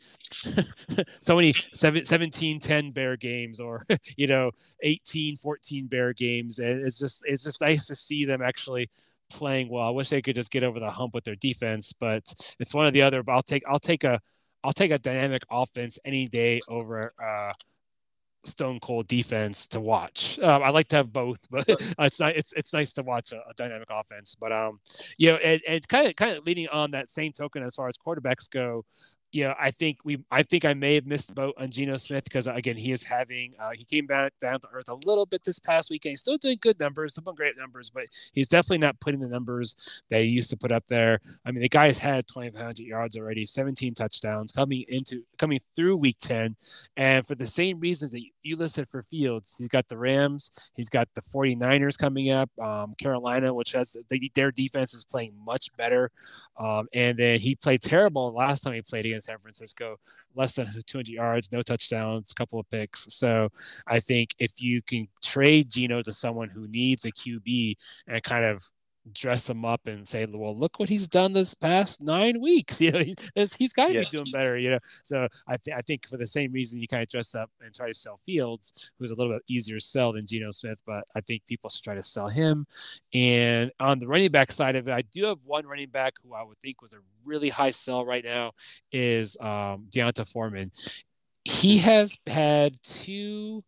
so 1.21 1.37
many 1.37 1.53
17, 1.73 2.59
10 2.59 2.91
bear 2.91 3.17
games 3.17 3.61
or, 3.61 3.83
you 4.17 4.27
know, 4.27 4.51
18, 4.83 5.37
14 5.37 5.87
bear 5.87 6.13
games. 6.13 6.59
And 6.59 6.85
it's 6.85 6.99
just, 6.99 7.25
it's 7.27 7.45
just 7.45 7.61
nice 7.61 7.87
to 7.87 7.95
see 7.95 8.25
them 8.25 8.43
actually 8.43 8.91
playing 9.31 9.69
well. 9.69 9.87
I 9.87 9.91
wish 9.91 10.09
they 10.09 10.23
could 10.23 10.35
just 10.35 10.53
get 10.53 10.65
over 10.65 10.79
the 10.79 10.91
hump 10.91 11.15
with 11.15 11.25
their 11.25 11.37
defense, 11.37 11.93
but 11.93 12.23
it's 12.59 12.75
one 12.75 12.87
of 12.87 12.93
the 12.93 13.03
other, 13.03 13.23
but 13.23 13.33
I'll 13.33 13.43
take, 13.43 13.63
I'll 13.69 13.79
take 13.79 14.05
a, 14.05 14.21
I'll 14.63 14.73
take 14.73 14.91
a 14.91 14.99
dynamic 14.99 15.43
offense 15.51 15.99
any 16.05 16.27
day 16.27 16.61
over, 16.69 17.13
uh, 17.23 17.53
stone 18.47 18.81
cold 18.81 19.07
defense 19.09 19.67
to 19.69 19.81
watch. 19.81 20.39
Um, 20.41 20.63
I 20.63 20.71
like 20.71 20.89
to 20.89 20.97
have 20.97 21.13
both, 21.13 21.47
but 21.51 21.65
it's 21.69 22.21
not, 22.21 22.37
it's 22.37 22.53
it's 22.53 22.73
nice 22.73 22.93
to 22.95 23.03
watch 23.03 23.33
a, 23.33 23.37
a 23.37 23.55
dynamic 23.57 23.89
offense. 23.91 24.35
But 24.35 24.53
um, 24.53 24.81
you 25.19 25.33
know, 25.33 25.37
and, 25.37 25.61
and 25.67 25.89
kind 25.89 26.09
of 26.09 26.17
kind 26.17 26.37
of 26.37 26.47
leading 26.47 26.69
on 26.69 26.93
that 26.93 27.11
same 27.11 27.33
token 27.33 27.63
as 27.63 27.75
far 27.75 27.89
as 27.89 27.97
quarterbacks 27.97 28.51
go, 28.51 28.85
you 29.35 29.43
know, 29.45 29.55
I 29.59 29.73
think 29.73 29.99
we, 30.05 30.19
I 30.31 30.45
think 30.45 30.65
I 30.65 30.75
may 30.75 30.95
have 30.95 31.07
missed 31.07 31.29
the 31.29 31.35
boat 31.35 31.55
on 31.59 31.69
Geno 31.71 31.97
Smith 31.97 32.23
because 32.25 32.47
again, 32.47 32.77
he 32.77 32.93
is 32.93 33.03
having, 33.03 33.55
uh, 33.59 33.71
he 33.75 33.85
came 33.85 34.07
back 34.07 34.33
down 34.41 34.61
to 34.61 34.69
earth 34.73 34.89
a 34.89 34.95
little 35.07 35.27
bit 35.27 35.43
this 35.43 35.59
past 35.59 35.91
weekend. 35.91 36.13
He's 36.13 36.21
still 36.21 36.37
doing 36.37 36.59
good 36.61 36.79
numbers, 36.79 37.13
still 37.13 37.25
doing 37.25 37.35
great 37.35 37.59
numbers, 37.59 37.91
but 37.91 38.05
he's 38.33 38.49
definitely 38.49 38.79
not 38.79 39.01
putting 39.01 39.19
the 39.19 39.29
numbers 39.29 40.03
that 40.09 40.23
he 40.23 40.29
used 40.29 40.51
to 40.51 40.57
put 40.57 40.71
up 40.71 40.87
there. 40.87 41.19
I 41.45 41.51
mean, 41.51 41.63
the 41.63 41.69
guy 41.69 41.87
has 41.87 41.99
had 41.99 42.29
2,500 42.29 42.79
yards 42.79 43.17
already, 43.17 43.45
17 43.45 43.95
touchdowns 43.95 44.53
coming 44.53 44.85
into, 44.89 45.25
coming 45.37 45.59
through 45.75 45.97
week 45.97 46.19
10. 46.21 46.55
And 46.97 47.27
for 47.27 47.35
the 47.35 47.47
same 47.47 47.81
reasons 47.81 48.13
that 48.13 48.23
you 48.45 48.55
listed 48.55 48.89
for 48.89 49.03
Fields, 49.03 49.57
he's 49.59 49.69
got 49.69 49.89
the 49.89 49.99
Rams, 49.99 50.71
he's 50.77 50.91
got 50.91 51.09
the 51.15 51.23
49ers 51.23 51.99
coming 51.99 52.31
up, 52.31 52.51
um, 52.61 52.95
Carolina, 52.99 53.53
which 53.53 53.73
has 53.73 53.97
their 54.35 54.53
defense 54.53 54.95
is 54.95 55.03
playing 55.03 55.33
much 55.45 55.77
better. 55.77 56.13
Um, 56.57 56.87
and 56.95 57.19
then 57.19 57.41
he 57.41 57.57
played 57.57 57.83
terrible 57.83 58.33
last 58.33 58.61
time 58.61 58.75
he 58.75 58.83
played 58.83 59.07
against 59.07 59.24
San 59.25 59.39
Francisco, 59.39 59.97
less 60.35 60.57
than 60.57 60.67
200 60.87 61.09
yards, 61.09 61.53
no 61.53 61.63
touchdowns, 61.63 62.33
couple 62.33 62.61
of 62.61 62.69
picks. 62.71 63.15
So 63.15 63.49
I 63.87 64.01
think 64.01 64.35
if 64.39 64.53
you 64.61 64.83
can 64.83 65.09
trade 65.23 65.71
Geno 65.71 66.03
to 66.03 66.13
someone 66.13 66.49
who 66.51 66.69
needs 66.69 67.05
a 67.05 67.13
QB 67.13 67.75
and 68.07 68.23
kind 68.23 68.45
of 68.45 68.63
dress 69.13 69.49
him 69.49 69.65
up 69.65 69.87
and 69.87 70.07
say, 70.07 70.27
"Well, 70.27 70.57
look 70.57 70.79
what 70.79 70.89
he's 70.89 71.09
done 71.09 71.33
this 71.33 71.55
past 71.55 72.03
nine 72.03 72.41
weeks." 72.41 72.81
You 72.85 72.93
know, 72.93 73.01
he's 73.35 73.73
got 73.73 73.89
to 73.89 73.95
yeah. 73.95 74.01
be 74.01 74.07
doing 74.07 74.27
better. 74.33 74.59
You 74.59 74.73
know, 74.73 74.79
so 75.05 75.27
I, 75.49 75.57
th- 75.57 75.77
I 75.77 75.81
think 75.81 76.07
for 76.07 76.19
the 76.19 76.27
same 76.27 76.53
reason 76.53 76.81
you 76.81 76.89
kind 76.89 77.03
of 77.03 77.09
dress 77.09 77.35
up 77.35 77.49
and 77.63 77.75
try 77.75 77.87
to 77.87 77.95
sell 77.95 78.21
Fields, 78.27 78.93
who's 78.99 79.11
a 79.11 79.15
little 79.15 79.33
bit 79.33 79.43
easier 79.49 79.77
to 79.77 79.85
sell 79.85 80.13
than 80.13 80.27
Geno 80.27 80.51
Smith, 80.51 80.83
but 80.87 81.05
I 81.17 81.21
think 81.23 81.47
people 81.47 81.71
should 81.71 81.83
try 81.83 81.95
to 81.95 82.03
sell 82.03 82.29
him. 82.29 82.67
And 83.15 83.71
on 83.81 83.99
the 83.99 84.07
running 84.07 84.31
back 84.31 84.53
side 84.53 84.77
of 84.77 84.87
it, 84.87 84.93
I 84.93 85.01
do 85.01 85.25
have 85.25 85.39
one 85.47 85.67
running 85.67 85.89
back 85.89 86.15
who 86.23 86.35
I 86.35 86.43
would 86.43 86.59
think 86.59 86.83
was 86.83 86.93
a 86.93 86.99
really 87.25 87.49
high 87.49 87.71
sell 87.71 88.05
right 88.05 88.25
now 88.25 88.53
is 88.93 89.41
um, 89.41 89.87
D'Onta 89.91 90.27
Foreman. 90.27 90.71
He 91.45 91.79
has 91.79 92.19
had 92.27 92.75
two 92.83 93.65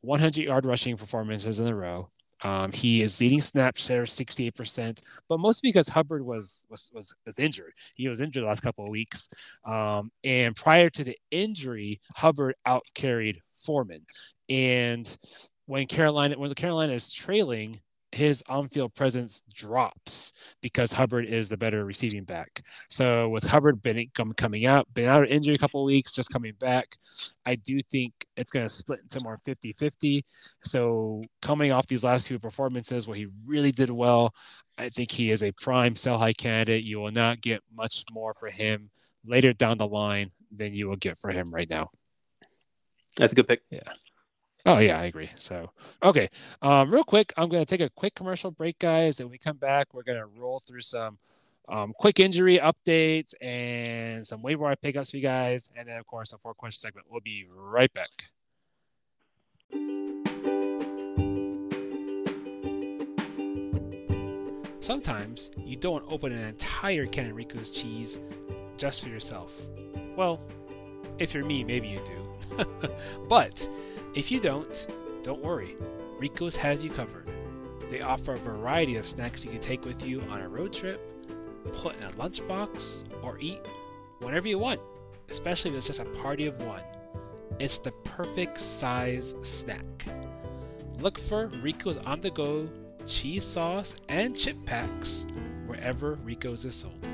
100 0.00 0.44
yard 0.44 0.64
rushing 0.64 0.96
performances 0.96 1.60
in 1.60 1.66
a 1.66 1.74
row 1.74 2.10
Um, 2.42 2.72
he 2.72 3.02
is 3.02 3.20
leading 3.20 3.40
snap 3.40 3.76
share 3.76 4.04
68%, 4.04 5.00
but 5.28 5.40
mostly 5.40 5.68
because 5.68 5.88
Hubbard 5.88 6.24
was 6.24 6.64
was 6.68 6.90
was, 6.94 7.14
was 7.24 7.38
injured. 7.38 7.72
He 7.94 8.08
was 8.08 8.20
injured 8.20 8.42
the 8.42 8.48
last 8.48 8.60
couple 8.60 8.84
of 8.84 8.90
weeks. 8.90 9.58
Um, 9.64 10.10
and 10.24 10.54
prior 10.54 10.90
to 10.90 11.04
the 11.04 11.16
injury, 11.30 12.00
Hubbard 12.14 12.54
out 12.66 12.84
carried 12.94 13.40
Foreman. 13.54 14.04
And 14.48 15.16
when 15.66 15.86
Carolina 15.86 16.38
when 16.38 16.48
the 16.48 16.54
Carolina 16.54 16.92
is 16.92 17.12
trailing, 17.12 17.80
his 18.12 18.42
on-field 18.48 18.94
presence 18.94 19.42
drops 19.52 20.54
because 20.62 20.92
Hubbard 20.92 21.28
is 21.28 21.48
the 21.48 21.56
better 21.56 21.84
receiving 21.84 22.24
back. 22.24 22.62
So 22.88 23.28
with 23.28 23.44
Hubbard 23.44 23.82
been 23.82 24.06
coming 24.36 24.64
out, 24.64 24.86
been 24.94 25.08
out 25.08 25.24
of 25.24 25.28
injury 25.28 25.54
a 25.54 25.58
couple 25.58 25.82
of 25.82 25.86
weeks, 25.86 26.14
just 26.14 26.32
coming 26.32 26.54
back, 26.58 26.86
I 27.44 27.56
do 27.56 27.80
think 27.80 28.12
it's 28.36 28.50
going 28.50 28.64
to 28.64 28.72
split 28.72 29.00
into 29.00 29.20
more 29.20 29.36
50-50. 29.36 30.22
So 30.64 31.22
coming 31.42 31.72
off 31.72 31.86
these 31.86 32.04
last 32.04 32.28
few 32.28 32.38
performances 32.38 33.06
where 33.06 33.16
he 33.16 33.26
really 33.46 33.72
did 33.72 33.90
well, 33.90 34.32
I 34.78 34.88
think 34.88 35.10
he 35.10 35.30
is 35.30 35.42
a 35.42 35.52
prime 35.52 35.96
sell 35.96 36.18
high 36.18 36.32
candidate. 36.32 36.86
You 36.86 37.00
will 37.00 37.12
not 37.12 37.40
get 37.40 37.60
much 37.76 38.04
more 38.12 38.32
for 38.34 38.48
him 38.48 38.90
later 39.26 39.52
down 39.52 39.78
the 39.78 39.88
line 39.88 40.30
than 40.54 40.74
you 40.74 40.88
will 40.88 40.96
get 40.96 41.18
for 41.18 41.30
him 41.30 41.50
right 41.50 41.68
now. 41.68 41.90
That's 43.16 43.32
a 43.32 43.36
good 43.36 43.48
pick. 43.48 43.62
Yeah. 43.70 43.80
Oh 44.66 44.78
yeah, 44.78 44.98
I 44.98 45.04
agree. 45.04 45.30
So 45.36 45.70
okay, 46.02 46.28
um, 46.60 46.90
real 46.90 47.04
quick, 47.04 47.32
I'm 47.36 47.48
gonna 47.48 47.64
take 47.64 47.80
a 47.80 47.88
quick 47.88 48.16
commercial 48.16 48.50
break, 48.50 48.80
guys, 48.80 49.20
and 49.20 49.28
when 49.28 49.32
we 49.32 49.38
come 49.38 49.58
back. 49.58 49.94
We're 49.94 50.02
gonna 50.02 50.26
roll 50.26 50.58
through 50.58 50.80
some 50.80 51.18
um, 51.68 51.94
quick 51.96 52.18
injury 52.18 52.58
updates 52.58 53.32
and 53.40 54.26
some 54.26 54.42
waiver 54.42 54.64
wire 54.64 54.74
pickups 54.74 55.12
for 55.12 55.18
you 55.18 55.22
guys, 55.22 55.70
and 55.76 55.88
then 55.88 55.98
of 55.98 56.06
course 56.06 56.32
the 56.32 56.38
four 56.38 56.52
question 56.52 56.78
segment. 56.78 57.06
We'll 57.08 57.20
be 57.20 57.46
right 57.48 57.92
back. 57.92 58.10
Sometimes 64.80 65.52
you 65.64 65.76
don't 65.76 66.04
open 66.08 66.32
an 66.32 66.44
entire 66.44 67.06
can 67.06 67.30
of 67.30 67.36
Rico's 67.36 67.70
cheese 67.70 68.18
just 68.78 69.04
for 69.04 69.10
yourself. 69.10 69.60
Well, 70.16 70.40
if 71.20 71.34
you're 71.34 71.44
me, 71.44 71.62
maybe 71.62 71.86
you 71.86 72.00
do. 72.04 72.64
but 73.28 73.68
if 74.16 74.32
you 74.32 74.40
don't, 74.40 74.86
don't 75.22 75.42
worry. 75.42 75.76
Rico's 76.18 76.56
has 76.56 76.82
you 76.82 76.88
covered. 76.88 77.28
They 77.90 78.00
offer 78.00 78.32
a 78.34 78.38
variety 78.38 78.96
of 78.96 79.06
snacks 79.06 79.44
you 79.44 79.50
can 79.50 79.60
take 79.60 79.84
with 79.84 80.04
you 80.06 80.22
on 80.30 80.40
a 80.40 80.48
road 80.48 80.72
trip, 80.72 81.00
put 81.74 81.96
in 81.96 82.04
a 82.04 82.12
lunchbox, 82.12 83.04
or 83.22 83.36
eat 83.38 83.60
whenever 84.20 84.48
you 84.48 84.58
want, 84.58 84.80
especially 85.28 85.70
if 85.70 85.76
it's 85.76 85.86
just 85.86 86.00
a 86.00 86.06
party 86.22 86.46
of 86.46 86.62
one. 86.62 86.80
It's 87.58 87.78
the 87.78 87.92
perfect 88.04 88.56
size 88.56 89.36
snack. 89.42 89.84
Look 90.98 91.18
for 91.18 91.48
Rico's 91.62 91.98
on 91.98 92.22
the 92.22 92.30
go 92.30 92.68
cheese 93.04 93.44
sauce 93.44 93.96
and 94.08 94.34
chip 94.34 94.56
packs 94.64 95.26
wherever 95.66 96.14
Rico's 96.24 96.64
is 96.64 96.74
sold. 96.74 97.08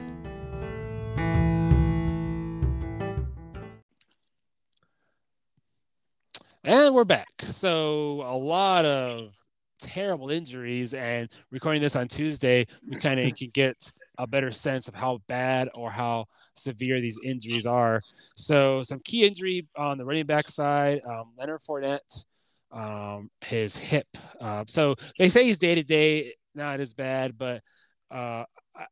And 6.83 6.97
we're 6.97 7.05
back. 7.05 7.29
So 7.43 8.23
a 8.27 8.37
lot 8.37 8.85
of 8.85 9.37
terrible 9.79 10.31
injuries, 10.31 10.95
and 10.95 11.31
recording 11.53 11.81
this 11.81 11.95
on 11.95 12.09
Tuesday, 12.09 12.67
we 12.89 12.97
kind 12.97 13.21
of 13.21 13.33
can 13.37 13.51
get 13.55 13.77
a 14.19 14.27
better 14.27 14.51
sense 14.51 14.89
of 14.89 14.95
how 14.95 15.21
bad 15.29 15.69
or 15.77 15.93
how 15.93 16.25
severe 16.57 17.01
these 17.01 17.21
injuries 17.25 17.67
are. 17.67 18.03
So 18.35 18.83
some 18.83 18.99
key 19.05 19.25
injury 19.25 19.69
on 19.77 19.97
the 19.97 20.05
running 20.05 20.27
back 20.27 20.49
side, 20.49 21.03
um, 21.09 21.31
Leonard 21.39 21.61
Fournette, 21.61 22.25
um, 22.73 23.31
his 23.43 23.79
hip. 23.79 24.09
Uh, 24.41 24.65
so 24.67 24.97
they 25.21 25.29
say 25.29 25.45
he's 25.45 25.59
day 25.59 25.77
to 25.77 25.85
day, 25.85 26.35
not 26.57 26.81
as 26.81 26.95
bad, 26.95 27.39
but 27.39 27.63
uh, 28.11 28.43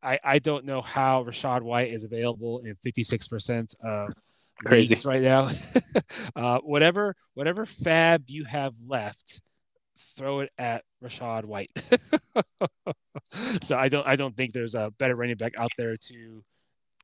I, 0.00 0.18
I 0.22 0.38
don't 0.38 0.64
know 0.64 0.80
how 0.80 1.24
Rachaad 1.24 1.62
White 1.62 1.90
is 1.90 2.04
available 2.04 2.62
in 2.64 2.76
56% 2.86 3.74
of 3.82 4.12
crazy 4.64 5.08
right 5.08 5.22
now. 5.22 5.48
uh, 6.36 6.58
whatever 6.60 7.14
whatever 7.34 7.64
FAAB 7.64 8.30
you 8.30 8.44
have 8.44 8.74
left, 8.86 9.42
throw 9.98 10.40
it 10.40 10.50
at 10.58 10.84
Rachaad 11.02 11.44
White. 11.44 11.70
so 13.62 13.76
I 13.76 13.88
don't 13.88 14.06
I 14.06 14.16
don't 14.16 14.36
think 14.36 14.52
there's 14.52 14.74
a 14.74 14.92
better 14.98 15.16
running 15.16 15.36
back 15.36 15.52
out 15.58 15.70
there 15.76 15.96
to 15.96 16.44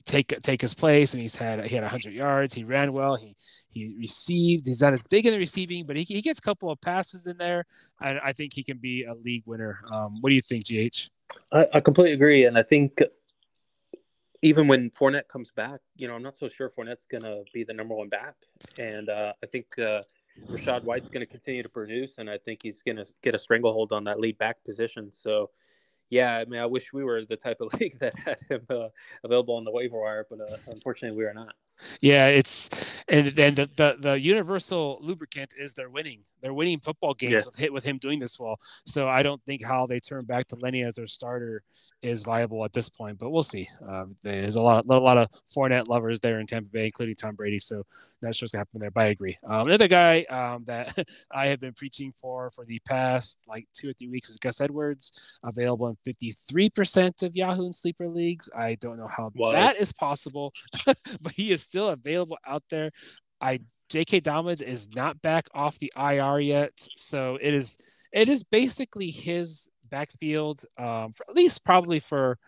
take 0.05 0.29
take 0.42 0.61
his 0.61 0.75
place. 0.75 1.12
And 1.12 1.21
he's 1.21 1.37
had 1.37 1.64
he 1.66 1.75
had 1.75 1.85
100 1.85 2.14
yards. 2.14 2.55
He 2.55 2.64
ran 2.64 2.92
well. 2.92 3.16
He 3.16 3.37
he 3.71 3.97
received. 4.01 4.66
He's 4.66 4.83
not 4.83 4.92
as 4.92 5.07
big 5.09 5.27
in 5.27 5.33
the 5.33 5.38
receiving, 5.38 5.85
but 5.87 5.97
he, 5.97 6.03
he 6.03 6.23
gets 6.23 6.38
a 6.38 6.42
couple 6.42 6.71
of 6.71 6.81
passes 6.81 7.27
in 7.27 7.37
there. 7.37 7.64
And 8.01 8.21
I 8.25 8.33
think 8.33 8.55
he 8.55 8.62
can 8.62 8.79
be 8.79 9.05
a 9.05 9.14
league 9.14 9.42
winner. 9.47 9.81
Um, 9.92 10.19
what 10.21 10.31
do 10.31 10.35
you 10.35 10.40
think, 10.40 10.64
GH? 10.66 11.11
I, 11.53 11.66
I 11.75 11.81
completely 11.81 12.12
agree, 12.12 12.45
and 12.45 12.57
I 12.57 12.62
think 12.62 13.03
even 14.42 14.66
when 14.66 14.90
Fournette 14.90 15.29
comes 15.29 15.51
back, 15.51 15.81
you 15.96 16.09
know, 16.09 16.14
I'm 16.14 16.22
not 16.22 16.37
so 16.37 16.49
sure 16.49 16.70
Fournette's 16.70 17.07
going 17.07 17.22
to 17.22 17.44
be 17.53 17.64
the 17.64 17.72
number 17.72 17.94
one 17.94 18.09
back. 18.09 18.35
And 18.81 19.09
uh, 19.09 19.33
I 19.42 19.46
think 19.46 19.79
uh, 19.79 20.03
Rachaad 20.49 20.85
White's 20.85 21.09
going 21.09 21.25
to 21.25 21.31
continue 21.31 21.62
to 21.62 21.68
produce, 21.68 22.18
and 22.18 22.29
I 22.29 22.38
think 22.38 22.62
he's 22.62 22.83
going 22.83 22.96
to 22.96 23.07
get 23.22 23.35
a 23.35 23.38
stranglehold 23.38 23.92
on 23.92 24.05
that 24.05 24.20
lead 24.20 24.38
back 24.38 24.62
position. 24.64 25.12
So, 25.12 25.51
yeah, 26.11 26.37
I 26.37 26.44
mean, 26.44 26.61
I 26.61 26.66
wish 26.66 26.92
we 26.92 27.05
were 27.05 27.25
the 27.25 27.37
type 27.37 27.61
of 27.61 27.72
league 27.81 27.99
that 28.01 28.14
had 28.18 28.38
him 28.49 28.66
uh, 28.70 28.88
available 29.25 29.57
on 29.57 29.64
the 29.64 29.72
waiver 29.72 30.01
wire, 30.01 30.27
but 30.29 30.40
uh, 30.40 30.57
unfortunately, 30.68 31.16
we 31.16 31.25
are 31.25 31.35
not. 31.35 31.55
Yeah, 32.01 32.29
it's 32.29 32.95
and 33.09 33.29
then 33.29 33.55
the, 33.55 33.69
the, 33.77 33.97
the 34.01 34.21
universal 34.21 34.99
lubricant 35.01 35.55
is 35.59 35.75
they're 35.75 35.90
winning. 35.90 36.23
They're 36.42 36.55
winning 36.55 36.81
football 36.81 37.14
games 37.14 37.33
yeah. 37.33 37.40
with 37.47 37.57
hit 37.57 37.73
with 37.73 37.85
him 37.85 37.99
doing 37.99 38.19
this 38.19 38.38
well. 38.38 38.57
So 38.87 39.09
I 39.09 39.23
don't 39.23 39.42
think 39.45 39.64
how 39.64 39.87
they 39.87 39.99
turn 39.99 40.25
back 40.25 40.47
to 40.49 40.57
Lenny 40.57 40.85
as 40.85 40.95
their 40.95 41.07
starter 41.07 41.62
is 42.03 42.23
viable 42.23 42.64
at 42.64 42.73
this 42.73 42.88
point. 42.88 43.19
But 43.19 43.31
we'll 43.31 43.42
see. 43.42 43.66
Um, 43.88 44.14
there's 44.23 44.57
a 44.57 44.62
lot 44.62 44.85
a 44.88 44.99
lot 44.99 45.19
of 45.19 45.29
Fournette 45.55 45.88
lovers 45.88 46.21
there 46.21 46.38
in 46.38 46.47
Tampa 46.47 46.69
Bay, 46.69 46.85
including 46.85 47.16
Tom 47.16 47.35
Brady. 47.35 47.59
So 47.59 47.83
not 48.23 48.35
sure 48.35 48.45
what's 48.45 48.53
gonna 48.53 48.61
happen 48.61 48.81
there. 48.81 48.90
But 48.90 49.05
I 49.05 49.07
agree. 49.07 49.37
Um, 49.45 49.69
another 49.69 49.88
guy 49.88 50.23
um, 50.25 50.64
that 50.64 50.97
I 51.33 51.47
have 51.47 51.61
been 51.61 51.73
preaching 51.73 52.12
for 52.12 52.51
for 52.51 52.64
the 52.64 52.81
past 52.87 53.45
like 53.49 53.66
two 53.73 53.90
or 53.90 53.92
three 53.95 54.09
weeks 54.09 54.29
is 54.29 54.38
Gus 54.38 54.61
Edwards, 54.61 55.40
available 55.45 55.88
in 55.88 55.97
53% 56.07 57.23
of 57.23 57.35
Yahoo 57.35 57.64
and 57.64 57.75
sleeper 57.75 58.09
leagues. 58.09 58.51
I 58.57 58.77
don't 58.77 58.99
know 58.99 59.09
how 59.09 59.33
that 59.51 59.77
is 59.77 59.92
possible, 59.92 60.53
but 60.87 61.33
he 61.33 61.51
is 61.51 61.62
still 61.62 61.88
available 61.88 62.38
out 62.47 62.62
there. 62.71 62.90
I 63.40 63.61
J.K. 63.88 64.20
Dobbins 64.20 64.62
is 64.62 64.94
not 64.94 65.22
back 65.22 65.46
off 65.55 65.79
the 65.79 65.92
IR 65.96 66.40
yet, 66.40 66.72
so 66.77 67.38
it 67.40 67.55
is 67.55 68.09
it 68.12 68.29
is 68.29 68.42
basically 68.42 69.11
his 69.11 69.70
backfield 69.90 70.62
um, 70.79 71.12
for 71.12 71.25
at 71.29 71.37
least 71.37 71.64
probably 71.64 72.01
for 72.01 72.38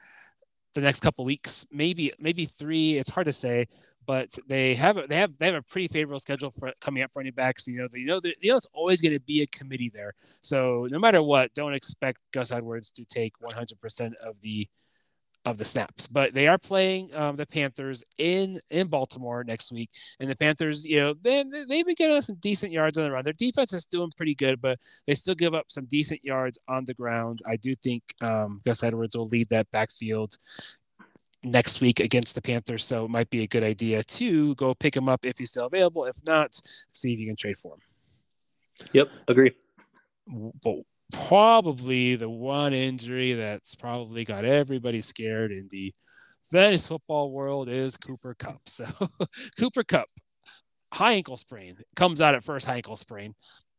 the 0.74 0.80
next 0.80 1.00
couple 1.00 1.24
weeks, 1.24 1.66
maybe 1.72 2.12
maybe 2.18 2.44
three. 2.44 2.94
It's 2.94 3.10
hard 3.10 3.26
to 3.26 3.32
say, 3.32 3.66
but 4.06 4.30
they 4.48 4.74
have 4.74 4.96
they 5.08 5.16
have 5.16 5.36
they 5.38 5.46
have 5.46 5.54
a 5.54 5.62
pretty 5.62 5.88
favorable 5.88 6.18
schedule 6.18 6.50
for 6.50 6.72
coming 6.80 7.02
up 7.02 7.12
for 7.12 7.20
any 7.20 7.30
backs. 7.30 7.66
You 7.66 7.78
know, 7.78 7.88
you 7.92 8.06
know, 8.06 8.20
you 8.40 8.50
know, 8.50 8.56
it's 8.56 8.68
always 8.72 9.02
going 9.02 9.14
to 9.14 9.20
be 9.20 9.42
a 9.42 9.46
committee 9.46 9.90
there. 9.94 10.14
So 10.42 10.88
no 10.90 10.98
matter 10.98 11.22
what, 11.22 11.54
don't 11.54 11.74
expect 11.74 12.18
Gus 12.32 12.52
Edwards 12.52 12.90
to 12.92 13.04
take 13.04 13.34
100% 13.42 14.12
of 14.24 14.36
the 14.40 14.68
of 15.48 15.58
the 15.58 15.64
snaps. 15.64 16.06
But 16.06 16.34
they 16.34 16.46
are 16.46 16.58
playing 16.58 17.14
um, 17.14 17.36
the 17.36 17.46
Panthers 17.46 18.04
in 18.18 18.60
in 18.70 18.88
Baltimore 18.88 19.44
next 19.44 19.72
week, 19.72 19.90
and 20.20 20.30
the 20.30 20.36
Panthers, 20.36 20.84
you 20.84 21.00
know, 21.00 21.14
they 21.20 21.44
they've 21.68 21.86
been 21.86 21.94
getting 21.96 22.22
some 22.22 22.36
decent 22.36 22.72
yards 22.72 22.98
on 22.98 23.04
the 23.04 23.10
run. 23.10 23.24
Their 23.24 23.32
defense 23.32 23.72
is 23.72 23.86
doing 23.86 24.12
pretty 24.16 24.34
good, 24.34 24.60
but 24.60 24.78
they 25.06 25.14
still 25.14 25.34
give 25.34 25.54
up 25.54 25.66
some 25.68 25.86
decent 25.86 26.20
yards 26.24 26.58
on 26.68 26.84
the 26.84 26.94
ground. 26.94 27.40
I 27.48 27.56
do 27.56 27.74
think 27.76 28.02
um, 28.20 28.60
Gus 28.64 28.82
Edwards 28.82 29.16
will 29.16 29.26
lead 29.26 29.48
that 29.48 29.70
backfield 29.70 30.36
next 31.44 31.80
week 31.80 32.00
against 32.00 32.34
the 32.34 32.42
Panthers, 32.42 32.84
so 32.84 33.04
it 33.04 33.10
might 33.10 33.30
be 33.30 33.42
a 33.42 33.46
good 33.46 33.62
idea 33.62 34.02
to 34.02 34.54
go 34.56 34.74
pick 34.74 34.96
him 34.96 35.08
up 35.08 35.24
if 35.24 35.38
he's 35.38 35.50
still 35.50 35.66
available. 35.66 36.04
If 36.04 36.16
not, 36.26 36.54
see 36.92 37.14
if 37.14 37.20
you 37.20 37.26
can 37.26 37.36
trade 37.36 37.58
for 37.58 37.74
him. 37.74 37.80
Yep, 38.92 39.08
agree. 39.28 39.52
But 40.62 40.76
probably 41.12 42.16
the 42.16 42.28
one 42.28 42.72
injury 42.72 43.32
that's 43.32 43.74
probably 43.74 44.24
got 44.24 44.44
everybody 44.44 45.00
scared 45.00 45.50
in 45.50 45.68
the 45.70 45.92
fantasy 46.50 46.88
football 46.88 47.30
world 47.30 47.68
is 47.68 47.96
Cooper 47.96 48.34
Kupp. 48.38 48.68
So 48.68 48.86
Cooper 49.58 49.84
Kupp, 49.84 50.08
high 50.92 51.12
ankle 51.12 51.36
sprain, 51.36 51.76
comes 51.96 52.20
out 52.20 52.34
at 52.34 52.42
first 52.42 52.66
high 52.66 52.76
ankle 52.76 52.96
sprain. 52.96 53.34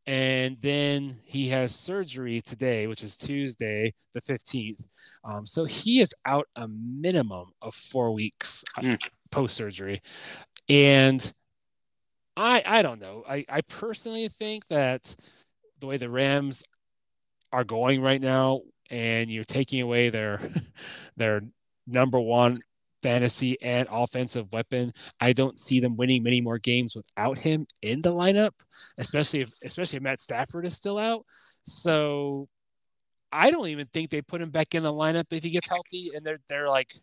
And 0.07 0.57
then 0.59 1.19
he 1.23 1.49
has 1.49 1.75
surgery 1.75 2.41
today, 2.41 2.87
which 2.87 3.03
is 3.03 3.15
Tuesday, 3.15 3.93
the 4.13 4.21
15th. 4.21 4.81
Um, 5.23 5.45
so 5.45 5.65
he 5.65 5.99
is 5.99 6.15
out 6.25 6.47
a 6.55 6.67
minimum 6.67 7.51
of 7.61 7.75
four 7.75 8.11
weeks 8.11 8.63
mm. 8.81 8.97
post 9.29 9.55
surgery. 9.55 10.01
And 10.67 11.31
I, 12.35 12.63
I 12.65 12.81
don't 12.81 12.99
know. 12.99 13.23
I, 13.29 13.45
I 13.47 13.61
personally 13.61 14.29
think 14.29 14.65
that 14.67 15.15
the 15.79 15.85
way 15.85 15.97
the 15.97 16.09
Rams 16.09 16.63
are 17.51 17.63
going 17.63 18.01
right 18.01 18.21
now, 18.21 18.61
and 18.89 19.29
you're 19.29 19.43
taking 19.43 19.81
away 19.81 20.09
their 20.09 20.39
their 21.17 21.41
number 21.87 22.19
one 22.19 22.59
fantasy 23.01 23.59
and 23.61 23.87
offensive 23.91 24.51
weapon. 24.51 24.91
I 25.19 25.33
don't 25.33 25.59
see 25.59 25.79
them 25.79 25.95
winning 25.95 26.23
many 26.23 26.41
more 26.41 26.59
games 26.59 26.95
without 26.95 27.37
him 27.39 27.65
in 27.81 28.01
the 28.01 28.11
lineup, 28.11 28.51
especially 28.97 29.41
if 29.41 29.51
especially 29.63 29.97
if 29.97 30.03
Matt 30.03 30.19
Stafford 30.19 30.65
is 30.65 30.75
still 30.75 30.97
out. 30.97 31.25
So 31.63 32.47
I 33.31 33.51
don't 33.51 33.67
even 33.67 33.87
think 33.87 34.09
they 34.09 34.21
put 34.21 34.41
him 34.41 34.49
back 34.49 34.75
in 34.75 34.83
the 34.83 34.93
lineup 34.93 35.31
if 35.31 35.43
he 35.43 35.49
gets 35.51 35.69
healthy, 35.69 36.11
and 36.15 36.25
they're 36.25 36.39
they're 36.49 36.69
like 36.69 36.93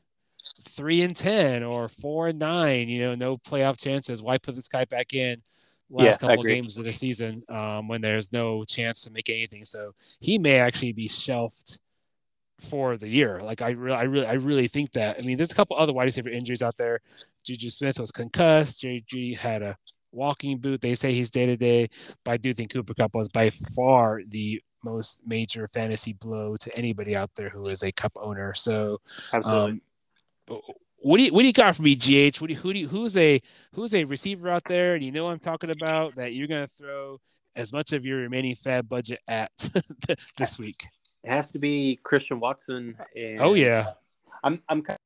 three 0.62 1.02
and 1.02 1.14
ten 1.14 1.62
or 1.62 1.88
four 1.88 2.28
and 2.28 2.38
nine. 2.38 2.88
You 2.88 3.02
know, 3.02 3.14
no 3.14 3.36
playoff 3.36 3.80
chances. 3.80 4.22
Why 4.22 4.38
put 4.38 4.56
this 4.56 4.68
guy 4.68 4.84
back 4.84 5.12
in? 5.14 5.42
Last 5.88 6.22
Yeah, 6.22 6.28
couple 6.28 6.42
agree. 6.42 6.54
games 6.56 6.78
of 6.78 6.84
the 6.84 6.92
season 6.92 7.42
um, 7.48 7.88
when 7.88 8.00
there's 8.00 8.32
no 8.32 8.64
chance 8.64 9.04
to 9.04 9.12
make 9.12 9.28
anything. 9.28 9.64
So 9.64 9.92
he 10.20 10.38
may 10.38 10.58
actually 10.58 10.92
be 10.92 11.08
shelved 11.08 11.78
for 12.60 12.96
the 12.96 13.08
year. 13.08 13.40
Like 13.40 13.62
I 13.62 13.70
really, 13.70 13.96
I 13.96 14.02
really, 14.02 14.26
I 14.26 14.32
really 14.34 14.68
think 14.68 14.92
that. 14.92 15.18
I 15.18 15.22
mean, 15.22 15.36
there's 15.36 15.52
a 15.52 15.54
couple 15.54 15.76
other 15.76 15.92
wide 15.92 16.04
receiver 16.04 16.28
injuries 16.30 16.62
out 16.62 16.76
there. 16.76 17.00
Juju 17.44 17.70
Smith 17.70 18.00
was 18.00 18.10
concussed. 18.10 18.82
JG 18.82 19.36
had 19.36 19.62
a 19.62 19.76
walking 20.12 20.58
boot. 20.58 20.80
They 20.80 20.94
say 20.94 21.12
he's 21.12 21.30
day 21.30 21.46
to 21.46 21.56
day, 21.56 21.88
but 22.24 22.32
I 22.32 22.36
do 22.38 22.52
think 22.54 22.72
Cooper 22.72 22.94
Kupp 22.94 23.14
was 23.14 23.28
by 23.28 23.50
far 23.50 24.22
the 24.26 24.60
most 24.82 25.26
major 25.26 25.68
fantasy 25.68 26.14
blow 26.20 26.56
to 26.56 26.76
anybody 26.76 27.14
out 27.16 27.30
there 27.36 27.48
who 27.50 27.68
is 27.68 27.82
a 27.82 27.92
Kupp 27.92 28.12
owner. 28.20 28.54
So, 28.54 28.98
um, 29.44 29.80
what 31.06 31.18
do 31.18 31.24
you 31.24 31.32
what 31.32 31.40
do 31.40 31.46
you 31.46 31.52
got 31.52 31.76
for 31.76 31.82
me, 31.82 31.94
GH? 31.94 32.40
What 32.40 32.48
do 32.48 32.54
you, 32.54 32.56
who 32.56 32.72
do 32.72 32.78
you, 32.80 32.88
who's 32.88 33.16
a 33.16 33.40
who's 33.74 33.94
a 33.94 34.04
receiver 34.04 34.48
out 34.48 34.64
there, 34.64 34.94
and 34.94 35.04
you 35.04 35.12
know 35.12 35.24
what 35.24 35.32
I'm 35.32 35.38
talking 35.38 35.70
about 35.70 36.16
that 36.16 36.34
you're 36.34 36.48
gonna 36.48 36.66
throw 36.66 37.20
as 37.54 37.72
much 37.72 37.92
of 37.92 38.04
your 38.04 38.18
remaining 38.18 38.54
FAAB 38.54 38.88
budget 38.88 39.20
at 39.28 39.50
this 40.36 40.58
week? 40.58 40.84
it 41.26 41.30
has 41.30 41.50
to 41.50 41.58
be 41.58 41.98
Christian 42.02 42.40
Watson. 42.40 42.96
And 43.14 43.40
Oh 43.40 43.54
yeah, 43.54 43.92
I'm 44.44 44.62
I'm 44.68 44.82
kind 44.82 44.96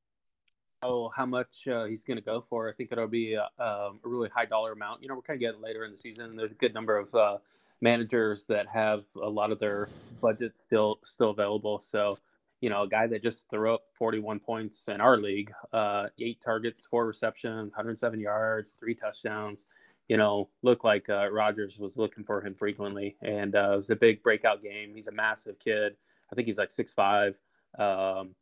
of 0.83 0.89
know 0.89 1.11
how 1.15 1.27
much 1.27 1.67
uh, 1.69 1.85
he's 1.85 2.05
going 2.05 2.17
to 2.17 2.25
go 2.25 2.45
for. 2.49 2.69
I 2.69 2.73
think 2.73 2.93
it'll 2.93 3.07
be 3.07 3.35
a, 3.35 3.49
a 3.59 3.93
really 4.03 4.29
high 4.29 4.47
dollar 4.47 4.73
amount. 4.73 5.03
You 5.03 5.09
know, 5.09 5.15
we're 5.15 5.23
kind 5.23 5.37
of 5.37 5.41
getting 5.41 5.61
later 5.61 5.85
in 5.85 5.93
the 5.93 5.99
season. 5.99 6.37
There's 6.37 6.53
a 6.53 6.57
good 6.57 6.75
number 6.75 6.97
of 6.97 7.15
uh, 7.15 7.39
managers 7.81 8.45
that 8.49 8.67
have 8.69 9.05
a 9.23 9.29
lot 9.29 9.53
of 9.53 9.59
their 9.59 9.89
budget 10.21 10.55
still 10.59 10.99
still 11.05 11.31
available. 11.31 11.79
So, 11.79 12.17
you 12.61 12.69
know, 12.69 12.83
a 12.83 12.89
guy 12.89 13.07
that 13.07 13.23
just 13.23 13.49
threw 13.49 13.75
up 13.75 13.85
41 13.95 14.41
points 14.41 14.89
in 14.89 15.01
our 15.01 15.17
league, 15.17 15.53
uh, 15.73 16.07
eight 16.19 16.41
targets, 16.41 16.87
four 16.87 17.07
receptions, 17.07 17.71
107 17.71 18.21
yards, 18.21 18.75
three 18.79 18.95
touchdowns. 18.95 19.67
You 20.09 20.17
know, 20.17 20.49
looked 20.63 20.85
like 20.85 21.09
uh, 21.09 21.31
Rodgers 21.31 21.79
was 21.79 21.97
looking 21.97 22.25
for 22.25 22.45
him 22.45 22.55
frequently, 22.55 23.17
and 23.23 23.55
uh, 23.55 23.73
it 23.73 23.77
was 23.77 23.91
a 23.91 23.97
big 23.97 24.23
breakout 24.23 24.61
game. 24.63 24.93
He's 24.95 25.07
a 25.07 25.13
massive 25.13 25.59
kid. 25.61 25.95
I 26.31 26.35
think 26.35 26.47
he's 26.47 26.59
like 26.59 26.71
six 26.71 26.93
five. 26.93 27.37
Um, 27.79 28.35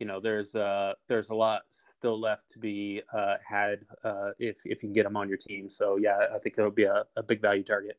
you 0.00 0.06
know, 0.06 0.18
there's 0.18 0.56
uh, 0.56 0.94
there's 1.06 1.30
a 1.30 1.34
lot 1.34 1.62
still 1.70 2.18
left 2.20 2.50
to 2.50 2.58
be 2.58 3.02
uh, 3.16 3.36
had 3.48 3.86
uh, 4.02 4.30
if 4.40 4.56
if 4.64 4.82
you 4.82 4.88
can 4.88 4.92
get 4.92 5.06
him 5.06 5.16
on 5.16 5.28
your 5.28 5.38
team. 5.38 5.70
So 5.70 5.96
yeah, 5.96 6.26
I 6.34 6.38
think 6.38 6.56
it'll 6.58 6.72
be 6.72 6.84
a, 6.84 7.04
a 7.16 7.22
big 7.22 7.40
value 7.40 7.62
target. 7.62 7.98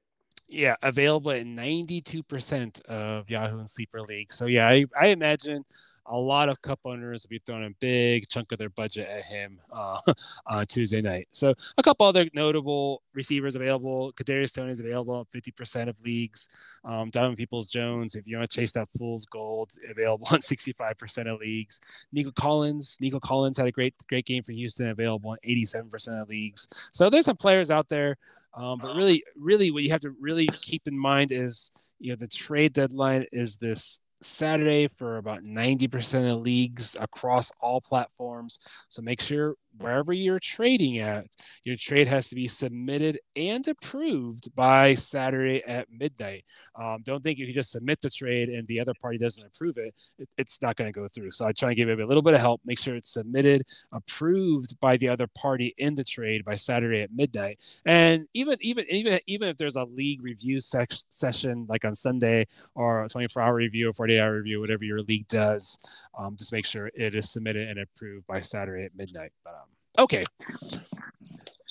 Yeah, 0.49 0.75
available 0.83 1.31
in 1.31 1.55
92% 1.55 2.81
of 2.81 3.29
Yahoo 3.29 3.59
and 3.59 3.69
Sleeper 3.69 4.01
League. 4.01 4.31
So 4.31 4.45
yeah, 4.45 4.67
I, 4.67 4.85
I 4.99 5.07
imagine 5.07 5.63
a 6.05 6.17
lot 6.17 6.49
of 6.49 6.61
Kupp 6.61 6.79
owners 6.85 7.23
will 7.23 7.29
be 7.29 7.41
throwing 7.45 7.65
a 7.65 7.69
big 7.79 8.27
chunk 8.29 8.51
of 8.51 8.57
their 8.57 8.69
budget 8.69 9.07
at 9.07 9.23
him 9.23 9.59
uh, 9.71 9.97
on 10.47 10.65
Tuesday 10.65 11.01
night. 11.01 11.27
So 11.31 11.53
a 11.77 11.83
couple 11.83 12.05
other 12.05 12.27
notable 12.33 13.01
receivers 13.13 13.55
available. 13.55 14.13
Kadarius 14.13 14.53
Toney 14.53 14.71
is 14.71 14.79
available 14.79 15.19
in 15.19 15.41
50% 15.41 15.87
of 15.87 16.01
leagues. 16.01 16.79
Um, 16.83 17.09
Donovan 17.09 17.35
Peoples 17.35 17.67
Jones, 17.67 18.15
if 18.15 18.27
you 18.27 18.37
want 18.37 18.49
to 18.49 18.55
chase 18.59 18.71
that 18.73 18.89
fool's 18.97 19.25
gold, 19.25 19.71
available 19.89 20.27
on 20.31 20.39
65% 20.39 21.33
of 21.33 21.39
leagues. 21.39 22.07
Nico 22.11 22.31
Collins, 22.31 22.97
Nico 23.01 23.19
Collins 23.19 23.57
had 23.57 23.67
a 23.67 23.71
great 23.71 23.93
great 24.07 24.25
game 24.25 24.43
for 24.43 24.51
Houston, 24.51 24.89
available 24.89 25.35
in 25.43 25.55
87% 25.55 26.21
of 26.21 26.29
leagues. 26.29 26.89
So 26.91 27.09
there's 27.09 27.25
some 27.25 27.37
players 27.37 27.71
out 27.71 27.87
there 27.87 28.17
um, 28.55 28.77
but 28.79 28.95
really, 28.95 29.23
really, 29.35 29.71
what 29.71 29.83
you 29.83 29.89
have 29.91 30.01
to 30.01 30.15
really 30.19 30.47
keep 30.61 30.87
in 30.87 30.97
mind 30.97 31.31
is, 31.31 31.71
you 31.99 32.11
know, 32.11 32.15
the 32.15 32.27
trade 32.27 32.73
deadline 32.73 33.25
is 33.31 33.57
this 33.57 34.01
Saturday 34.25 34.87
for 34.87 35.17
about 35.17 35.43
90% 35.43 36.31
of 36.31 36.41
leagues 36.41 36.97
across 36.99 37.51
all 37.61 37.81
platforms. 37.81 38.59
So 38.89 39.01
make 39.01 39.21
sure 39.21 39.55
wherever 39.77 40.13
you're 40.13 40.39
trading 40.39 40.99
at, 40.99 41.25
your 41.63 41.75
trade 41.75 42.07
has 42.07 42.29
to 42.29 42.35
be 42.35 42.47
submitted 42.47 43.19
and 43.35 43.67
approved 43.67 44.53
by 44.55 44.93
Saturday 44.93 45.63
at 45.65 45.87
midnight. 45.91 46.43
Um, 46.79 47.01
don't 47.03 47.23
think 47.23 47.39
if 47.39 47.47
you 47.47 47.53
just 47.53 47.71
submit 47.71 47.99
the 48.01 48.09
trade 48.09 48.49
and 48.49 48.67
the 48.67 48.79
other 48.79 48.93
party 49.01 49.17
doesn't 49.17 49.45
approve 49.45 49.77
it, 49.77 49.93
it 50.17 50.29
it's 50.37 50.61
not 50.61 50.75
going 50.75 50.91
to 50.91 50.99
go 50.99 51.07
through. 51.07 51.31
So 51.31 51.45
I 51.45 51.51
try 51.51 51.69
and 51.69 51.77
give 51.77 51.89
it 51.89 51.99
a 51.99 52.05
little 52.05 52.21
bit 52.21 52.33
of 52.33 52.39
help. 52.39 52.61
Make 52.65 52.79
sure 52.79 52.95
it's 52.95 53.13
submitted, 53.13 53.63
approved 53.91 54.79
by 54.79 54.97
the 54.97 55.09
other 55.09 55.27
party 55.35 55.73
in 55.77 55.95
the 55.95 56.03
trade 56.03 56.45
by 56.45 56.55
Saturday 56.55 57.01
at 57.01 57.13
midnight. 57.13 57.63
And 57.85 58.27
even 58.33 58.57
even 58.61 58.85
even 58.89 59.19
even 59.27 59.49
if 59.49 59.57
there's 59.57 59.75
a 59.75 59.85
league 59.85 60.23
review 60.23 60.59
sec- 60.59 60.91
session 60.91 61.65
like 61.69 61.85
on 61.85 61.95
Sunday 61.95 62.45
or 62.75 63.03
a 63.03 63.09
24 63.09 63.41
hour 63.41 63.55
review 63.55 63.89
or 63.89 63.93
48 64.13 64.19
hour 64.21 64.37
review, 64.37 64.59
whatever 64.59 64.83
your 64.83 65.01
league 65.01 65.27
does, 65.27 66.09
um, 66.17 66.35
just 66.37 66.53
make 66.53 66.65
sure 66.65 66.89
it 66.93 67.15
is 67.15 67.31
submitted 67.31 67.67
and 67.69 67.79
approved 67.79 68.25
by 68.27 68.39
Saturday 68.39 68.85
at 68.85 68.95
midnight. 68.95 69.31
But 69.43 69.53
um, 69.53 70.03
okay. 70.03 70.25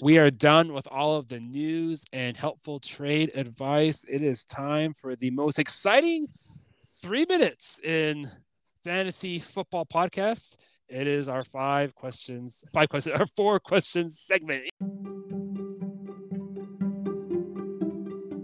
We 0.03 0.19
are 0.19 0.31
done 0.31 0.73
with 0.73 0.89
all 0.91 1.17
of 1.17 1.29
the 1.29 1.39
news 1.39 2.05
and 2.13 2.37
helpful 2.37 2.81
trade 2.81 3.31
advice. 3.35 4.05
It 4.11 4.23
is 4.23 4.45
time 4.45 4.95
for 5.01 5.15
the 5.15 5.31
most 5.31 5.59
exciting 5.61 6.27
three 7.03 7.25
minutes 7.29 7.81
in 7.85 8.29
fantasy 8.83 9.39
football 9.39 9.87
podcast. 9.87 10.57
It 10.89 11.07
is 11.07 11.29
our 11.29 11.45
five 11.45 11.95
questions, 11.95 12.65
five 12.75 12.89
questions, 12.89 13.19
our 13.19 13.27
four 13.37 13.61
questions 13.61 14.19
segment. 14.19 14.65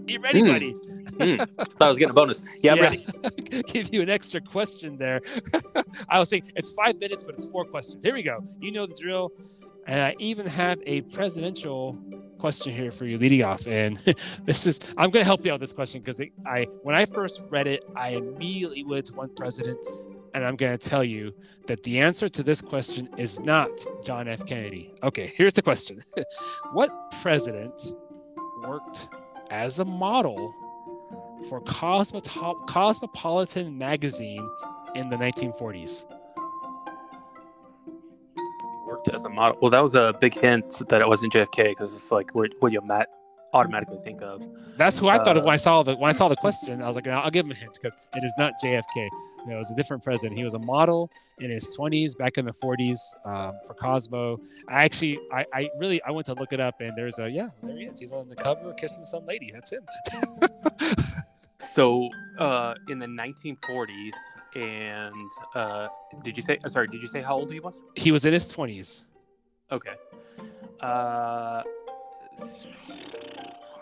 You 0.07 0.19
ready, 0.21 0.39
Hmm. 0.39 0.47
buddy? 0.47 0.73
Mm. 1.19 1.39
Thought 1.57 1.81
I 1.81 1.89
was 1.89 1.97
getting 1.97 2.11
a 2.11 2.13
bonus. 2.13 2.45
Yeah, 2.61 2.73
I'm 2.73 2.81
ready. 2.81 3.05
Give 3.67 3.93
you 3.93 4.01
an 4.01 4.09
extra 4.09 4.39
question 4.39 4.97
there. 4.97 5.21
I 6.09 6.19
was 6.19 6.29
saying 6.29 6.43
it's 6.55 6.71
five 6.73 6.97
minutes, 6.97 7.23
but 7.23 7.33
it's 7.33 7.49
four 7.49 7.65
questions. 7.65 8.03
Here 8.03 8.13
we 8.13 8.23
go. 8.23 8.43
You 8.61 8.71
know 8.71 8.85
the 8.85 8.95
drill. 8.95 9.33
And 9.87 9.99
I 9.99 10.15
even 10.19 10.45
have 10.45 10.79
a 10.85 11.01
presidential 11.01 11.97
question 12.37 12.73
here 12.73 12.91
for 12.91 13.05
you 13.05 13.17
leading 13.17 13.43
off. 13.43 13.67
And 13.67 13.97
this 14.45 14.65
is 14.65 14.93
I'm 14.97 15.09
gonna 15.09 15.25
help 15.25 15.45
you 15.45 15.51
out 15.51 15.55
with 15.55 15.61
this 15.61 15.73
question 15.73 16.01
because 16.01 16.21
I 16.45 16.65
when 16.83 16.95
I 16.95 17.05
first 17.05 17.43
read 17.49 17.67
it, 17.67 17.83
I 17.95 18.09
immediately 18.11 18.83
went 18.83 19.07
to 19.07 19.15
one 19.15 19.29
president. 19.35 19.79
And 20.33 20.45
I'm 20.45 20.55
going 20.55 20.77
to 20.77 20.89
tell 20.89 21.03
you 21.03 21.33
that 21.65 21.81
the 21.81 21.99
answer 21.99 22.29
to 22.29 22.43
this 22.43 22.61
question 22.61 23.09
is 23.17 23.39
not 23.39 23.71
John 24.03 24.27
F. 24.27 24.45
Kennedy. 24.45 24.93
Okay, 25.01 25.33
here's 25.35 25.55
the 25.55 25.63
question 25.63 26.01
What 26.71 26.91
president 27.23 27.93
worked 28.61 29.09
as 29.49 29.79
a 29.79 29.85
model 29.85 30.53
for 31.47 31.61
Cosmotop- 31.61 32.67
Cosmopolitan 32.67 33.77
magazine 33.77 34.47
in 34.95 35.09
the 35.09 35.17
1940s? 35.17 36.05
Worked 38.87 39.09
as 39.09 39.23
a 39.23 39.29
model. 39.29 39.57
Well, 39.61 39.71
that 39.71 39.81
was 39.81 39.95
a 39.95 40.13
big 40.19 40.33
hint 40.33 40.81
that 40.89 41.01
it 41.01 41.07
wasn't 41.07 41.33
JFK 41.33 41.69
because 41.69 41.93
it's 41.93 42.11
like 42.11 42.33
what, 42.33 42.51
what 42.59 42.71
you 42.71 42.81
mat- 42.81 43.07
automatically 43.53 43.97
think 44.03 44.21
of. 44.21 44.43
That's 44.77 44.97
who 44.99 45.07
I 45.07 45.17
thought 45.17 45.35
of 45.37 45.43
Uh, 45.43 45.47
when 45.47 45.53
I 45.53 45.57
saw 45.57 45.83
the 45.83 45.95
when 45.95 46.09
I 46.09 46.11
saw 46.11 46.27
the 46.27 46.35
question. 46.35 46.81
I 46.81 46.87
was 46.87 46.95
like, 46.95 47.07
I'll 47.07 47.29
give 47.31 47.45
him 47.45 47.51
a 47.51 47.55
hint 47.55 47.71
because 47.73 48.09
it 48.15 48.23
is 48.23 48.33
not 48.37 48.53
JFK. 48.63 49.09
It 49.49 49.55
was 49.57 49.69
a 49.71 49.75
different 49.75 50.03
president. 50.03 50.37
He 50.37 50.43
was 50.43 50.53
a 50.53 50.59
model 50.59 51.11
in 51.39 51.49
his 51.51 51.75
20s, 51.77 52.17
back 52.17 52.37
in 52.37 52.45
the 52.45 52.51
40s 52.53 52.97
um, 53.25 53.53
for 53.67 53.73
Cosmo. 53.73 54.39
I 54.69 54.83
actually, 54.85 55.19
I, 55.31 55.45
I 55.53 55.69
really, 55.79 56.01
I 56.03 56.11
went 56.11 56.27
to 56.27 56.33
look 56.35 56.53
it 56.53 56.59
up, 56.59 56.75
and 56.79 56.95
there's 56.97 57.19
a 57.19 57.29
yeah, 57.29 57.49
there 57.63 57.75
he 57.77 57.83
is. 57.85 57.99
He's 57.99 58.11
on 58.11 58.29
the 58.29 58.35
cover 58.35 58.73
kissing 58.73 59.03
some 59.03 59.25
lady. 59.25 59.51
That's 59.51 59.71
him. 59.73 59.81
So, 61.79 62.09
uh, 62.37 62.73
in 62.89 62.99
the 62.99 63.05
1940s, 63.05 64.11
and 64.53 65.15
uh, 65.55 65.87
did 66.23 66.35
you 66.35 66.43
say? 66.43 66.59
uh, 66.61 66.67
Sorry, 66.67 66.89
did 66.89 67.01
you 67.01 67.07
say 67.07 67.21
how 67.21 67.37
old 67.37 67.49
he 67.53 67.61
was? 67.61 67.81
he 67.95 68.11
was 68.11 68.25
in 68.25 68.33
his 68.33 68.53
20s. 68.53 69.05
Okay. 69.71 69.93
Uh, 70.81 71.63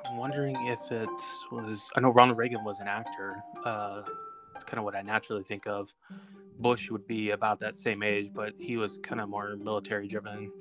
I'm 0.05 0.17
wondering 0.17 0.55
if 0.67 0.91
it 0.91 1.09
was. 1.51 1.89
I 1.95 2.01
know 2.01 2.11
Ronald 2.11 2.37
Reagan 2.37 2.63
was 2.63 2.79
an 2.81 2.87
actor. 2.87 3.41
Uh, 3.65 4.03
it's 4.53 4.63
kind 4.63 4.77
of 4.77 4.83
what 4.83 4.95
I 4.95 5.01
naturally 5.01 5.41
think 5.41 5.65
of. 5.65 5.91
Bush 6.59 6.91
would 6.91 7.07
be 7.07 7.31
about 7.31 7.57
that 7.61 7.75
same 7.75 8.03
age, 8.03 8.29
but 8.31 8.53
he 8.59 8.77
was 8.77 8.99
kind 8.99 9.19
of 9.19 9.27
more 9.27 9.55
military 9.55 10.07
driven. 10.07 10.51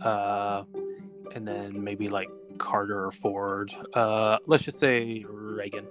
Uh, 0.00 0.62
and 1.34 1.48
then 1.48 1.82
maybe 1.82 2.08
like 2.08 2.28
Carter 2.58 3.06
or 3.06 3.10
Ford. 3.10 3.72
Uh, 3.94 4.38
let's 4.46 4.62
just 4.64 4.78
say 4.78 5.24
Reagan. 5.28 5.86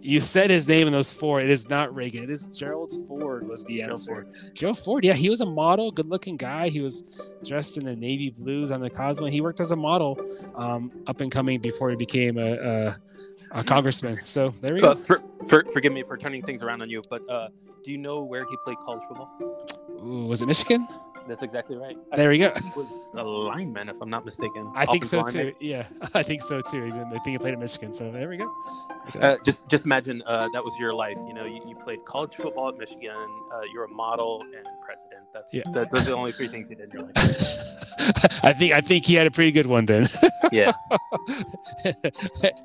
You 0.00 0.20
said 0.20 0.50
his 0.50 0.68
name 0.68 0.86
in 0.86 0.92
those 0.92 1.12
four. 1.12 1.40
It 1.40 1.50
is 1.50 1.68
not 1.68 1.94
Reagan. 1.94 2.24
It 2.24 2.30
is 2.30 2.46
Gerald 2.56 2.92
Ford 3.06 3.46
was 3.48 3.64
the 3.64 3.78
Gerald 3.78 3.90
answer. 3.92 4.12
Ford. 4.12 4.54
Gerald 4.54 4.78
Ford, 4.78 5.04
yeah, 5.04 5.12
he 5.12 5.28
was 5.28 5.40
a 5.40 5.46
model, 5.46 5.90
good-looking 5.90 6.36
guy. 6.36 6.68
He 6.68 6.80
was 6.80 7.30
dressed 7.44 7.78
in 7.78 7.84
the 7.84 7.94
navy 7.96 8.30
blues 8.30 8.70
on 8.70 8.80
the 8.80 8.90
Cosmo. 8.90 9.26
He 9.26 9.40
worked 9.40 9.60
as 9.60 9.70
a 9.70 9.76
model, 9.76 10.18
um, 10.54 10.90
up 11.06 11.20
and 11.20 11.30
coming 11.30 11.60
before 11.60 11.90
he 11.90 11.96
became 11.96 12.38
a, 12.38 12.52
a, 12.56 12.96
a 13.52 13.64
congressman. 13.64 14.16
So 14.24 14.50
there 14.50 14.74
we 14.74 14.82
Uh, 14.82 14.94
go. 14.94 15.00
for, 15.00 15.22
for, 15.46 15.64
forgive 15.72 15.92
me 15.92 16.02
for 16.02 16.16
turning 16.16 16.42
things 16.42 16.62
around 16.62 16.82
on 16.82 16.90
you, 16.90 17.02
but 17.10 17.28
uh, 17.30 17.48
do 17.84 17.90
you 17.90 17.98
know 17.98 18.24
where 18.24 18.44
he 18.44 18.56
played 18.64 18.78
college 18.78 19.02
football? 19.08 19.30
Ooh, 20.04 20.26
was 20.26 20.42
it 20.42 20.46
Michigan? 20.46 20.86
That's 21.28 21.42
exactly 21.42 21.76
right. 21.76 21.96
There 22.14 22.30
we 22.30 22.38
go. 22.38 22.46
It 22.46 22.62
was 22.76 23.12
a 23.16 23.22
lineman, 23.22 23.88
if 23.88 24.00
I'm 24.00 24.10
not 24.10 24.24
mistaken. 24.24 24.72
I 24.74 24.86
think 24.86 25.04
so 25.04 25.20
Offensive 25.20 25.58
too. 25.58 25.64
Yeah, 25.66 25.86
I 26.14 26.22
think 26.22 26.40
so 26.42 26.60
too. 26.60 26.84
Even 26.84 27.04
I 27.08 27.10
think 27.18 27.26
he 27.28 27.38
played 27.38 27.52
at 27.54 27.60
Michigan. 27.60 27.92
So 27.92 28.10
there 28.10 28.28
we 28.28 28.36
go. 28.38 28.50
lineman. 29.14 29.22
Uh, 29.22 29.36
just 29.44 29.68
just 29.68 29.84
imagine 29.84 30.22
uh, 30.26 30.48
that 30.52 30.64
was 30.64 30.72
your 30.78 30.94
life. 30.94 31.16
You 31.26 31.34
know, 31.34 31.44
you, 31.44 31.60
you 31.66 31.76
played 31.76 32.04
college 32.04 32.34
football 32.34 32.70
at 32.70 32.78
Michigan. 32.78 33.12
Uh, 33.52 33.60
you're 33.72 33.84
a 33.84 33.88
model 33.88 34.42
and 34.56 34.66
president. 34.84 35.24
That's 35.34 35.52
Yeah. 35.52 35.62
that, 35.74 35.90
those 35.90 36.02
are 36.02 36.10
the 36.10 36.16
only 36.16 36.32
three 36.32 36.48
things 36.48 36.68
you 36.70 36.76
did 36.76 36.86
in 36.86 37.00
your 37.00 37.02
life. 37.02 37.14
I 38.44 38.52
think 38.52 38.72
I 38.72 38.80
think 38.80 39.04
he 39.04 39.14
had 39.14 39.26
a 39.26 39.30
pretty 39.30 39.52
good 39.52 39.66
one 39.66 39.84
then. 39.84 40.06
Yeah. 40.50 40.72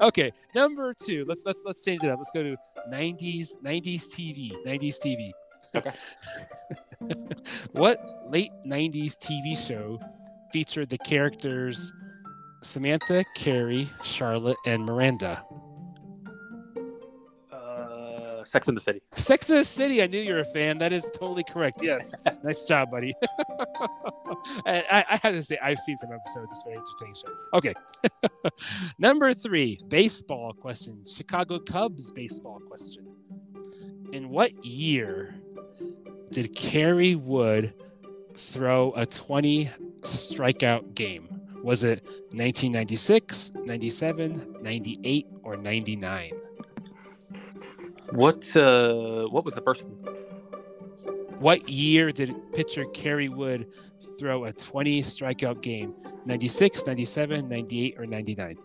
okay, 0.02 0.32
number 0.56 0.94
two. 0.94 1.26
Let's 1.28 1.46
let's 1.46 1.64
let's 1.66 1.84
change 1.84 2.04
it 2.04 2.10
up. 2.10 2.18
Let's 2.18 2.32
go 2.32 2.44
to 2.44 2.56
'90s 2.92 3.58
'90s 3.64 4.04
TV. 4.16 4.52
'90s 4.66 5.00
TV. 5.04 5.32
Okay. 5.76 5.92
what 7.72 8.00
late 8.30 8.52
'90s 8.68 9.18
TV 9.18 9.58
show 9.58 10.00
featured 10.52 10.90
the 10.90 10.98
characters 11.00 11.92
Samantha, 12.64 13.24
Carrie, 13.36 13.88
Charlotte, 14.02 14.58
and 14.66 14.86
Miranda? 14.86 15.44
Uh, 17.52 18.44
Sex 18.44 18.68
in 18.68 18.76
the 18.76 18.80
City. 18.80 19.02
Sex 19.12 19.50
in 19.50 19.58
the 19.58 19.66
City. 19.66 20.02
I 20.02 20.08
knew 20.08 20.20
you 20.20 20.34
were 20.34 20.40
a 20.40 20.46
fan. 20.46 20.78
That 20.78 20.94
is 20.94 21.10
totally 21.14 21.44
correct. 21.44 21.80
Yes, 21.82 22.26
nice 22.44 22.66
job, 22.66 22.92
buddy. 22.92 23.14
and 24.66 24.84
I, 24.92 25.06
I 25.10 25.20
have 25.24 25.34
to 25.34 25.44
say, 25.44 25.58
I've 25.62 25.80
seen 25.80 25.98
some 25.98 26.12
episodes. 26.12 26.54
It's 26.54 26.64
a 26.66 26.70
very 26.70 26.78
entertaining 26.78 27.16
show. 27.16 27.58
Okay, 27.58 27.74
number 28.98 29.34
three, 29.34 29.80
baseball 29.90 30.54
question. 30.54 31.04
Chicago 31.06 31.60
Cubs 31.60 32.12
baseball 32.14 32.60
question. 32.68 33.08
In 34.14 34.30
what 34.30 34.64
year 34.64 35.36
did 36.34 36.56
Kerry 36.56 37.16
Wood 37.16 37.74
throw 38.36 38.92
a 38.94 39.06
20 39.06 39.70
strikeout 40.02 40.96
game? 40.96 41.30
Was 41.64 41.84
it 41.84 42.04
1996, 42.34 43.54
97, 43.66 44.58
98, 44.62 45.28
or 45.44 45.58
99? 45.58 46.32
What 48.12 48.56
uh, 48.56 49.28
what 49.28 49.46
was 49.46 49.54
the 49.54 49.62
first 49.62 49.84
one? 49.84 50.16
What 51.40 51.70
year 51.70 52.12
did 52.12 52.36
pitcher 52.54 52.86
Kerry 52.94 53.30
Wood 53.30 53.68
throw 54.20 54.46
a 54.46 54.52
20 54.52 55.02
strikeout 55.02 55.62
game? 55.62 55.94
96, 56.26 56.88
97, 56.88 57.48
98, 57.48 57.96
or 58.00 58.06
99? 58.06 58.58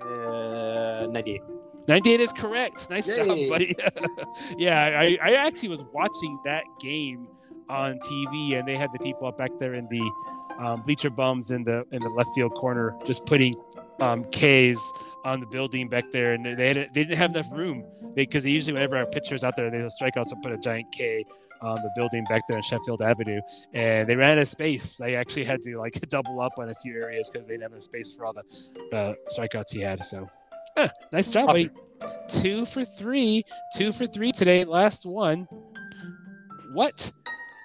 Uh, 0.00 1.06
98. 1.10 1.42
98 1.86 2.20
is 2.20 2.32
correct. 2.32 2.88
Nice 2.90 3.14
job, 3.14 3.38
buddy. 3.48 3.74
yeah, 4.58 4.98
I, 4.98 5.18
I 5.22 5.34
actually 5.34 5.68
was 5.68 5.84
watching 5.92 6.38
that 6.44 6.64
game 6.80 7.28
on 7.68 7.98
TV, 7.98 8.58
and 8.58 8.66
they 8.66 8.76
had 8.76 8.90
the 8.92 8.98
people 8.98 9.26
up 9.26 9.36
back 9.36 9.50
there 9.58 9.74
in 9.74 9.86
the 9.88 10.10
um, 10.58 10.82
bleacher 10.82 11.10
bums 11.10 11.50
in 11.50 11.64
the 11.64 11.84
in 11.92 12.00
the 12.00 12.08
left 12.08 12.30
field 12.34 12.54
corner, 12.54 12.96
just 13.04 13.26
putting 13.26 13.52
um, 14.00 14.24
K's 14.24 14.92
on 15.24 15.40
the 15.40 15.46
building 15.46 15.88
back 15.88 16.10
there, 16.10 16.34
and 16.34 16.44
they 16.44 16.68
had, 16.68 16.76
they 16.76 17.04
didn't 17.04 17.16
have 17.16 17.30
enough 17.30 17.50
room 17.52 17.84
because 18.14 18.44
usually 18.44 18.72
whenever 18.72 18.96
our 18.96 19.06
pitchers 19.06 19.44
out 19.44 19.56
there, 19.56 19.70
they 19.70 19.80
will 19.82 19.90
strike 19.90 20.16
out, 20.16 20.26
so 20.26 20.36
put 20.42 20.52
a 20.52 20.58
giant 20.58 20.86
K 20.92 21.24
on 21.62 21.76
the 21.76 21.90
building 21.96 22.24
back 22.28 22.42
there 22.46 22.56
on 22.56 22.62
Sheffield 22.62 23.00
Avenue, 23.00 23.40
and 23.72 24.08
they 24.08 24.16
ran 24.16 24.32
out 24.32 24.38
of 24.38 24.48
space. 24.48 24.96
They 24.98 25.16
actually 25.16 25.44
had 25.44 25.60
to 25.62 25.76
like 25.78 25.94
double 26.08 26.40
up 26.40 26.52
on 26.58 26.68
a 26.68 26.74
few 26.74 26.94
areas 26.94 27.30
because 27.30 27.46
they 27.46 27.54
didn't 27.54 27.62
have 27.62 27.72
enough 27.72 27.82
space 27.82 28.14
for 28.14 28.26
all 28.26 28.32
the, 28.32 28.42
the 28.90 29.16
strikeouts 29.36 29.72
he 29.72 29.80
had. 29.80 30.04
So, 30.04 30.28
huh, 30.76 30.88
nice 31.12 31.32
job, 31.32 31.46
buddy 31.46 31.70
two 32.28 32.66
for 32.66 32.84
three, 32.84 33.44
two 33.76 33.92
for 33.92 34.06
three 34.06 34.32
today. 34.32 34.64
Last 34.64 35.06
one. 35.06 35.48
What 36.72 37.10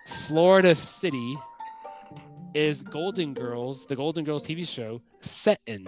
Florida 0.08 0.76
city 0.76 1.36
is 2.54 2.84
Golden 2.84 3.34
Girls, 3.34 3.86
the 3.86 3.96
Golden 3.96 4.24
Girls 4.24 4.48
TV 4.48 4.68
show, 4.68 5.02
set 5.22 5.60
in? 5.66 5.88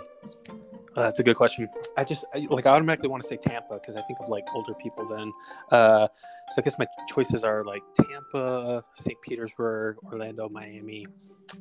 Uh, 0.95 1.03
that's 1.03 1.19
a 1.19 1.23
good 1.23 1.37
question. 1.37 1.69
I 1.97 2.03
just 2.03 2.25
I, 2.33 2.47
like 2.49 2.65
I 2.65 2.71
automatically 2.71 3.07
want 3.07 3.23
to 3.23 3.27
say 3.27 3.37
Tampa 3.37 3.75
because 3.75 3.95
I 3.95 4.01
think 4.01 4.19
of 4.19 4.27
like 4.29 4.45
older 4.53 4.73
people 4.73 5.07
then. 5.07 5.31
Uh, 5.71 6.07
so 6.49 6.55
I 6.57 6.61
guess 6.61 6.77
my 6.77 6.87
choices 7.07 7.43
are 7.43 7.63
like 7.63 7.81
Tampa, 7.95 8.83
St. 8.95 9.17
Petersburg, 9.21 9.97
Orlando, 10.03 10.49
Miami. 10.49 11.07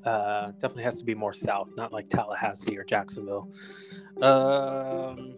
Uh, 0.05 0.53
definitely 0.53 0.85
has 0.85 0.97
to 0.97 1.05
be 1.05 1.15
more 1.15 1.33
south, 1.33 1.73
not 1.77 1.93
like 1.93 2.09
Tallahassee 2.09 2.77
or 2.77 2.85
Jacksonville. 2.85 3.49
Um, 4.21 5.35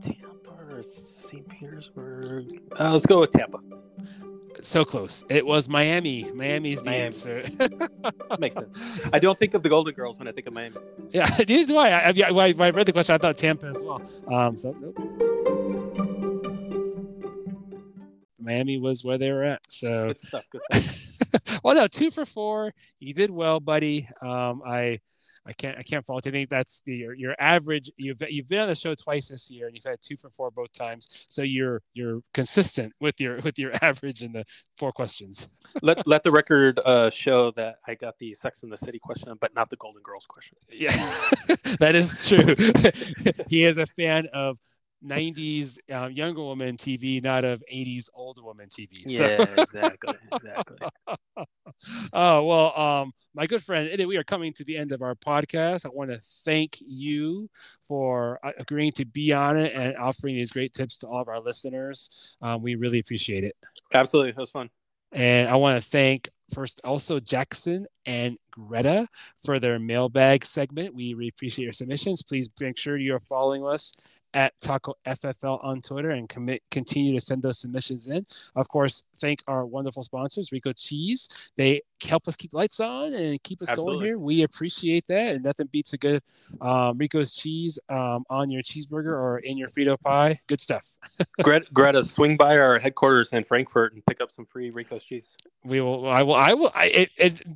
Tampa 0.00 0.74
or 0.74 0.82
St. 0.82 1.48
Petersburg. 1.48 2.46
Uh, 2.78 2.92
let's 2.92 3.06
go 3.06 3.20
with 3.20 3.30
Tampa. 3.32 3.58
So 4.62 4.84
close. 4.84 5.24
It 5.28 5.46
was 5.46 5.68
Miami. 5.68 6.30
Miami's 6.34 6.82
the 6.82 6.90
Miami. 6.90 7.04
answer. 7.04 7.44
Makes 8.38 8.56
sense. 8.56 9.00
I 9.12 9.18
don't 9.18 9.38
think 9.38 9.54
of 9.54 9.62
the 9.62 9.68
Golden 9.68 9.94
Girls 9.94 10.18
when 10.18 10.28
I 10.28 10.32
think 10.32 10.46
of 10.46 10.52
Miami. 10.52 10.76
yeah, 11.10 11.26
this 11.46 11.68
is 11.68 11.72
why 11.72 11.90
I, 11.90 12.08
I, 12.08 12.30
when 12.30 12.46
I 12.46 12.52
when 12.52 12.68
I 12.68 12.70
read 12.70 12.86
the 12.86 12.92
question. 12.92 13.14
I 13.14 13.18
thought 13.18 13.36
Tampa 13.36 13.66
as 13.66 13.84
well. 13.84 14.02
Um, 14.32 14.56
so 14.56 14.74
nope. 14.80 14.96
Miami 18.38 18.78
was 18.78 19.04
where 19.04 19.18
they 19.18 19.32
were 19.32 19.42
at. 19.42 19.60
So 19.68 20.08
Good 20.08 20.20
stuff. 20.20 20.44
Good 20.50 20.62
stuff. 20.82 21.60
well, 21.64 21.74
no, 21.74 21.86
two 21.88 22.10
for 22.10 22.24
four. 22.24 22.72
You 23.00 23.12
did 23.12 23.30
well, 23.30 23.58
buddy. 23.58 24.08
Um, 24.22 24.62
I, 24.64 25.00
I 25.46 25.52
can't, 25.52 25.78
I 25.78 25.82
can't 25.82 26.04
fault. 26.04 26.26
you. 26.26 26.30
I 26.30 26.32
think 26.32 26.50
that's 26.50 26.80
the 26.80 26.96
your, 26.96 27.14
your 27.14 27.34
average. 27.38 27.90
You've 27.96 28.22
you've 28.28 28.48
been 28.48 28.60
on 28.60 28.68
the 28.68 28.74
show 28.74 28.94
twice 28.94 29.28
this 29.28 29.50
year, 29.50 29.66
and 29.66 29.74
you've 29.74 29.84
had 29.84 29.98
two 30.00 30.16
for 30.16 30.30
four 30.30 30.50
both 30.50 30.72
times. 30.72 31.26
So 31.28 31.42
you're 31.42 31.82
you're 31.94 32.20
consistent 32.34 32.92
with 33.00 33.20
your 33.20 33.36
with 33.40 33.58
your 33.58 33.72
average 33.82 34.22
in 34.22 34.32
the 34.32 34.44
four 34.76 34.92
questions. 34.92 35.48
let 35.82 36.06
let 36.06 36.22
the 36.22 36.30
record 36.30 36.80
uh, 36.84 37.10
show 37.10 37.50
that 37.52 37.76
I 37.86 37.94
got 37.94 38.18
the 38.18 38.34
Sex 38.34 38.62
in 38.62 38.70
the 38.70 38.76
City 38.76 38.98
question, 38.98 39.32
but 39.40 39.54
not 39.54 39.70
the 39.70 39.76
Golden 39.76 40.02
Girls 40.02 40.26
question. 40.26 40.58
Yeah, 40.70 40.90
that 41.78 41.92
is 41.94 42.28
true. 42.28 43.44
he 43.48 43.64
is 43.64 43.78
a 43.78 43.86
fan 43.86 44.26
of. 44.32 44.58
90s 45.08 45.78
um, 45.92 46.10
younger 46.12 46.42
woman 46.42 46.76
TV, 46.76 47.22
not 47.22 47.44
of 47.44 47.62
80s 47.72 48.08
older 48.14 48.42
woman 48.42 48.68
TV. 48.68 49.08
So- 49.08 49.24
Yeah, 49.24 49.42
exactly, 49.58 50.14
exactly. 50.32 50.76
oh 52.12 52.44
well 52.44 52.78
um 52.78 53.12
my 53.34 53.46
good 53.46 53.62
friend 53.62 53.90
we 54.06 54.16
are 54.16 54.24
coming 54.24 54.52
to 54.52 54.64
the 54.64 54.76
end 54.76 54.92
of 54.92 55.02
our 55.02 55.14
podcast 55.14 55.84
i 55.84 55.88
want 55.92 56.10
to 56.10 56.18
thank 56.44 56.76
you 56.80 57.48
for 57.82 58.38
uh, 58.42 58.52
agreeing 58.58 58.90
to 58.92 59.04
be 59.04 59.32
on 59.32 59.56
it 59.58 59.72
and 59.74 59.94
offering 59.98 60.34
these 60.34 60.50
great 60.50 60.72
tips 60.72 60.98
to 60.98 61.06
all 61.06 61.20
of 61.20 61.28
our 61.28 61.40
listeners 61.40 62.36
um, 62.40 62.62
we 62.62 62.74
really 62.76 62.98
appreciate 62.98 63.44
it 63.44 63.54
Absolutely, 63.92 64.30
it 64.30 64.36
was 64.36 64.50
fun. 64.50 64.70
and 65.12 65.48
i 65.50 65.56
want 65.56 65.80
to 65.82 65.86
thank 65.86 66.30
first 66.54 66.80
also 66.84 67.20
jackson 67.20 67.86
and 68.06 68.38
greta 68.56 69.06
for 69.44 69.60
their 69.60 69.78
mailbag 69.78 70.44
segment. 70.44 70.94
We 70.94 71.14
really 71.14 71.28
appreciate 71.28 71.64
your 71.64 71.72
submissions. 71.72 72.22
Please 72.22 72.50
make 72.60 72.78
sure 72.78 72.96
you're 72.96 73.20
following 73.20 73.64
us 73.66 74.20
at 74.34 74.52
taco 74.60 74.92
ffl 75.06 75.64
on 75.64 75.80
twitter 75.80 76.10
and 76.10 76.28
commit 76.28 76.60
continue 76.70 77.14
to 77.14 77.20
send 77.20 77.42
those 77.42 77.58
submissions 77.58 78.08
in. 78.08 78.22
Of 78.54 78.68
course 78.68 79.10
thank 79.16 79.42
our 79.46 79.64
wonderful 79.64 80.02
sponsors 80.02 80.52
rico 80.52 80.72
cheese. 80.72 81.52
They 81.56 81.80
help 82.06 82.28
us 82.28 82.36
keep 82.36 82.52
lights 82.52 82.78
on 82.80 83.14
and 83.14 83.42
keep 83.42 83.62
us 83.62 83.70
going 83.70 84.00
here. 84.02 84.18
We 84.18 84.42
appreciate 84.42 85.06
that 85.06 85.36
and 85.36 85.44
nothing 85.44 85.68
beats 85.72 85.94
a 85.94 85.98
good 85.98 86.22
um, 86.60 86.98
rico's 86.98 87.34
cheese 87.34 87.78
um, 87.88 88.24
on 88.28 88.50
your 88.50 88.62
cheeseburger 88.62 89.12
or 89.12 89.38
in 89.38 89.56
your 89.56 89.68
frito 89.68 89.98
pie. 89.98 90.38
Good 90.46 90.60
stuff. 90.60 90.84
Greta, 91.42 91.66
Greta, 91.72 92.02
swing 92.02 92.36
by 92.36 92.58
our 92.58 92.78
headquarters 92.78 93.32
in 93.32 93.44
Frankfurt 93.44 93.94
and 93.94 94.04
pick 94.04 94.20
up 94.20 94.30
some 94.30 94.44
free 94.44 94.70
Rico's 94.70 95.04
cheese. 95.04 95.36
we 95.64 95.80
will 95.80 96.08
i 96.08 96.22
will 96.22 96.34
i 96.34 96.54
will 96.54 96.70
i 96.74 96.86
it, 96.86 97.10
it, 97.16 97.46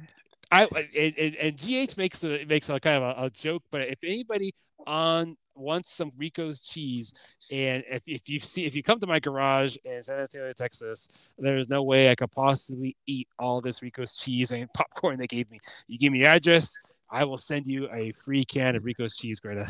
I 0.50 0.64
and, 0.96 1.36
and, 1.36 1.56
GH 1.56 1.96
makes 1.96 2.24
a 2.24 2.44
makes 2.44 2.68
a 2.68 2.80
kind 2.80 3.02
of 3.02 3.16
a, 3.16 3.26
a 3.26 3.30
joke, 3.30 3.62
but 3.70 3.82
if 3.82 3.98
anybody 4.02 4.52
on 4.86 5.36
wants 5.54 5.92
some 5.92 6.10
Rico's 6.18 6.66
cheese, 6.66 7.36
and 7.52 7.84
if, 7.88 8.02
if 8.06 8.28
you 8.28 8.40
see 8.40 8.66
if 8.66 8.74
you 8.74 8.82
come 8.82 8.98
to 8.98 9.06
my 9.06 9.20
garage 9.20 9.76
in 9.84 10.02
San 10.02 10.20
Antonio, 10.20 10.52
Texas, 10.56 11.34
there's 11.38 11.68
no 11.68 11.82
way 11.82 12.10
I 12.10 12.14
could 12.16 12.32
possibly 12.32 12.96
eat 13.06 13.28
all 13.38 13.60
this 13.60 13.82
Rico's 13.82 14.16
cheese 14.16 14.50
and 14.50 14.72
popcorn 14.72 15.18
they 15.18 15.26
gave 15.26 15.50
me. 15.50 15.58
You 15.86 15.98
give 15.98 16.12
me 16.12 16.20
your 16.20 16.28
address, 16.28 16.76
I 17.10 17.24
will 17.24 17.36
send 17.36 17.66
you 17.66 17.88
a 17.92 18.12
free 18.12 18.44
can 18.44 18.74
of 18.76 18.84
Rico's 18.84 19.16
cheese, 19.16 19.40
Greta. 19.40 19.66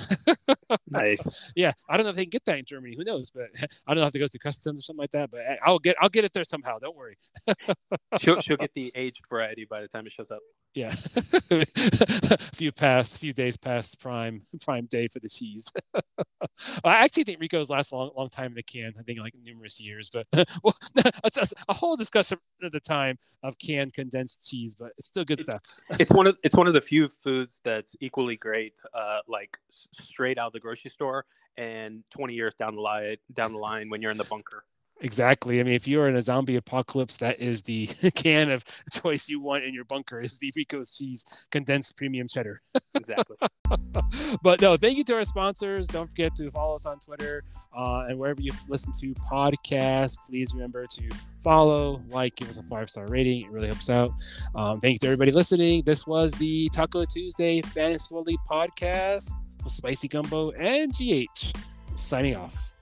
Nice. 0.91 1.53
yeah, 1.55 1.73
I 1.89 1.97
don't 1.97 2.05
know 2.05 2.11
if 2.11 2.17
they 2.17 2.25
can 2.25 2.31
get 2.31 2.45
that 2.47 2.59
in 2.59 2.65
Germany. 2.65 2.95
Who 2.97 3.05
knows? 3.05 3.31
But 3.31 3.49
I 3.87 3.95
don't 3.95 4.03
know 4.03 4.07
if 4.07 4.15
it 4.15 4.19
goes 4.19 4.33
to 4.33 4.39
customs 4.39 4.83
or 4.83 4.85
something 4.85 5.03
like 5.03 5.11
that. 5.13 5.31
But 5.31 5.41
I'll 5.65 5.79
get 5.79 5.97
I'll 6.01 6.09
get 6.09 6.25
it 6.25 6.33
there 6.33 6.45
somehow. 6.45 6.79
Don't 6.79 6.97
worry. 6.97 7.17
she'll 8.19 8.41
she'll 8.41 8.57
get 8.57 8.73
the 8.75 8.93
aged 8.95 9.25
variety 9.29 9.65
by 9.65 9.81
the 9.81 9.89
time 9.89 10.07
it 10.07 10.13
shows 10.13 10.31
up. 10.31 10.41
Yeah, 10.73 10.93
a 11.51 12.39
few 12.55 12.71
past, 12.71 13.17
a 13.17 13.19
few 13.19 13.33
days 13.33 13.57
past 13.57 14.01
prime 14.01 14.43
prime 14.65 14.87
day 14.87 15.09
for 15.09 15.19
the 15.19 15.29
cheese. 15.29 15.73
I 16.85 17.05
actually 17.05 17.25
think 17.25 17.41
Rico's 17.41 17.71
last 17.71 17.91
a 17.91 17.97
long, 17.97 18.11
long 18.17 18.29
time 18.29 18.47
in 18.47 18.55
the 18.55 18.63
can. 18.63 18.93
I 18.99 19.03
think 19.03 19.19
like 19.19 19.35
numerous 19.43 19.81
years, 19.81 20.11
but 20.11 20.27
well, 20.63 20.77
it's 21.25 21.53
a, 21.53 21.55
a 21.69 21.75
whole 21.75 21.97
discussion 21.97 22.39
at 22.63 22.71
the 22.71 22.79
time 22.79 23.19
of 23.43 23.59
canned 23.59 23.95
condensed 23.95 24.49
cheese, 24.49 24.75
but 24.75 24.93
it's 24.97 25.09
still 25.09 25.25
good 25.25 25.41
stuff. 25.41 25.61
It's 25.99 26.13
one 26.13 26.29
of 26.29 26.39
it's 26.45 26.57
one 26.57 26.69
of 26.69 26.75
the 26.75 26.81
few 26.81 27.09
foods 27.09 27.61
that's 27.65 27.97
equally 28.01 28.37
great, 28.37 28.79
uh, 28.95 29.19
like 29.27 29.59
straight 29.93 30.39
out 30.39 30.49
of 30.49 30.53
the 30.53 30.60
grocery 30.61 30.91
store, 30.91 31.25
and 31.57 32.05
20 32.11 32.35
years 32.35 32.55
down 32.55 32.77
the 32.77 32.81
line 32.81 33.17
down 33.33 33.53
the 33.53 33.59
line 33.59 33.89
when 33.89 34.03
you're 34.03 34.13
in 34.13 34.19
the 34.19 34.25
bunker. 34.25 34.65
Exactly. 35.03 35.61
I 35.61 35.63
mean, 35.63 35.75
if 35.75 35.89
you're 35.89 36.09
in 36.09 36.17
a 36.17 36.23
zombie 36.23 36.57
apocalypse, 36.57 37.17
that 37.19 37.41
is 37.41 37.63
the 37.63 37.87
can 38.15 38.51
of 38.51 38.65
choice 38.93 39.29
you 39.29 39.41
want 39.41 39.65
in 39.65 39.73
your 39.73 39.85
bunker 39.85 40.21
is 40.21 40.39
the 40.39 40.53
Rico's 40.55 40.97
cheese 40.97 41.49
condensed 41.51 41.97
premium 41.97 42.29
cheddar. 42.29 42.61
exactly. 42.95 43.37
but 44.43 44.61
no, 44.61 44.77
thank 44.77 44.99
you 44.99 45.05
to 45.05 45.15
our 45.15 45.25
sponsors. 45.25 45.87
Don't 45.87 46.09
forget 46.09 46.35
to 46.37 46.51
follow 46.51 46.75
us 46.75 46.87
on 46.87 46.99
Twitter 46.99 47.45
uh, 47.77 48.07
and 48.09 48.19
wherever 48.19 48.43
you 48.43 48.53
listen 48.69 48.93
to 49.01 49.15
podcasts. 49.33 50.17
Please 50.29 50.53
remember 50.53 50.87
to 50.87 51.09
follow, 51.43 52.03
like, 52.09 52.37
give 52.37 52.51
us 52.51 52.59
a 52.59 52.63
five 52.65 52.91
star 52.91 53.07
rating. 53.07 53.43
It 53.43 53.51
really 53.51 53.69
helps 53.69 53.89
out. 53.89 54.13
Um, 54.55 54.81
thank 54.81 54.95
you 54.95 54.99
to 55.01 55.07
everybody 55.07 55.33
listening. 55.33 55.83
This 55.87 56.07
was 56.07 56.33
the 56.33 56.69
Taco 56.71 57.05
Tuesday 57.07 57.63
Fantasy 57.63 58.15
League 58.15 58.39
podcast 58.51 59.33
Spicy 59.67 60.09
Gumbo 60.09 60.51
and 60.53 60.93
GH 60.93 61.53
signing 61.95 62.37
off. 62.37 62.75